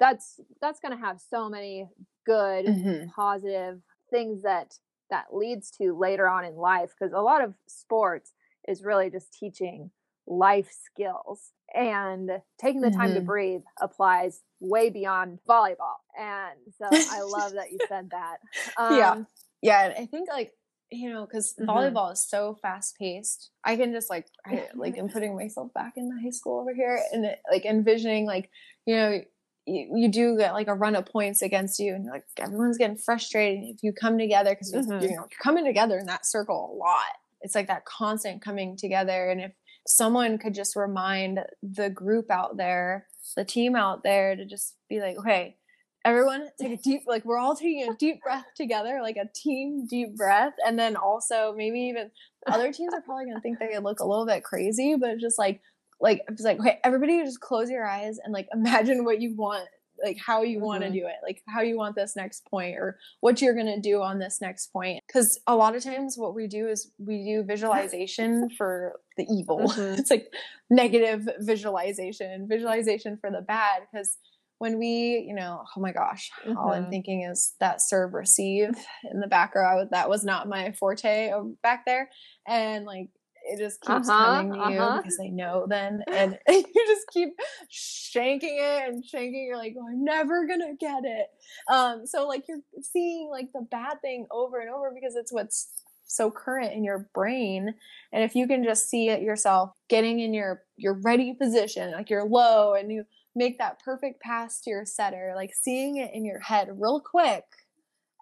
That's 0.01 0.41
that's 0.61 0.81
going 0.81 0.93
to 0.93 1.03
have 1.03 1.21
so 1.21 1.49
many 1.49 1.89
good, 2.27 2.67
mm-hmm. 2.67 3.09
positive 3.15 3.81
things 4.11 4.43
that 4.43 4.75
that 5.11 5.27
leads 5.33 5.71
to 5.71 5.97
later 5.97 6.29
on 6.29 6.45
in 6.45 6.57
life 6.57 6.91
because 6.99 7.15
a 7.15 7.23
lot 7.23 7.45
of 7.45 7.55
sports 7.69 8.33
is 8.67 8.83
really 8.83 9.09
just 9.09 9.33
teaching 9.33 9.91
life 10.27 10.71
skills 10.85 11.51
and 11.75 12.31
taking 12.61 12.81
the 12.81 12.91
time 12.91 13.09
mm-hmm. 13.09 13.17
to 13.17 13.21
breathe 13.21 13.63
applies 13.81 14.41
way 14.61 14.91
beyond 14.91 15.39
volleyball 15.49 15.97
and 16.19 16.59
so 16.79 16.87
i 17.13 17.21
love 17.21 17.53
that 17.53 17.71
you 17.71 17.79
said 17.89 18.09
that 18.11 18.37
um, 18.79 18.97
yeah 18.97 19.23
yeah 19.63 19.95
i 19.99 20.07
think 20.07 20.29
like 20.31 20.53
you 20.91 21.11
know 21.11 21.27
because 21.27 21.55
mm-hmm. 21.61 21.69
volleyball 21.69 22.13
is 22.13 22.27
so 22.27 22.57
fast 22.63 22.97
paced 22.99 23.51
i 23.65 23.77
can 23.77 23.93
just 23.93 24.09
like 24.09 24.27
I, 24.47 24.69
like 24.75 24.97
i'm 24.99 25.09
putting 25.09 25.37
myself 25.37 25.73
back 25.75 25.95
in 25.97 26.09
the 26.09 26.21
high 26.23 26.31
school 26.31 26.61
over 26.61 26.75
here 26.75 27.01
and 27.13 27.27
like 27.51 27.67
envisioning 27.67 28.27
like 28.27 28.51
you 28.87 28.97
know 28.97 29.21
you, 29.67 29.89
you, 29.97 30.09
do 30.11 30.37
get 30.37 30.53
like 30.53 30.69
a 30.69 30.75
run 30.75 30.95
of 30.95 31.07
points 31.07 31.41
against 31.41 31.79
you 31.79 31.95
and 31.95 32.05
like 32.05 32.25
everyone's 32.39 32.77
getting 32.77 32.99
frustrated 32.99 33.65
if 33.65 33.83
you 33.83 33.95
come 33.95 34.19
together 34.19 34.51
because 34.51 34.73
mm-hmm. 34.73 35.03
you 35.03 35.09
know 35.09 35.27
you're 35.31 35.43
coming 35.43 35.65
together 35.65 35.99
in 35.99 36.07
that 36.07 36.27
circle 36.27 36.73
a 36.73 36.77
lot 36.77 37.17
it's 37.41 37.55
like 37.55 37.67
that 37.67 37.85
constant 37.85 38.43
coming 38.43 38.77
together 38.77 39.31
and 39.31 39.41
if 39.41 39.53
someone 39.87 40.39
could 40.39 40.55
just 40.55 40.77
remind 40.77 41.41
the 41.63 41.91
group 41.91 42.31
out 42.31 42.57
there, 42.57 43.07
the 43.37 43.45
team 43.45 43.77
out 43.77 44.03
there 44.03 44.37
to 44.37 44.45
just 44.45 44.77
be 44.89 45.01
like, 45.01 45.19
okay, 45.19 45.57
everyone 46.05 46.49
take 46.61 46.79
a 46.79 46.83
deep 46.83 47.03
like 47.07 47.25
we're 47.25 47.39
all 47.39 47.57
taking 47.57 47.89
a 47.89 47.97
deep 47.97 48.21
breath 48.23 48.45
together, 48.57 49.01
like 49.03 49.17
a 49.17 49.29
team 49.35 49.87
deep 49.89 50.17
breath. 50.17 50.55
And 50.67 50.79
then 50.79 50.97
also 50.97 51.55
maybe 51.57 51.81
even 51.81 52.11
other 52.47 52.73
teams 52.73 52.95
are 52.95 53.01
probably 53.03 53.27
gonna 53.27 53.41
think 53.41 53.59
they 53.59 53.79
look 53.79 54.01
a 54.01 54.07
little 54.07 54.27
bit 54.27 54.45
crazy, 54.45 54.97
but 54.97 55.19
just 55.19 55.39
like 55.39 55.61
like 56.01 56.23
it's 56.29 56.43
like 56.43 56.61
okay, 56.61 56.79
everybody 56.85 57.23
just 57.25 57.41
close 57.41 57.71
your 57.71 57.87
eyes 57.87 58.19
and 58.23 58.33
like 58.33 58.49
imagine 58.53 59.05
what 59.05 59.21
you 59.21 59.35
want 59.35 59.69
like 60.05 60.19
how 60.25 60.43
you 60.43 60.61
want 60.61 60.83
to 60.83 60.89
mm-hmm. 60.89 60.99
do 60.99 61.07
it 61.07 61.17
like 61.23 61.43
how 61.49 61.63
you 61.63 61.77
want 61.77 61.97
this 61.97 62.15
next 62.17 62.45
point 62.47 62.77
or 62.77 62.99
what 63.21 63.41
you're 63.41 63.55
going 63.55 63.67
to 63.67 63.81
do 63.81 64.03
on 64.03 64.19
this 64.19 64.39
next 64.41 64.73
point 64.73 65.03
because 65.07 65.41
a 65.47 65.57
lot 65.57 65.75
of 65.75 65.83
times 65.83 66.17
what 66.17 66.35
we 66.35 66.47
do 66.47 66.69
is 66.69 66.91
we 66.99 67.25
do 67.25 67.43
visualization 67.43 68.49
for 68.59 69.01
the 69.17 69.25
evil 69.25 69.61
mm-hmm. 69.61 69.95
it's 69.99 70.11
like 70.11 70.27
negative 70.71 71.29
visualization 71.41 72.47
visualization 72.49 73.17
for 73.21 73.31
the 73.31 73.43
bad 73.43 73.83
because 73.91 74.19
when 74.59 74.79
we 74.79 75.25
you 75.27 75.35
know 75.35 75.63
oh 75.77 75.81
my 75.81 75.93
gosh 75.93 76.31
mm-hmm. 76.47 76.57
all 76.57 76.73
i'm 76.73 76.83
mm-hmm. 76.83 76.91
thinking 76.91 77.23
is 77.23 77.55
that 77.61 77.81
serve 77.81 78.15
receive 78.15 78.71
in 79.11 79.21
the 79.21 79.27
back 79.27 79.55
row 79.55 79.87
that 79.91 80.09
was 80.09 80.25
not 80.25 80.49
my 80.49 80.73
forte 80.73 81.33
back 81.63 81.85
there 81.87 82.09
and 82.47 82.85
like 82.85 83.09
it 83.45 83.59
just 83.59 83.81
keeps 83.81 84.09
uh-huh, 84.09 84.25
coming 84.25 84.53
to 84.53 84.59
you 84.59 84.81
uh-huh. 84.81 84.97
because 84.99 85.17
they 85.19 85.29
know 85.29 85.67
then 85.69 86.03
and, 86.09 86.39
and, 86.47 86.65
you 86.75 86.87
just 86.87 87.07
keep 87.13 87.31
shanking 87.71 88.59
it 88.59 88.89
and 88.89 89.05
shanking 89.05 89.47
you're 89.47 89.57
like 89.57 89.75
oh, 89.79 89.87
i'm 89.89 90.05
never 90.05 90.47
gonna 90.47 90.75
get 90.79 91.05
it. 91.05 91.27
Um 91.71 92.07
so 92.07 92.27
like 92.27 92.45
you're 92.49 92.61
seeing 92.83 93.29
like 93.31 93.49
the 93.53 93.67
bad 93.71 94.01
thing 94.01 94.27
over 94.31 94.61
and 94.61 94.71
over 94.71 94.91
because 94.95 95.17
it's 95.17 95.33
what's 95.33 95.69
so 96.07 96.31
current 96.31 96.73
in 96.73 96.85
your 96.85 97.09
brain 97.15 97.75
and 98.13 98.23
if 98.23 98.35
you 98.35 98.47
can 98.47 98.63
just 98.63 98.89
see 98.89 99.09
it 99.09 99.23
yourself 99.23 99.73
getting 99.89 100.21
in 100.21 100.35
your 100.35 100.63
your 100.77 100.95
ready 101.03 101.35
position 101.35 101.93
like 101.93 102.11
you're 102.11 102.29
low 102.29 102.75
and 102.75 102.93
you 102.93 103.05
make 103.35 103.59
that 103.59 103.81
perfect 103.83 104.21
pass 104.21 104.61
to 104.61 104.71
your 104.71 104.85
setter 104.85 105.33
like 105.35 105.53
seeing 105.55 105.97
it 105.97 106.11
in 106.13 106.25
your 106.25 106.39
head 106.39 106.69
real 106.79 107.01
quick 107.01 107.45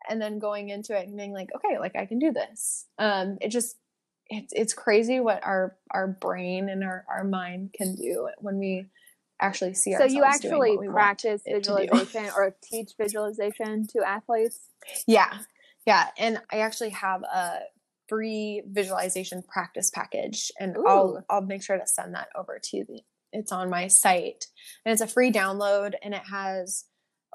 and 0.09 0.23
then 0.23 0.39
going 0.39 0.70
into 0.70 0.97
it 0.97 1.07
and 1.07 1.16
being 1.16 1.33
like 1.33 1.49
okay 1.55 1.79
like 1.79 1.97
i 1.97 2.07
can 2.07 2.18
do 2.18 2.33
this. 2.33 2.87
Um 2.99 3.37
it 3.41 3.49
just 3.49 3.77
it's 4.33 4.53
it's 4.55 4.72
crazy 4.72 5.20
what 5.20 5.45
our 5.45 5.76
our 5.91 6.09
brain 6.09 6.68
and 6.68 6.83
our, 6.83 7.05
our 7.09 7.24
mind 7.24 7.72
can 7.74 7.95
do 7.95 8.28
when 8.39 8.59
we 8.59 8.87
actually 9.41 9.74
see 9.74 9.95
so 9.95 10.05
you 10.05 10.24
actually 10.24 10.78
practice 10.89 11.43
it 11.45 11.62
to 11.62 11.70
do. 11.70 11.76
visualization 11.76 12.30
or 12.37 12.55
teach 12.62 12.93
visualization 12.99 13.87
to 13.87 14.01
athletes 14.07 14.61
yeah 15.07 15.39
yeah 15.87 16.07
and 16.18 16.41
i 16.51 16.59
actually 16.59 16.91
have 16.91 17.22
a 17.22 17.59
free 18.09 18.62
visualization 18.66 19.43
practice 19.43 19.91
package 19.91 20.51
and 20.59 20.76
Ooh. 20.76 20.87
i'll 20.87 21.24
i'll 21.28 21.43
make 21.43 21.62
sure 21.62 21.76
to 21.76 21.87
send 21.87 22.14
that 22.14 22.28
over 22.37 22.59
to 22.62 22.76
you 22.78 22.87
it's 23.33 23.53
on 23.53 23.68
my 23.68 23.87
site 23.89 24.47
and 24.85 24.93
it's 24.93 25.03
a 25.03 25.07
free 25.07 25.33
download 25.33 25.95
and 26.03 26.14
it 26.14 26.22
has 26.30 26.85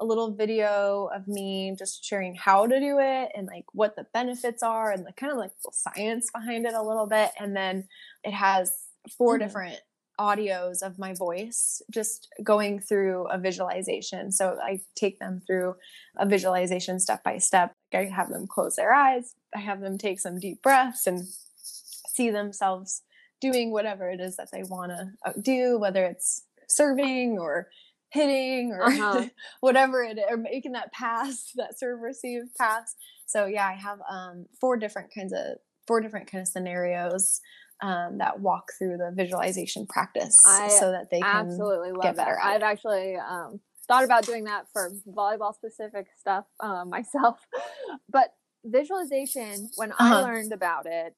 a 0.00 0.04
little 0.04 0.32
video 0.32 1.08
of 1.14 1.26
me 1.28 1.74
just 1.78 2.04
sharing 2.04 2.34
how 2.34 2.66
to 2.66 2.78
do 2.80 2.98
it 3.00 3.30
and 3.34 3.46
like 3.46 3.64
what 3.72 3.96
the 3.96 4.06
benefits 4.14 4.62
are 4.62 4.92
and 4.92 5.04
the 5.06 5.12
kind 5.12 5.32
of 5.32 5.38
like 5.38 5.52
the 5.64 5.72
science 5.72 6.30
behind 6.32 6.66
it 6.66 6.74
a 6.74 6.82
little 6.82 7.06
bit. 7.06 7.30
And 7.38 7.56
then 7.56 7.88
it 8.24 8.32
has 8.32 8.72
4 9.16 9.36
Mhm. 9.36 9.40
different 9.40 9.80
audios 10.20 10.82
of 10.82 10.98
my 10.98 11.14
voice 11.14 11.80
just 11.90 12.28
going 12.42 12.80
through 12.80 13.26
a 13.28 13.38
visualization. 13.38 14.32
So 14.32 14.58
i 14.62 14.80
take 14.96 15.18
them 15.20 15.40
through 15.46 15.76
a 16.16 16.26
visualization 16.26 16.98
step 16.98 17.22
by 17.22 17.38
step. 17.38 17.72
I 17.94 18.04
have 18.06 18.28
them 18.28 18.46
close 18.48 18.76
their 18.76 18.92
eyes 18.92 19.34
i 19.54 19.60
have 19.60 19.80
them 19.80 19.96
take 19.96 20.20
some 20.20 20.38
deep 20.38 20.60
breaths 20.62 21.06
and 21.06 21.26
see 21.56 22.30
themselves 22.30 23.02
doing 23.40 23.70
whatever 23.70 24.10
it 24.10 24.20
is 24.20 24.36
that 24.36 24.50
they 24.52 24.62
want 24.64 24.92
to 24.92 25.40
do 25.40 25.78
whether 25.78 26.04
it's 26.04 26.42
serving 26.68 27.38
or 27.38 27.70
hitting 28.10 28.72
or 28.72 28.86
Uh-huh. 28.86 29.26
whatever 29.60 30.02
it 30.02 30.18
is, 30.18 30.24
or 30.30 30.36
making 30.36 30.72
that 30.72 30.92
pass, 30.92 31.50
that 31.56 31.78
serve 31.78 32.00
receive 32.00 32.42
pass. 32.58 32.94
So 33.26 33.46
yeah, 33.46 33.66
I 33.66 33.74
have 33.74 33.98
um, 34.10 34.46
four 34.60 34.76
different 34.76 35.12
kinds 35.14 35.32
of 35.32 35.58
four 35.86 36.00
different 36.00 36.30
kind 36.30 36.42
of 36.42 36.48
scenarios 36.48 37.40
um, 37.82 38.18
that 38.18 38.40
walk 38.40 38.64
through 38.78 38.96
the 38.98 39.12
visualization 39.14 39.86
practice 39.86 40.36
I 40.44 40.68
so 40.80 40.90
that 40.90 41.10
they 41.10 41.20
can 41.20 41.28
absolutely 41.30 41.92
love 41.92 42.02
get 42.02 42.16
that 42.16 42.26
better 42.26 42.38
at 42.38 42.56
i've 42.56 42.62
actually 42.62 43.16
um, 43.16 43.60
thought 43.86 44.04
about 44.04 44.26
doing 44.26 44.44
that 44.44 44.66
for 44.72 44.92
volleyball 45.08 45.54
specific 45.54 46.08
stuff 46.18 46.44
um, 46.60 46.90
myself 46.96 47.38
but 48.10 48.34
visualization 48.64 49.70
when 49.76 49.92
i 49.98 50.04
Uh-huh. 50.04 50.22
learned 50.22 50.52
about 50.52 50.86
it 50.86 51.14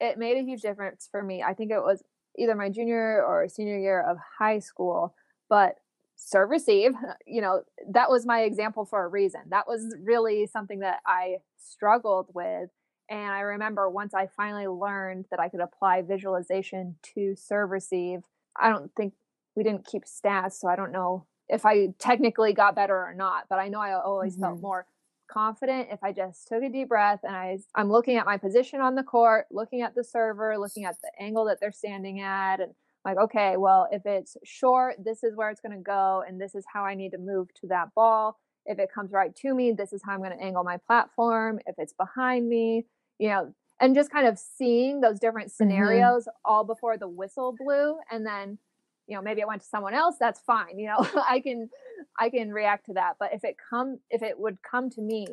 it 0.00 0.18
made 0.18 0.36
a 0.36 0.42
huge 0.42 0.60
difference 0.60 1.08
for 1.10 1.22
me 1.22 1.42
i 1.42 1.54
think 1.54 1.70
it 1.70 1.80
was 1.80 2.02
either 2.38 2.54
my 2.54 2.68
junior 2.68 3.22
or 3.24 3.48
senior 3.48 3.78
year 3.78 4.00
of 4.02 4.16
high 4.38 4.58
school 4.58 5.14
but 5.48 5.76
serve 6.22 6.50
receive 6.50 6.92
you 7.26 7.40
know 7.40 7.62
that 7.88 8.10
was 8.10 8.26
my 8.26 8.42
example 8.42 8.84
for 8.84 9.04
a 9.04 9.08
reason 9.08 9.40
that 9.48 9.66
was 9.66 9.96
really 10.02 10.46
something 10.46 10.80
that 10.80 11.00
i 11.06 11.36
struggled 11.56 12.28
with 12.34 12.68
and 13.08 13.32
i 13.32 13.40
remember 13.40 13.88
once 13.88 14.12
i 14.12 14.26
finally 14.26 14.66
learned 14.66 15.24
that 15.30 15.40
i 15.40 15.48
could 15.48 15.60
apply 15.60 16.02
visualization 16.02 16.94
to 17.02 17.34
serve 17.34 17.70
receive 17.70 18.20
i 18.60 18.68
don't 18.68 18.94
think 18.94 19.14
we 19.56 19.62
didn't 19.62 19.86
keep 19.86 20.04
stats 20.04 20.52
so 20.60 20.68
i 20.68 20.76
don't 20.76 20.92
know 20.92 21.24
if 21.48 21.64
i 21.64 21.86
technically 21.98 22.52
got 22.52 22.76
better 22.76 22.96
or 22.96 23.14
not 23.14 23.44
but 23.48 23.58
i 23.58 23.68
know 23.68 23.80
i 23.80 23.92
always 23.94 24.36
felt 24.36 24.58
Mhm. 24.58 24.62
more 24.62 24.86
confident 25.26 25.88
if 25.90 26.02
i 26.02 26.12
just 26.12 26.48
took 26.48 26.62
a 26.62 26.68
deep 26.68 26.88
breath 26.88 27.20
and 27.22 27.34
i 27.34 27.58
i'm 27.76 27.90
looking 27.90 28.16
at 28.16 28.26
my 28.26 28.36
position 28.36 28.80
on 28.80 28.94
the 28.94 29.02
court 29.02 29.46
looking 29.50 29.80
at 29.80 29.94
the 29.94 30.04
server 30.04 30.58
looking 30.58 30.84
at 30.84 30.96
the 31.02 31.10
angle 31.22 31.46
that 31.46 31.60
they're 31.60 31.72
standing 31.72 32.20
at 32.20 32.60
and 32.60 32.74
like 33.04 33.16
okay 33.16 33.56
well 33.56 33.88
if 33.90 34.04
it's 34.04 34.36
short 34.44 34.96
this 35.02 35.22
is 35.22 35.34
where 35.34 35.50
it's 35.50 35.60
going 35.60 35.76
to 35.76 35.82
go 35.82 36.22
and 36.26 36.40
this 36.40 36.54
is 36.54 36.64
how 36.72 36.84
i 36.84 36.94
need 36.94 37.10
to 37.10 37.18
move 37.18 37.48
to 37.54 37.66
that 37.68 37.88
ball. 37.94 38.38
If 38.66 38.78
it 38.78 38.90
comes 38.94 39.10
right 39.10 39.34
to 39.36 39.54
me 39.54 39.72
this 39.72 39.92
is 39.92 40.02
how 40.04 40.12
i'm 40.12 40.20
going 40.20 40.36
to 40.36 40.42
angle 40.42 40.64
my 40.64 40.76
platform. 40.86 41.60
If 41.66 41.76
it's 41.78 41.94
behind 41.94 42.48
me 42.48 42.86
you 43.18 43.28
know 43.28 43.54
and 43.80 43.94
just 43.94 44.10
kind 44.10 44.26
of 44.26 44.38
seeing 44.38 45.00
those 45.00 45.18
different 45.18 45.48
mm-hmm. 45.48 45.64
scenarios 45.64 46.28
all 46.44 46.64
before 46.64 46.98
the 46.98 47.08
whistle 47.08 47.54
blew 47.58 47.96
and 48.10 48.26
then 48.26 48.58
you 49.06 49.16
know 49.16 49.22
maybe 49.22 49.40
it 49.40 49.48
went 49.48 49.62
to 49.62 49.68
someone 49.68 49.94
else 49.94 50.16
that's 50.20 50.40
fine 50.40 50.78
you 50.78 50.86
know 50.86 51.06
i 51.28 51.40
can 51.40 51.68
i 52.18 52.28
can 52.30 52.50
react 52.50 52.86
to 52.86 52.94
that. 52.94 53.16
But 53.18 53.32
if 53.32 53.44
it 53.44 53.56
come 53.70 53.98
if 54.10 54.22
it 54.22 54.38
would 54.38 54.58
come 54.62 54.90
to 54.90 55.00
me 55.00 55.26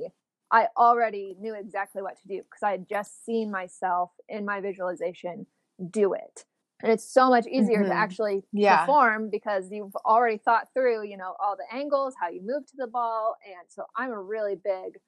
i 0.51 0.68
already 0.78 1.36
knew 1.39 1.53
exactly 1.53 2.01
what 2.01 2.18
to 2.22 2.28
do 2.28 2.38
because 2.38 2.63
i 2.63 2.72
had 2.72 2.88
just 2.88 3.26
seen 3.26 3.51
myself 3.51 4.11
in 4.30 4.45
my 4.45 4.61
visualization 4.61 5.45
do 5.91 6.13
it 6.13 6.45
and 6.84 6.91
it's 6.91 7.03
so 7.11 7.30
much 7.30 7.47
easier 7.47 7.84
Mhm. 7.84 7.88
to 7.88 7.93
actually 7.93 8.43
Yeah. 8.51 8.80
perform 8.86 9.30
because 9.30 9.71
you've 9.71 9.95
already 10.05 10.38
thought 10.38 10.71
through 10.73 11.03
you 11.03 11.17
know 11.17 11.36
all 11.39 11.55
the 11.55 11.65
angles 11.75 12.13
how 12.19 12.30
you 12.30 12.41
move 12.41 12.65
to 12.67 12.78
the 12.78 12.88
ball 12.88 13.36
and 13.45 13.69
so 13.69 13.86
i'm 13.95 14.11
a 14.11 14.21
really 14.21 14.55
big 14.55 14.99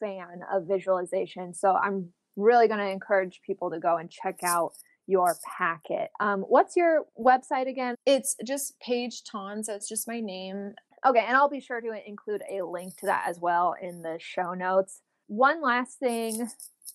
fan 0.00 0.42
of 0.52 0.64
visualization 0.66 1.52
so 1.54 1.74
i'm 1.74 2.12
really 2.36 2.68
going 2.68 2.78
to 2.80 2.88
encourage 2.88 3.40
people 3.42 3.70
to 3.70 3.78
go 3.80 3.96
and 3.96 4.10
check 4.10 4.38
out 4.44 4.72
your 5.06 5.36
packet 5.58 6.10
um, 6.20 6.42
what's 6.42 6.76
your 6.76 7.04
website 7.18 7.66
again 7.68 7.94
It's 8.06 8.36
just 8.44 8.78
Paige 8.80 9.24
Ton, 9.24 9.64
so 9.64 9.74
it's 9.74 9.88
just 9.88 10.06
my 10.06 10.20
name. 10.20 10.74
Okay, 11.06 11.24
and 11.26 11.36
I'll 11.36 11.48
be 11.48 11.60
sure 11.60 11.80
to 11.80 11.92
include 12.06 12.42
a 12.50 12.62
link 12.62 12.96
to 12.98 13.06
that 13.06 13.24
as 13.28 13.38
well 13.40 13.74
in 13.80 14.02
the 14.02 14.18
show 14.20 14.52
notes. 14.54 15.00
One 15.28 15.62
last 15.62 15.98
thing 15.98 16.48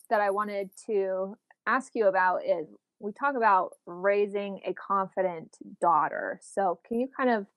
that 0.09 0.21
I 0.21 0.29
wanted 0.29 0.69
to 0.87 1.35
ask 1.65 1.95
you 1.95 2.07
about 2.07 2.43
is 2.45 2.67
we 3.03 3.11
talk 3.11 3.35
about 3.35 3.73
raising 3.85 4.61
a 4.65 4.73
confident 4.73 5.57
daughter. 5.81 6.39
So, 6.41 6.79
can 6.87 6.99
you 6.99 7.09
kind 7.15 7.29
of 7.29 7.47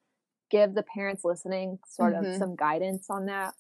give 0.51 0.74
the 0.74 0.82
parents 0.82 1.24
listening 1.24 1.78
sort 1.88 2.14
of 2.14 2.24
Mhm. 2.24 2.38
some 2.38 2.57
guidance 2.57 3.07
on 3.11 3.26
that? 3.26 3.55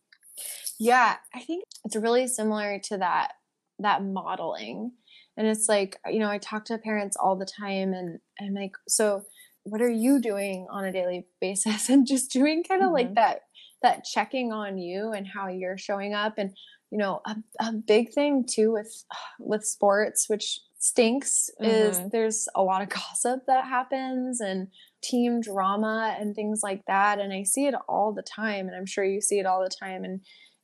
Yeah, 0.78 1.16
I 1.34 1.40
think 1.40 1.64
it's 1.84 1.96
really 1.96 2.26
similar 2.26 2.78
to 2.80 2.98
that 2.98 3.32
that 3.78 4.02
modeling. 4.02 4.92
And 5.36 5.46
it's 5.46 5.68
like, 5.68 5.98
you 6.06 6.18
know, 6.18 6.30
I 6.30 6.38
talk 6.38 6.64
to 6.66 6.78
parents 6.78 7.16
all 7.16 7.36
the 7.36 7.44
time 7.46 7.92
and 7.92 8.20
I'm 8.40 8.54
like, 8.54 8.72
so 8.88 9.24
what 9.64 9.82
are 9.82 9.90
you 9.90 10.18
doing 10.20 10.66
on 10.70 10.84
a 10.84 10.92
daily 10.92 11.26
basis? 11.40 11.88
And 11.90 12.06
just 12.06 12.30
doing 12.30 12.64
kind 12.64 12.82
of 12.82 12.92
like 12.92 13.08
Mhm. 13.10 13.14
that 13.14 13.42
that 13.82 14.04
checking 14.04 14.52
on 14.52 14.78
you 14.78 15.12
and 15.12 15.26
how 15.26 15.48
you're 15.48 15.78
showing 15.78 16.14
up 16.14 16.38
and 16.38 16.56
you 16.90 16.98
know, 16.98 17.20
a, 17.26 17.36
a 17.60 17.72
big 17.72 18.12
thing 18.12 18.44
too 18.48 18.72
with 18.72 19.04
with 19.40 19.64
sports, 19.64 20.28
which 20.28 20.60
stinks, 20.88 21.50
is 21.60 21.98
Mhm. 21.98 22.10
there's 22.10 22.48
a 22.54 22.62
lot 22.62 22.82
of 22.82 22.88
gossip 23.00 23.46
that 23.46 23.64
happens 23.64 24.40
and 24.40 24.68
team 25.02 25.40
drama 25.40 26.16
and 26.18 26.34
things 26.34 26.60
like 26.62 26.82
that. 26.86 27.18
And 27.20 27.32
I 27.32 27.42
see 27.44 27.66
it 27.66 27.74
all 27.88 28.12
the 28.12 28.22
time, 28.22 28.66
and 28.68 28.76
I'm 28.76 28.86
sure 28.86 29.04
you 29.04 29.20
see 29.20 29.38
it 29.38 29.46
all 29.46 29.62
the 29.62 29.68
time. 29.84 30.04
And 30.04 30.20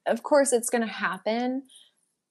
of 0.07 0.23
course, 0.23 0.53
it's 0.53 0.71
going 0.71 0.83
to 0.87 0.93
happen, 0.93 1.65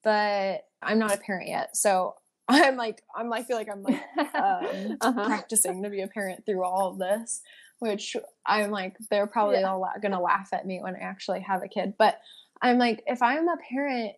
but 0.02 0.64
I'm 0.82 0.98
not 0.98 1.14
a 1.14 1.18
parent 1.18 1.48
yet, 1.48 1.76
so 1.76 2.16
I'm 2.48 2.76
like, 2.76 3.02
I'm. 3.16 3.32
I 3.32 3.42
feel 3.44 3.56
like 3.56 3.68
I'm 3.70 3.82
like 3.82 4.02
um, 4.34 4.98
Uh-huh. 5.00 5.24
practicing 5.26 5.82
to 5.84 5.90
be 5.90 6.02
a 6.02 6.08
parent 6.08 6.44
through 6.44 6.64
all 6.64 6.88
of 6.90 6.98
this, 6.98 7.40
which 7.78 8.16
I'm 8.44 8.70
like, 8.70 8.96
they're 9.10 9.28
probably 9.28 9.60
Yeah. 9.60 9.70
all 9.70 9.80
la- 9.80 9.98
gonna 10.02 10.20
laugh 10.20 10.50
at 10.52 10.66
me 10.66 10.80
when 10.82 10.96
I 10.96 11.00
actually 11.00 11.40
have 11.40 11.62
a 11.62 11.68
kid. 11.68 11.94
But 11.98 12.20
I'm 12.60 12.78
like, 12.78 13.02
if 13.06 13.22
I'm 13.22 13.48
a 13.48 13.56
parent, 13.70 14.12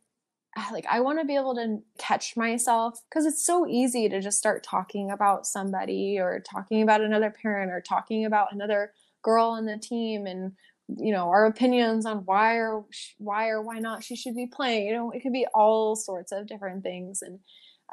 like 0.72 0.86
I 0.90 1.00
want 1.00 1.18
to 1.20 1.24
be 1.24 1.36
able 1.36 1.54
to 1.56 1.78
catch 1.98 2.36
myself 2.36 3.00
because 3.08 3.26
it's 3.26 3.44
so 3.44 3.66
easy 3.66 4.08
to 4.08 4.20
just 4.20 4.38
start 4.38 4.64
talking 4.64 5.10
about 5.10 5.46
somebody 5.46 6.18
or 6.18 6.40
talking 6.40 6.82
about 6.82 7.00
another 7.00 7.30
parent 7.30 7.70
or 7.70 7.80
talking 7.80 8.24
about 8.24 8.52
another 8.52 8.92
girl 9.22 9.46
on 9.46 9.66
the 9.66 9.78
team 9.78 10.26
and 10.26 10.52
you 10.98 11.12
know 11.12 11.28
our 11.28 11.46
opinions 11.46 12.04
on 12.04 12.18
why 12.18 12.56
or 12.56 12.84
why 13.18 13.48
or 13.48 13.62
why 13.62 13.78
not 13.78 14.04
she 14.04 14.14
should 14.14 14.34
be 14.34 14.46
playing 14.46 14.86
you 14.86 14.92
know 14.92 15.10
it 15.12 15.22
could 15.22 15.32
be 15.32 15.46
all 15.54 15.96
sorts 15.96 16.32
of 16.32 16.46
different 16.46 16.82
things. 16.82 17.22
And 17.22 17.40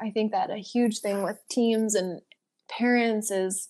i 0.00 0.10
think 0.10 0.32
that 0.32 0.50
a 0.50 0.56
huge 0.56 1.00
thing 1.00 1.22
with 1.22 1.38
teams 1.50 1.94
and 1.94 2.20
parents 2.70 3.30
is 3.30 3.68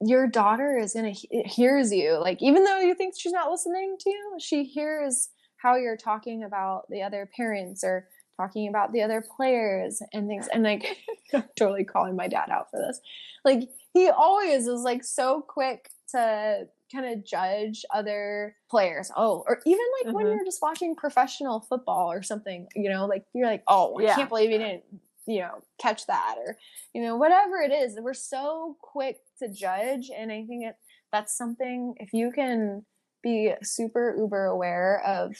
your 0.00 0.26
daughter 0.26 0.76
is 0.76 0.92
gonna 0.92 1.14
hears 1.46 1.92
you. 1.92 2.18
Like 2.20 2.42
even 2.42 2.64
though 2.64 2.80
you 2.80 2.94
think 2.94 3.14
she's 3.16 3.32
not 3.32 3.50
listening 3.50 3.96
to 4.00 4.10
you 4.10 4.36
she 4.40 4.64
hears 4.64 5.30
how 5.56 5.76
you're 5.76 5.96
talking 5.96 6.44
about 6.44 6.82
the 6.90 7.00
other 7.00 7.30
parents 7.34 7.82
or 7.82 8.06
talking 8.36 8.68
about 8.68 8.92
the 8.92 9.02
other 9.02 9.22
players 9.36 10.02
and 10.12 10.28
things 10.28 10.48
and 10.52 10.62
like 10.62 10.96
totally 11.58 11.84
calling 11.84 12.16
my 12.16 12.28
dad 12.28 12.48
out 12.50 12.70
for 12.70 12.80
this 12.80 13.00
like 13.44 13.68
he 13.92 14.08
always 14.08 14.66
is 14.66 14.80
like 14.82 15.04
so 15.04 15.40
quick 15.40 15.90
to 16.10 16.66
kind 16.92 17.06
of 17.06 17.24
judge 17.24 17.84
other 17.92 18.54
players 18.70 19.10
oh 19.16 19.44
or 19.48 19.60
even 19.66 19.84
like 20.04 20.14
when 20.14 20.26
Mhm. 20.26 20.34
you're 20.36 20.44
just 20.44 20.62
watching 20.62 20.94
professional 20.94 21.60
football 21.60 22.10
or 22.10 22.22
something 22.22 22.66
you 22.74 22.90
know 22.90 23.06
like 23.06 23.24
you're 23.34 23.46
like 23.46 23.62
oh 23.68 23.98
i 23.98 24.02
Yeah. 24.02 24.14
can't 24.16 24.28
believe 24.28 24.50
you 24.50 24.58
didn't 24.58 24.84
you 25.26 25.40
know 25.40 25.62
catch 25.80 26.06
that 26.06 26.36
or 26.38 26.58
you 26.92 27.02
know 27.02 27.16
whatever 27.16 27.56
it 27.58 27.72
is 27.72 27.98
we're 28.00 28.14
so 28.14 28.76
quick 28.82 29.18
to 29.38 29.48
judge 29.48 30.10
and 30.16 30.30
i 30.30 30.44
think 30.44 30.64
it 30.66 30.76
that's 31.12 31.36
something 31.36 31.94
if 31.98 32.12
you 32.12 32.30
can 32.32 32.84
be 33.22 33.52
super 33.62 34.14
uber 34.18 34.44
aware 34.44 35.00
of 35.06 35.34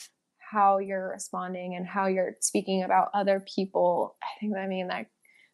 how 0.54 0.78
you're 0.78 1.08
responding 1.10 1.74
and 1.74 1.86
how 1.86 2.06
you're 2.06 2.34
speaking 2.40 2.82
about 2.84 3.08
other 3.12 3.38
people 3.54 4.16
i 4.22 4.26
think 4.40 4.56
i 4.56 4.66
mean 4.66 4.86
that 4.88 5.06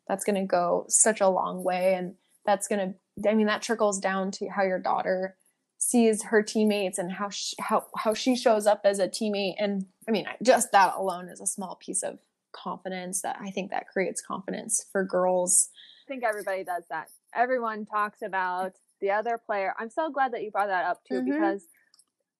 that's 0.08 0.24
going 0.24 0.40
to 0.40 0.46
go 0.46 0.84
such 0.88 1.20
a 1.20 1.28
long 1.28 1.64
way 1.64 1.94
and 1.94 2.14
that's 2.44 2.68
going 2.68 2.82
to 2.86 3.28
i 3.30 3.34
mean 3.34 3.46
that 3.46 3.62
trickles 3.62 3.98
down 3.98 4.30
to 4.30 4.48
how 4.48 4.62
your 4.62 4.78
daughter 4.78 5.36
sees 5.78 6.24
her 6.24 6.42
teammates 6.42 6.98
and 6.98 7.10
how 7.12 7.30
she, 7.30 7.56
how 7.58 7.86
how 7.96 8.12
she 8.12 8.36
shows 8.36 8.66
up 8.66 8.82
as 8.84 8.98
a 8.98 9.08
teammate 9.08 9.54
and 9.58 9.86
i 10.06 10.10
mean 10.10 10.26
just 10.42 10.70
that 10.72 10.92
alone 10.96 11.28
is 11.28 11.40
a 11.40 11.46
small 11.46 11.76
piece 11.84 12.02
of 12.02 12.18
confidence 12.52 13.22
that 13.22 13.36
i 13.40 13.50
think 13.50 13.70
that 13.70 13.88
creates 13.88 14.20
confidence 14.20 14.84
for 14.92 15.02
girls 15.04 15.70
I 16.04 16.12
think 16.12 16.24
everybody 16.24 16.64
does 16.64 16.82
that. 16.90 17.06
Everyone 17.36 17.86
talks 17.86 18.20
about 18.20 18.72
the 19.00 19.12
other 19.12 19.38
player. 19.38 19.72
I'm 19.78 19.90
so 19.90 20.10
glad 20.10 20.32
that 20.32 20.42
you 20.42 20.50
brought 20.50 20.66
that 20.66 20.84
up 20.84 20.98
too, 21.08 21.20
Mhm. 21.20 21.26
because 21.26 21.62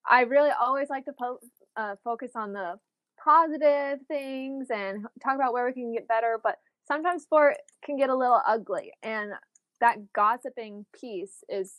I 0.04 0.22
really 0.22 0.50
always 0.50 0.90
like 0.90 1.04
to 1.04 1.12
po- 1.12 1.38
uh, 1.76 1.96
focus 2.04 2.32
on 2.34 2.52
the 2.52 2.78
positive 3.22 4.00
things 4.08 4.68
and 4.70 5.06
talk 5.22 5.34
about 5.34 5.52
where 5.52 5.66
we 5.66 5.72
can 5.72 5.92
get 5.92 6.08
better. 6.08 6.40
But 6.42 6.58
sometimes 6.86 7.22
sport 7.22 7.56
can 7.84 7.96
get 7.96 8.10
a 8.10 8.16
little 8.16 8.40
ugly, 8.46 8.92
and 9.02 9.32
that 9.80 10.12
gossiping 10.12 10.86
piece 10.92 11.44
is 11.48 11.74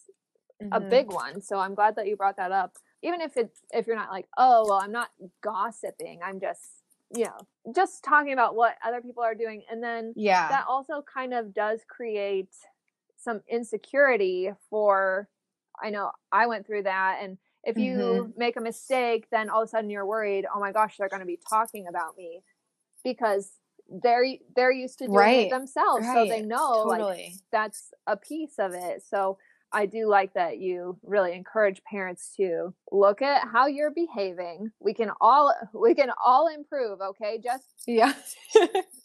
a 0.71 0.79
Mhm. 0.79 0.89
big 0.89 1.09
one. 1.09 1.41
So 1.41 1.57
I'm 1.59 1.75
glad 1.75 1.95
that 1.95 2.07
you 2.07 2.15
brought 2.15 2.37
that 2.37 2.51
up. 2.51 2.77
Even 3.03 3.21
if 3.21 3.37
it's 3.37 3.61
if 3.71 3.87
you're 3.87 3.95
not 3.95 4.11
like, 4.11 4.27
oh 4.37 4.67
well, 4.67 4.79
I'm 4.79 4.91
not 4.91 5.09
gossiping. 5.41 6.21
I'm 6.23 6.39
just 6.39 6.83
you 7.13 7.25
know 7.25 7.47
just 7.75 8.03
talking 8.03 8.33
about 8.33 8.55
what 8.55 8.75
other 8.83 9.01
people 9.01 9.23
are 9.23 9.35
doing, 9.35 9.63
and 9.69 9.83
then 9.83 10.15
Yeah. 10.15 10.47
that 10.49 10.65
also 10.67 11.03
kind 11.13 11.33
of 11.33 11.53
does 11.53 11.81
create 11.87 12.55
some 13.17 13.41
insecurity 13.49 14.51
for. 14.69 15.29
I 15.83 15.89
know 15.89 16.11
I 16.31 16.47
went 16.47 16.67
through 16.67 16.83
that, 16.83 17.19
and 17.21 17.37
if 17.63 17.77
you 17.77 17.97
Mhm. 17.97 18.37
make 18.37 18.57
a 18.57 18.61
mistake, 18.61 19.27
then 19.31 19.49
all 19.49 19.61
of 19.61 19.65
a 19.65 19.69
sudden 19.69 19.89
you're 19.89 20.05
worried. 20.05 20.45
Oh 20.53 20.59
my 20.59 20.71
gosh, 20.71 20.97
they're 20.97 21.09
going 21.09 21.21
to 21.21 21.25
be 21.25 21.37
talking 21.49 21.87
about 21.87 22.17
me 22.17 22.43
because 23.03 23.51
they're 23.89 24.25
they're 24.55 24.71
used 24.71 24.99
to 24.99 25.05
doing 25.07 25.17
Right. 25.17 25.47
it 25.47 25.49
themselves, 25.49 26.05
so 26.05 26.25
they 26.25 26.37
Right. 26.41 26.45
know 26.45 26.83
like 26.85 27.33
that's 27.51 27.93
a 28.07 28.17
piece 28.17 28.57
of 28.57 28.73
it. 28.73 29.03
So 29.03 29.37
I 29.73 29.85
do 29.85 30.07
like 30.07 30.33
that 30.33 30.59
you 30.59 30.99
really 31.03 31.33
encourage 31.33 31.81
parents 31.83 32.33
to 32.37 32.73
look 32.91 33.21
at 33.21 33.47
how 33.47 33.67
you're 33.67 33.91
behaving. 33.91 34.71
We 34.79 34.93
can 34.93 35.11
all 35.21 35.53
we 35.73 35.93
can 35.93 36.11
all 36.23 36.47
improve, 36.47 36.99
okay? 37.01 37.39
Just 37.43 37.65
yeah. 37.87 38.13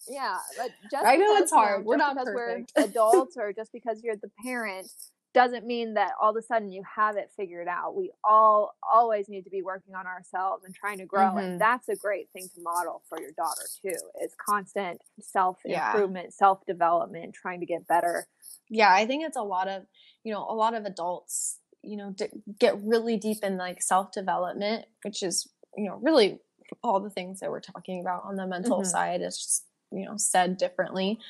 yeah, 0.08 0.38
but 0.56 0.70
just 0.90 1.04
I 1.06 1.16
know 1.16 1.36
it's 1.36 1.52
hard. 1.52 1.84
We're 1.84 1.96
not 1.96 2.14
because 2.14 2.28
perfect. 2.34 2.72
we're 2.76 2.84
adults 2.84 3.36
or 3.36 3.52
just 3.52 3.72
because 3.72 4.02
you're 4.02 4.16
the 4.16 4.30
parent 4.44 4.90
doesn't 5.36 5.66
mean 5.66 5.92
that 5.94 6.12
all 6.18 6.30
of 6.30 6.36
a 6.36 6.40
sudden 6.42 6.72
you 6.72 6.82
have 6.96 7.16
it 7.18 7.30
figured 7.36 7.68
out. 7.68 7.94
We 7.94 8.10
all 8.24 8.74
always 8.82 9.28
need 9.28 9.42
to 9.44 9.50
be 9.50 9.60
working 9.60 9.94
on 9.94 10.06
ourselves 10.06 10.64
and 10.64 10.74
trying 10.74 10.96
to 10.96 11.04
grow, 11.04 11.32
Mhm. 11.34 11.42
and 11.44 11.60
that's 11.60 11.90
a 11.90 11.94
great 11.96 12.30
thing 12.32 12.48
to 12.54 12.60
model 12.62 13.02
for 13.08 13.20
your 13.20 13.32
daughter 13.32 13.66
too. 13.82 13.98
Is 14.22 14.34
constant 14.36 15.02
self 15.20 15.58
Yeah. 15.62 15.92
improvement, 15.92 16.32
self 16.32 16.64
development, 16.64 17.34
trying 17.34 17.60
to 17.60 17.66
get 17.66 17.86
better. 17.86 18.26
yeah 18.68 18.92
i 18.92 19.06
think 19.06 19.24
it's 19.24 19.36
a 19.36 19.42
lot 19.42 19.68
of 19.68 19.86
you 20.24 20.32
know 20.32 20.44
a 20.48 20.54
lot 20.54 20.74
of 20.74 20.84
adults 20.86 21.60
you 21.82 21.96
know 21.96 22.10
d- 22.10 22.32
get 22.58 22.74
really 22.82 23.16
deep 23.16 23.44
in 23.44 23.56
like 23.56 23.80
self 23.80 24.10
development 24.10 24.86
which 25.04 25.22
is 25.22 25.46
you 25.76 25.84
know 25.88 25.96
really 26.02 26.40
all 26.82 26.98
the 26.98 27.10
things 27.10 27.38
that 27.40 27.50
we're 27.50 27.60
talking 27.60 28.00
about 28.00 28.24
on 28.24 28.34
the 28.34 28.46
mental 28.46 28.80
Mhm. 28.80 28.86
side 28.86 29.20
is 29.22 29.36
just 29.38 29.66
you 29.92 30.04
know 30.04 30.16
said 30.16 30.56
differently 30.56 31.20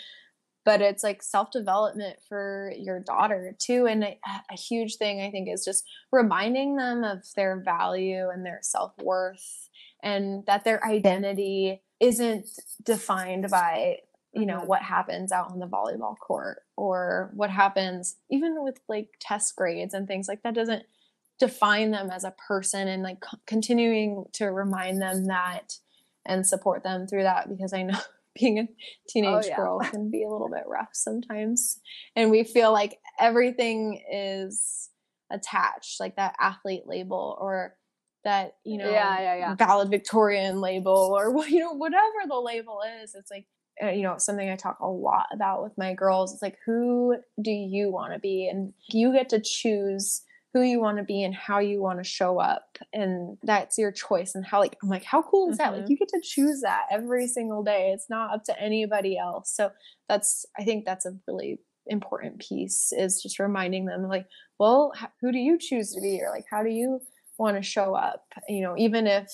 but 0.66 0.82
it's 0.82 1.02
like 1.02 1.22
self 1.22 1.50
development 1.50 2.18
for 2.28 2.72
your 2.76 3.00
daughter 3.00 3.56
too 3.58 3.86
and 3.86 4.04
a, 4.04 4.18
a 4.50 4.56
huge 4.56 4.96
thing 4.96 5.22
i 5.22 5.30
think 5.30 5.48
is 5.48 5.64
just 5.64 5.84
reminding 6.12 6.76
them 6.76 7.04
of 7.04 7.20
their 7.36 7.62
value 7.64 8.28
and 8.28 8.44
their 8.44 8.58
self-worth 8.62 9.70
and 10.02 10.44
that 10.46 10.64
their 10.64 10.84
identity 10.86 11.82
isn't 12.00 12.46
defined 12.84 13.48
by 13.50 13.96
you 14.34 14.44
know 14.44 14.60
Mhm. 14.60 14.66
what 14.66 14.82
happens 14.82 15.32
out 15.32 15.50
on 15.50 15.60
the 15.60 15.66
volleyball 15.66 16.16
court 16.18 16.62
or 16.76 17.30
what 17.34 17.50
happens 17.50 18.16
even 18.30 18.62
with 18.62 18.78
like 18.88 19.08
test 19.20 19.56
grades 19.56 19.94
and 19.94 20.06
things 20.06 20.28
like 20.28 20.42
that 20.42 20.54
doesn't 20.54 20.84
define 21.38 21.90
them 21.92 22.10
as 22.10 22.24
a 22.24 22.34
person 22.48 22.88
and 22.88 23.02
like 23.02 23.24
c- 23.24 23.38
continuing 23.46 24.24
to 24.32 24.46
remind 24.46 25.00
them 25.00 25.26
that 25.26 25.78
and 26.26 26.46
support 26.46 26.82
them 26.82 27.06
through 27.06 27.22
that 27.22 27.48
because 27.48 27.72
i 27.72 27.82
know 27.82 27.98
being 28.38 28.58
a 28.58 28.68
teenage 29.08 29.46
yeah. 29.46 29.56
girl 29.56 29.78
can 29.90 30.10
be 30.10 30.22
a 30.22 30.28
little 30.28 30.48
bit 30.48 30.64
rough 30.66 30.90
sometimes 30.92 31.80
and 32.14 32.30
we 32.30 32.44
feel 32.44 32.72
like 32.72 32.98
everything 33.18 34.02
is 34.12 34.90
attached 35.30 35.98
like 35.98 36.16
that 36.16 36.34
athlete 36.38 36.84
label 36.86 37.36
or 37.40 37.74
that 38.24 38.56
you 38.64 38.78
know 38.78 38.90
Yeah, 38.90 39.20
yeah, 39.20 39.36
yeah. 39.36 39.54
valedictorian 39.54 40.60
label 40.60 41.16
or 41.16 41.46
you 41.48 41.60
know 41.60 41.72
whatever 41.72 42.26
the 42.28 42.36
label 42.36 42.80
is 43.02 43.14
it's 43.14 43.30
like 43.30 43.46
uh, 43.82 43.90
you 43.90 44.02
know 44.02 44.16
something 44.18 44.48
i 44.48 44.56
talk 44.56 44.78
a 44.80 44.88
lot 44.88 45.26
about 45.32 45.62
with 45.62 45.72
my 45.76 45.94
girls 45.94 46.32
it's 46.32 46.42
like 46.42 46.58
who 46.64 47.16
do 47.42 47.50
you 47.50 47.90
want 47.90 48.12
to 48.12 48.18
be 48.18 48.48
and 48.50 48.72
you 48.88 49.12
get 49.12 49.28
to 49.28 49.40
choose 49.40 50.22
who 50.56 50.62
you 50.62 50.80
want 50.80 50.96
to 50.96 51.04
be 51.04 51.22
and 51.22 51.34
how 51.34 51.58
you 51.58 51.82
want 51.82 51.98
to 51.98 52.04
show 52.04 52.38
up 52.38 52.78
and 52.94 53.36
that's 53.42 53.76
your 53.76 53.92
choice 53.92 54.34
and 54.34 54.46
how 54.46 54.58
like 54.58 54.74
i'm 54.82 54.88
like 54.88 55.04
how 55.04 55.20
cool 55.20 55.50
is 55.50 55.58
that? 55.58 55.74
Like 55.74 55.82
Mhm. 55.82 55.90
you 55.90 55.98
get 55.98 56.08
to 56.08 56.20
choose 56.22 56.62
that 56.62 56.84
every 56.90 57.26
single 57.28 57.62
day. 57.62 57.90
It's 57.92 58.08
not 58.08 58.32
up 58.32 58.44
to 58.44 58.58
anybody 58.58 59.18
else. 59.18 59.52
So 59.54 59.70
that's 60.08 60.46
i 60.58 60.64
think 60.64 60.86
that's 60.86 61.04
a 61.04 61.12
really 61.28 61.58
important 61.88 62.38
piece 62.40 62.90
is 62.96 63.22
just 63.22 63.38
reminding 63.38 63.84
them 63.84 64.08
like 64.08 64.26
well 64.58 64.92
who 65.20 65.30
do 65.30 65.38
you 65.38 65.58
choose 65.58 65.92
to 65.92 66.00
be? 66.00 66.20
Or 66.22 66.30
like 66.30 66.46
how 66.50 66.62
do 66.62 66.70
you 66.70 67.00
want 67.38 67.58
to 67.58 67.62
show 67.62 67.94
up? 67.94 68.24
You 68.48 68.62
know 68.62 68.74
even 68.78 69.06
if 69.06 69.28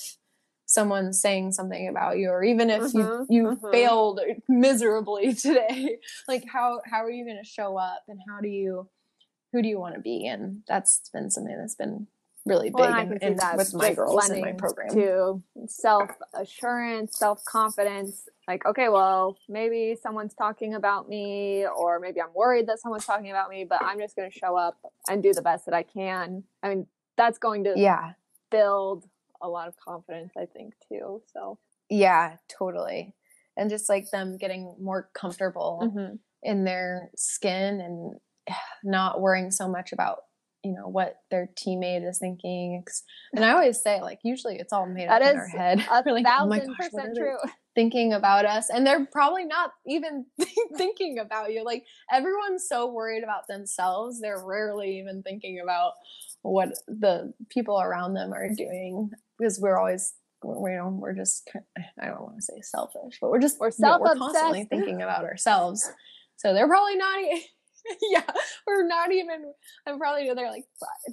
someone's 0.67 1.21
saying 1.21 1.53
something 1.53 1.87
about 1.89 2.19
you 2.19 2.31
or 2.31 2.43
even 2.43 2.69
if 2.69 2.83
Mhm, 2.83 2.95
you 2.95 3.27
you 3.29 3.43
mhm. 3.63 3.71
failed 3.71 4.21
miserably 4.49 5.35
today 5.47 5.99
like 6.27 6.45
how 6.51 6.81
how 6.91 7.05
are 7.05 7.11
you 7.11 7.25
going 7.25 7.41
to 7.43 7.49
show 7.49 7.77
up 7.77 8.03
and 8.09 8.19
how 8.29 8.41
do 8.41 8.49
you 8.49 8.89
who 9.53 9.63
do 9.63 9.69
you 9.69 9.79
want 9.79 9.95
to 9.95 10.01
be 10.01 10.27
and 10.27 10.63
that's 10.67 11.09
been 11.13 11.31
something 11.31 11.57
that's 11.57 11.75
been 11.75 12.07
really 12.45 12.71
big 12.71 12.75
Well, 12.75 12.99
in, 12.99 13.19
in- 13.19 13.37
that 13.37 13.57
with 13.57 13.73
my 13.75 13.95
girls 13.95 14.29
in 14.31 14.41
my 14.41 14.53
program 14.53 14.91
to 14.95 15.43
self 15.67 16.11
assurance, 16.35 17.17
self 17.19 17.45
confidence. 17.45 18.29
Like, 18.49 18.67
okay, 18.67 18.89
well, 18.89 19.39
maybe 19.49 19.97
someone's 20.03 20.35
talking 20.35 20.75
about 20.75 21.09
me, 21.09 21.65
or 21.65 22.01
maybe 22.01 22.21
I'm 22.21 22.35
worried 22.35 22.67
that 22.67 22.81
someone's 22.81 23.07
talking 23.07 23.31
about 23.31 23.49
me, 23.49 23.65
but 23.65 23.81
I'm 23.81 24.01
just 24.01 24.17
going 24.17 24.29
to 24.29 24.37
show 24.37 24.57
up 24.57 24.79
and 25.09 25.23
do 25.23 25.33
the 25.33 25.43
best 25.43 25.67
that 25.67 25.75
I 25.75 25.85
can. 25.85 26.43
I 26.61 26.71
mean, 26.71 26.87
that's 27.17 27.39
going 27.39 27.63
to 27.65 27.75
yeah 27.77 28.15
build 28.51 29.09
a 29.41 29.49
lot 29.49 29.69
of 29.69 29.77
confidence, 29.77 30.33
I 30.37 30.47
think, 30.47 30.75
too. 30.89 31.23
So, 31.33 31.59
yeah 31.89 32.37
totally 32.49 33.15
and 33.57 33.71
just 33.71 33.89
like 33.89 34.11
them 34.11 34.37
getting 34.37 34.75
more 34.81 35.11
comfortable 35.15 35.93
mhm. 35.95 36.19
in 36.43 36.65
their 36.65 37.11
skin 37.17 37.81
and 37.81 38.15
not 38.85 39.21
worrying 39.21 39.51
so 39.51 39.69
much 39.69 39.93
about 39.93 40.19
you 40.65 40.73
know 40.73 40.87
what 40.87 41.17
their 41.31 41.49
teammate 41.59 42.09
is 42.09 42.19
thinking 42.19 42.85
and 43.35 43.45
i 43.45 43.51
always 43.51 43.83
say 43.83 44.01
like 44.01 44.21
usually 44.23 44.57
it's 44.59 44.73
all 44.73 44.87
made 44.87 45.09
That 45.09 45.21
up 45.23 45.33
in 45.33 45.37
our 45.37 45.49
head. 45.49 45.81
a 45.81 45.83
like, 46.13 46.25
"Oh 46.29 46.47
my 46.47 46.61
thousand 46.61 46.69
gosh, 46.69 46.77
what 46.79 46.87
are 46.87 46.91
percent 46.91 47.17
true. 47.17 47.37
thinking 47.75 48.13
about 48.13 48.45
us? 48.45 48.69
And 48.69 48.87
they're 48.87 49.07
probably 49.07 49.47
not 49.47 49.73
even 49.87 50.27
thinking 50.77 51.19
about 51.19 51.53
you. 51.53 51.65
Like 51.65 51.85
everyone's 52.13 52.69
so 52.69 52.87
worried 52.93 53.25
about 53.25 53.47
themselves 53.49 54.21
they're 54.21 54.45
rarely 54.45 54.99
even 54.99 55.23
thinking 55.23 55.61
about 55.63 55.93
what 56.43 56.71
the 56.87 57.33
people 57.49 57.81
around 57.81 58.15
them 58.15 58.33
are 58.33 58.49
doing 58.55 59.11
because 59.39 59.59
we're 59.61 59.79
always 59.79 60.15
you 60.45 60.77
know 60.77 60.89
we're 61.01 61.15
just 61.15 61.49
i 62.01 62.07
don't 62.07 62.21
want 62.21 62.35
to 62.37 62.43
say 62.43 62.61
selfish 62.63 63.19
but 63.21 63.31
we're 63.31 63.41
just 63.41 63.61
We're 63.61 63.69
you 63.69 63.75
know, 63.79 63.99
we're 64.01 64.17
constantly 64.17 64.65
thinking 64.65 65.03
about 65.03 65.25
ourselves. 65.25 65.89
So 66.37 66.53
they're 66.53 66.67
probably 66.67 66.97
not 66.97 67.19
yeah 68.11 68.23
we're 68.67 68.87
not 68.87 69.13
even 69.13 69.53
i'm 69.87 69.99
probably 69.99 70.31
they're 70.35 70.51
like 70.51 70.65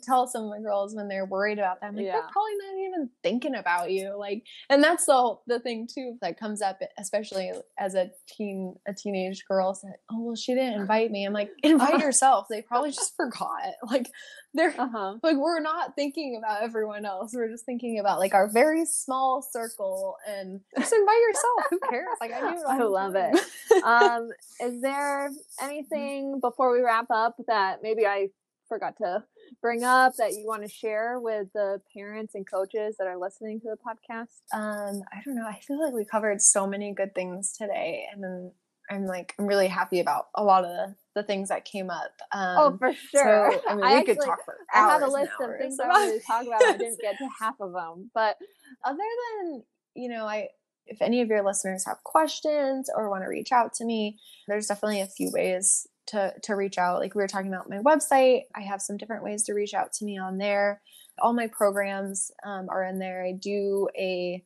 tell 0.04 0.28
some 0.28 0.44
of 0.44 0.50
my 0.50 0.60
girls 0.60 0.96
when 0.96 1.08
they're 1.08 1.26
worried 1.26 1.58
about 1.60 1.82
them 1.82 1.96
like 1.96 2.06
Yeah. 2.06 2.14
they're 2.14 2.22
probably 2.22 2.52
not 2.62 2.88
even 2.88 3.10
thinking 3.24 3.56
about 3.56 3.92
you 3.92 4.16
like 4.18 4.44
and 4.70 4.84
that's 4.84 5.06
the 5.06 5.36
the 5.48 5.60
thing 5.60 5.88
too 5.94 6.16
that 6.22 6.40
comes 6.40 6.62
up 6.62 6.80
especially 7.00 7.52
as 7.80 7.96
a 7.96 8.12
teen 8.28 8.76
a 8.88 8.94
teenage 8.94 9.44
girl 9.48 9.74
said, 9.74 9.94
oh 10.12 10.22
well 10.22 10.36
she 10.36 10.54
didn't 10.54 10.74
invite 10.82 11.12
me 11.12 11.26
i'm 11.26 11.34
like 11.34 11.50
invite 11.64 12.00
yourself 12.02 12.48
they 12.50 12.62
probably 12.62 12.92
just 12.92 13.16
forgot 13.16 13.62
like 13.90 14.10
they're 14.54 14.74
Uh 14.80 14.88
huh. 14.92 15.16
like 15.24 15.38
we're 15.38 15.60
not 15.60 15.96
thinking 15.96 16.36
about 16.38 16.64
everyone 16.64 17.06
else 17.06 17.34
we're 17.34 17.50
just 17.50 17.66
thinking 17.66 18.00
about 18.00 18.20
like 18.20 18.34
our 18.34 18.50
very 18.52 18.86
small 18.86 19.42
circle 19.42 20.16
and 20.28 20.60
just 20.78 20.92
invite 20.94 21.20
yourself 21.22 21.66
who 21.70 21.80
cares 21.90 22.08
like 22.20 22.32
i 22.34 22.40
do 22.40 22.58
I 22.68 22.78
love 22.80 23.14
time. 23.14 23.36
it. 23.36 23.84
um, 23.84 24.30
is 24.62 24.82
there 24.82 25.30
anything 25.62 26.40
before 26.40 26.72
we 26.72 26.82
wrap 26.82 27.08
up 27.12 27.36
that 27.48 27.82
maybe 27.84 28.06
I 28.06 28.30
forgot 28.68 28.98
to 28.98 29.24
bring 29.62 29.84
up 29.84 30.16
that 30.18 30.34
you 30.34 30.46
want 30.46 30.62
to 30.62 30.68
share 30.70 31.20
with 31.20 31.48
the 31.54 31.82
parents 31.96 32.36
and 32.36 32.46
coaches 32.50 32.96
that 33.00 33.08
are 33.08 33.18
listening 33.18 33.60
to 33.62 33.68
the 33.70 33.78
podcast? 33.78 34.42
um 34.54 35.02
i 35.12 35.22
don't 35.26 35.36
know 35.36 35.46
i 35.48 35.60
feel 35.60 35.84
like 35.84 35.94
we 35.94 36.06
covered 36.06 36.40
so 36.42 36.66
many 36.68 36.94
good 36.94 37.14
things 37.16 37.52
today 37.58 38.06
and 38.12 38.24
then 38.24 38.52
i'm 38.92 39.06
like 39.06 39.34
i'm 39.40 39.46
really 39.48 39.68
happy 39.68 40.00
about 40.00 40.28
a 40.36 40.44
lot 40.44 40.64
of 40.66 40.70
the, 40.70 40.96
the 41.16 41.24
things 41.24 41.50
that 41.50 41.66
came 41.66 41.90
up 41.90 42.12
um 42.32 42.56
oh, 42.58 42.78
for 42.78 42.94
sure. 42.94 43.52
so, 43.52 43.62
i 43.70 43.76
mean 43.76 43.84
I 43.84 43.96
we 43.96 44.04
could 44.04 44.18
actually- 44.18 44.28
talk 44.28 44.46
for 44.46 44.56
hours. 44.74 44.90
I 44.90 44.94
have 44.94 45.02
a 45.02 45.08
list 45.12 45.32
of 45.42 45.58
things 45.58 45.80
I 45.80 45.88
wanted 45.88 46.20
to 46.20 46.26
talk 46.26 46.46
about. 46.46 46.64
I 46.64 46.78
didn't 46.78 47.00
get 47.02 47.18
to 47.18 47.30
half 47.40 47.56
of 47.60 47.74
them, 47.74 48.12
but 48.14 48.38
other 48.84 48.98
than 48.98 49.64
you 49.96 50.10
know 50.10 50.26
i 50.26 50.48
if 50.86 51.02
any 51.02 51.22
of 51.22 51.28
your 51.30 51.44
listeners 51.44 51.86
have 51.86 52.04
questions 52.04 52.90
or 52.96 53.10
want 53.10 53.24
to 53.24 53.28
reach 53.30 53.52
out 53.52 53.74
to 53.74 53.86
me 53.86 54.18
there's 54.48 54.68
definitely 54.68 55.02
a 55.02 55.08
few 55.08 55.32
ways 55.32 55.88
to 56.08 56.34
to 56.44 56.56
reach 56.56 56.78
out 56.78 57.00
like 57.00 57.14
we 57.16 57.22
were 57.22 57.28
talking 57.28 57.54
about 57.54 57.70
my 57.70 57.78
website 57.78 58.44
i 58.56 58.62
have 58.62 58.82
some 58.82 58.98
different 58.98 59.24
ways 59.24 59.44
to 59.44 59.54
reach 59.54 59.74
out 59.74 59.94
to 59.94 60.06
me 60.06 60.18
on 60.18 60.38
there 60.38 60.82
all 61.22 61.34
my 61.34 61.48
programs 61.48 62.32
um, 62.46 62.68
are 62.70 62.84
in 62.84 63.00
there 63.00 63.24
i 63.24 63.32
do 63.32 63.88
a 63.98 64.44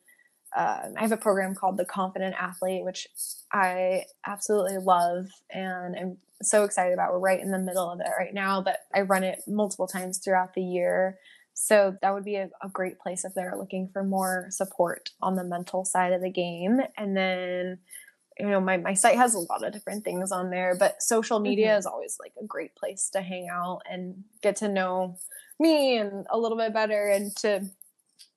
uh, 0.56 0.90
I 0.98 1.02
have 1.02 1.12
a 1.12 1.18
program 1.18 1.56
called 1.56 1.78
the 1.78 1.86
Confident 1.86 2.36
Athlete, 2.40 2.84
which 2.84 3.08
I 3.52 4.04
absolutely 4.26 4.78
love 4.78 5.28
and 5.50 5.96
I'm 5.96 6.18
so 6.42 6.64
excited 6.64 6.94
about. 6.94 7.12
We're 7.12 7.20
right 7.20 7.40
in 7.40 7.52
the 7.52 7.60
middle 7.60 7.90
of 7.90 8.00
it 8.00 8.10
right 8.18 8.34
now, 8.34 8.62
but 8.62 8.80
I 8.94 9.02
run 9.02 9.24
it 9.24 9.42
multiple 9.48 9.88
times 9.88 10.20
throughout 10.20 10.54
the 10.54 10.62
year. 10.62 11.18
So 11.54 11.96
that 12.02 12.14
would 12.14 12.26
be 12.26 12.36
a, 12.36 12.50
a 12.62 12.70
great 12.70 13.00
place 13.00 13.24
if 13.26 13.34
they're 13.34 13.58
looking 13.58 13.90
for 13.94 14.04
more 14.04 14.48
support 14.50 15.12
on 15.22 15.36
the 15.36 15.44
mental 15.44 15.86
side 15.86 16.12
of 16.12 16.22
the 16.22 16.32
game. 16.32 16.80
And 16.98 17.16
then 17.16 17.80
you 18.40 18.50
know 18.50 18.60
my, 18.60 18.78
my 18.78 18.94
site 18.94 19.16
has 19.16 19.36
a 19.36 19.40
lot 19.40 19.64
of 19.64 19.74
different 19.74 20.04
things 20.04 20.32
on 20.32 20.50
there 20.50 20.76
but 20.76 21.04
social 21.04 21.40
media 21.40 21.68
mm-hmm. 21.68 21.78
is 21.78 21.86
always 21.86 22.18
like 22.20 22.34
a 22.42 22.46
great 22.46 22.76
place 22.76 23.10
to 23.12 23.22
hang 23.22 23.48
out 23.48 23.82
and 23.88 24.24
get 24.42 24.56
to 24.56 24.68
know 24.68 25.18
me 25.60 25.98
and 25.98 26.26
a 26.32 26.38
little 26.40 26.58
bit 26.58 26.74
better 26.74 27.10
and 27.10 27.36
to 27.36 27.62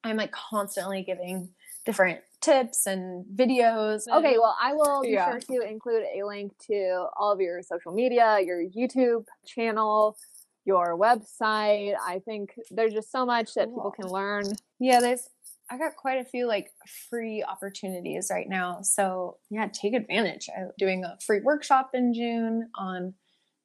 i'm 0.05 0.17
like 0.17 0.33
constantly 0.33 1.03
giving 1.03 1.49
different 1.87 2.21
tips 2.43 2.87
and 2.87 3.25
videos. 3.35 4.03
And, 4.07 4.17
okay, 4.17 4.37
well, 4.39 4.57
I 4.61 4.75
will 4.75 5.03
be 5.03 5.11
yeah. 5.11 5.31
sure 5.31 5.41
to 5.41 5.69
include 5.69 6.03
a 6.15 6.27
link 6.27 6.53
to 6.67 7.07
all 7.17 7.33
of 7.33 7.41
your 7.41 7.63
social 7.63 7.93
media, 7.93 8.39
your 8.45 8.63
YouTube 8.63 9.25
channel, 9.47 10.19
your 10.67 10.99
website. 10.99 11.95
I 12.05 12.21
think 12.25 12.51
there's 12.71 12.93
just 12.93 13.11
so 13.11 13.25
much 13.25 13.55
that 13.55 13.69
people 13.69 13.93
can 13.93 14.09
learn. 14.09 14.45
Yeah, 14.79 15.01
there's 15.01 15.29
I 15.71 15.79
got 15.79 15.97
quite 15.97 16.21
a 16.21 16.25
few 16.25 16.47
like 16.47 16.71
free 17.09 17.43
opportunities 17.43 18.29
right 18.31 18.49
now. 18.49 18.83
So, 18.83 19.39
yeah, 19.51 19.69
take 19.73 19.95
advantage. 19.95 20.49
I'm 20.57 20.71
doing 20.79 21.05
a 21.05 21.17
free 21.25 21.41
workshop 21.41 21.91
in 21.95 22.15
June 22.15 22.69
on 22.77 23.15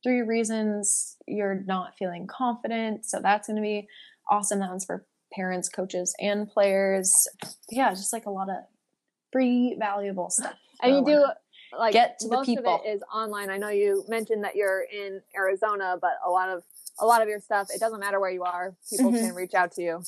three 0.03 0.21
reasons 0.21 1.17
you're 1.27 1.63
not 1.67 1.97
feeling 1.97 2.25
confident. 2.25 3.05
So, 3.05 3.19
that's 3.21 3.47
going 3.47 3.57
to 3.57 3.61
be 3.61 3.87
awesome. 4.29 4.59
That 4.59 4.69
one's 4.69 4.85
for 4.85 5.05
parents, 5.31 5.69
coaches, 5.69 6.15
and 6.19 6.47
players. 6.47 7.27
Yeah, 7.69 7.89
just 7.91 8.13
like 8.13 8.25
a 8.25 8.31
lot 8.31 8.49
of 8.49 8.57
free, 9.31 9.75
valuable 9.79 10.29
stuff. 10.29 10.55
And 10.81 10.95
you 10.95 11.05
do 11.05 11.25
like 11.77 11.93
get 11.93 12.19
to 12.19 12.27
most 12.27 12.47
the 12.47 12.55
people. 12.55 12.75
of 12.75 12.81
it 12.85 12.89
is 12.89 13.03
online. 13.13 13.49
I 13.49 13.57
know 13.57 13.69
you 13.69 14.03
mentioned 14.07 14.43
that 14.43 14.55
you're 14.55 14.83
in 14.91 15.21
Arizona, 15.35 15.97
but 15.99 16.13
a 16.25 16.29
lot 16.29 16.49
of 16.49 16.63
a 16.99 17.05
lot 17.05 17.21
of 17.21 17.27
your 17.27 17.39
stuff, 17.39 17.67
it 17.73 17.79
doesn't 17.79 17.99
matter 17.99 18.19
where 18.19 18.31
you 18.31 18.43
are, 18.43 18.75
people 18.89 19.11
mm-hmm. 19.11 19.27
can 19.27 19.35
reach 19.35 19.53
out 19.53 19.71
to 19.73 19.81
you. 19.81 20.03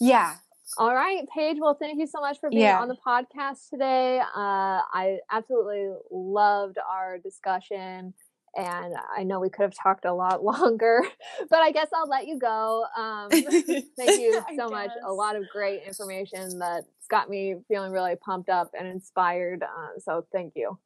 Yeah. 0.00 0.34
All 0.78 0.94
right, 0.94 1.28
Paige. 1.34 1.58
Well, 1.60 1.74
thank 1.74 1.98
you 1.98 2.06
so 2.06 2.20
much 2.20 2.38
for 2.38 2.48
being 2.48 2.62
yeah. 2.62 2.80
on 2.80 2.88
the 2.88 2.96
podcast 3.04 3.68
today. 3.70 4.20
Uh, 4.20 4.82
I 4.92 5.18
absolutely 5.30 5.92
loved 6.10 6.78
our 6.78 7.18
discussion 7.18 8.14
and 8.56 8.94
I 9.16 9.22
know 9.22 9.40
we 9.40 9.48
could 9.48 9.62
have 9.62 9.74
talked 9.74 10.04
a 10.04 10.12
lot 10.12 10.42
longer, 10.44 11.02
but 11.48 11.60
I 11.60 11.70
guess 11.70 11.88
I'll 11.94 12.08
let 12.08 12.26
you 12.26 12.38
go. 12.38 12.84
Um, 12.96 13.28
thank 13.30 13.86
you 14.20 14.42
so 14.56 14.68
much. 14.68 14.90
A 15.04 15.12
lot 15.12 15.36
of 15.36 15.44
great 15.52 15.82
information 15.86 16.58
that's 16.58 16.86
got 17.08 17.28
me 17.28 17.56
feeling 17.68 17.92
really 17.92 18.16
pumped 18.16 18.48
up 18.48 18.72
and 18.78 18.86
inspired. 18.88 19.62
Uh, 19.62 19.98
so 19.98 20.26
thank 20.32 20.54
you. 20.56 20.78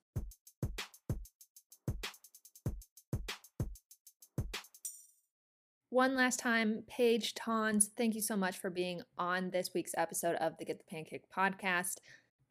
One 5.91 6.17
last 6.17 6.41
time, 6.41 6.83
Paige 6.89 7.35
Tons, 7.35 7.89
thank 7.97 8.17
you 8.17 8.21
so 8.21 8.35
much 8.35 8.59
for 8.59 8.69
being 8.69 9.03
on 9.17 9.51
this 9.51 9.71
week's 9.73 9.95
episode 9.97 10.35
of 10.37 10.59
the 10.59 10.65
Get 10.65 10.79
the 10.79 10.85
Pancake 10.91 11.23
podcast. 11.31 11.99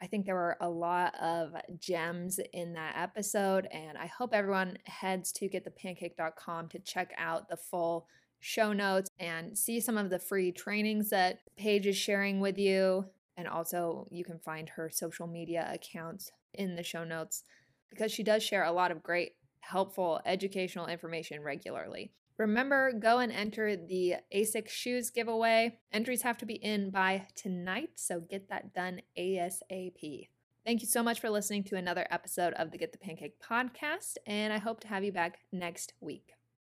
I 0.02 0.08
think 0.08 0.26
there 0.26 0.36
were 0.36 0.58
a 0.60 0.70
lot 0.70 1.16
of 1.22 1.54
gems 1.80 2.40
in 2.52 2.74
that 2.74 2.96
episode, 2.98 3.68
and 3.72 3.98
I 3.98 4.08
hope 4.08 4.34
everyone 4.34 4.78
heads 4.86 5.32
to 5.34 5.50
getthepancake.com 5.50 6.70
to 6.70 6.80
check 6.80 7.14
out 7.18 7.50
the 7.50 7.58
full 7.58 8.08
show 8.40 8.74
notes 8.74 9.10
and 9.20 9.58
see 9.58 9.80
some 9.80 9.98
of 9.98 10.10
the 10.10 10.20
free 10.20 10.52
trainings 10.52 11.10
that 11.12 11.40
Paige 11.56 11.88
is 11.88 11.96
sharing 11.96 12.42
with 12.42 12.58
you. 12.58 13.06
And 13.38 13.48
also, 13.48 14.08
you 14.12 14.26
can 14.26 14.40
find 14.40 14.68
her 14.70 14.90
social 14.92 15.28
media 15.28 15.70
accounts 15.74 16.32
in 16.54 16.76
the 16.76 16.84
show 16.84 17.04
notes 17.04 17.44
because 17.90 18.12
she 18.12 18.24
does 18.24 18.44
share 18.44 18.66
a 18.66 18.72
lot 18.72 18.92
of 18.92 19.02
great, 19.02 19.34
helpful 19.62 20.20
educational 20.26 20.88
information 20.88 21.42
regularly. 21.42 22.12
Remember, 22.38 22.92
go 22.92 23.20
and 23.20 23.32
enter 23.32 23.76
the 23.76 24.16
ASICS 24.34 24.70
shoes 24.70 25.10
giveaway. 25.10 25.78
Entries 25.92 26.24
have 26.24 26.38
to 26.40 26.46
be 26.46 26.56
in 26.56 26.90
by 26.90 27.28
tonight, 27.36 27.92
so 27.96 28.20
get 28.20 28.50
that 28.50 28.74
done 28.74 29.02
ASAP. 29.18 30.30
Thank 30.66 30.82
you 30.82 30.88
so 30.88 31.04
much 31.04 31.20
for 31.20 31.30
listening 31.30 31.64
to 31.66 31.76
another 31.76 32.08
episode 32.10 32.54
of 32.54 32.72
the 32.72 32.78
Get 32.78 32.92
the 32.92 32.98
Pancake 32.98 33.40
podcast, 33.40 34.16
and 34.26 34.52
I 34.54 34.60
hope 34.60 34.80
to 34.82 34.88
have 34.88 35.04
you 35.04 35.12
back 35.12 35.40
next 35.52 35.94
week. 36.00 36.34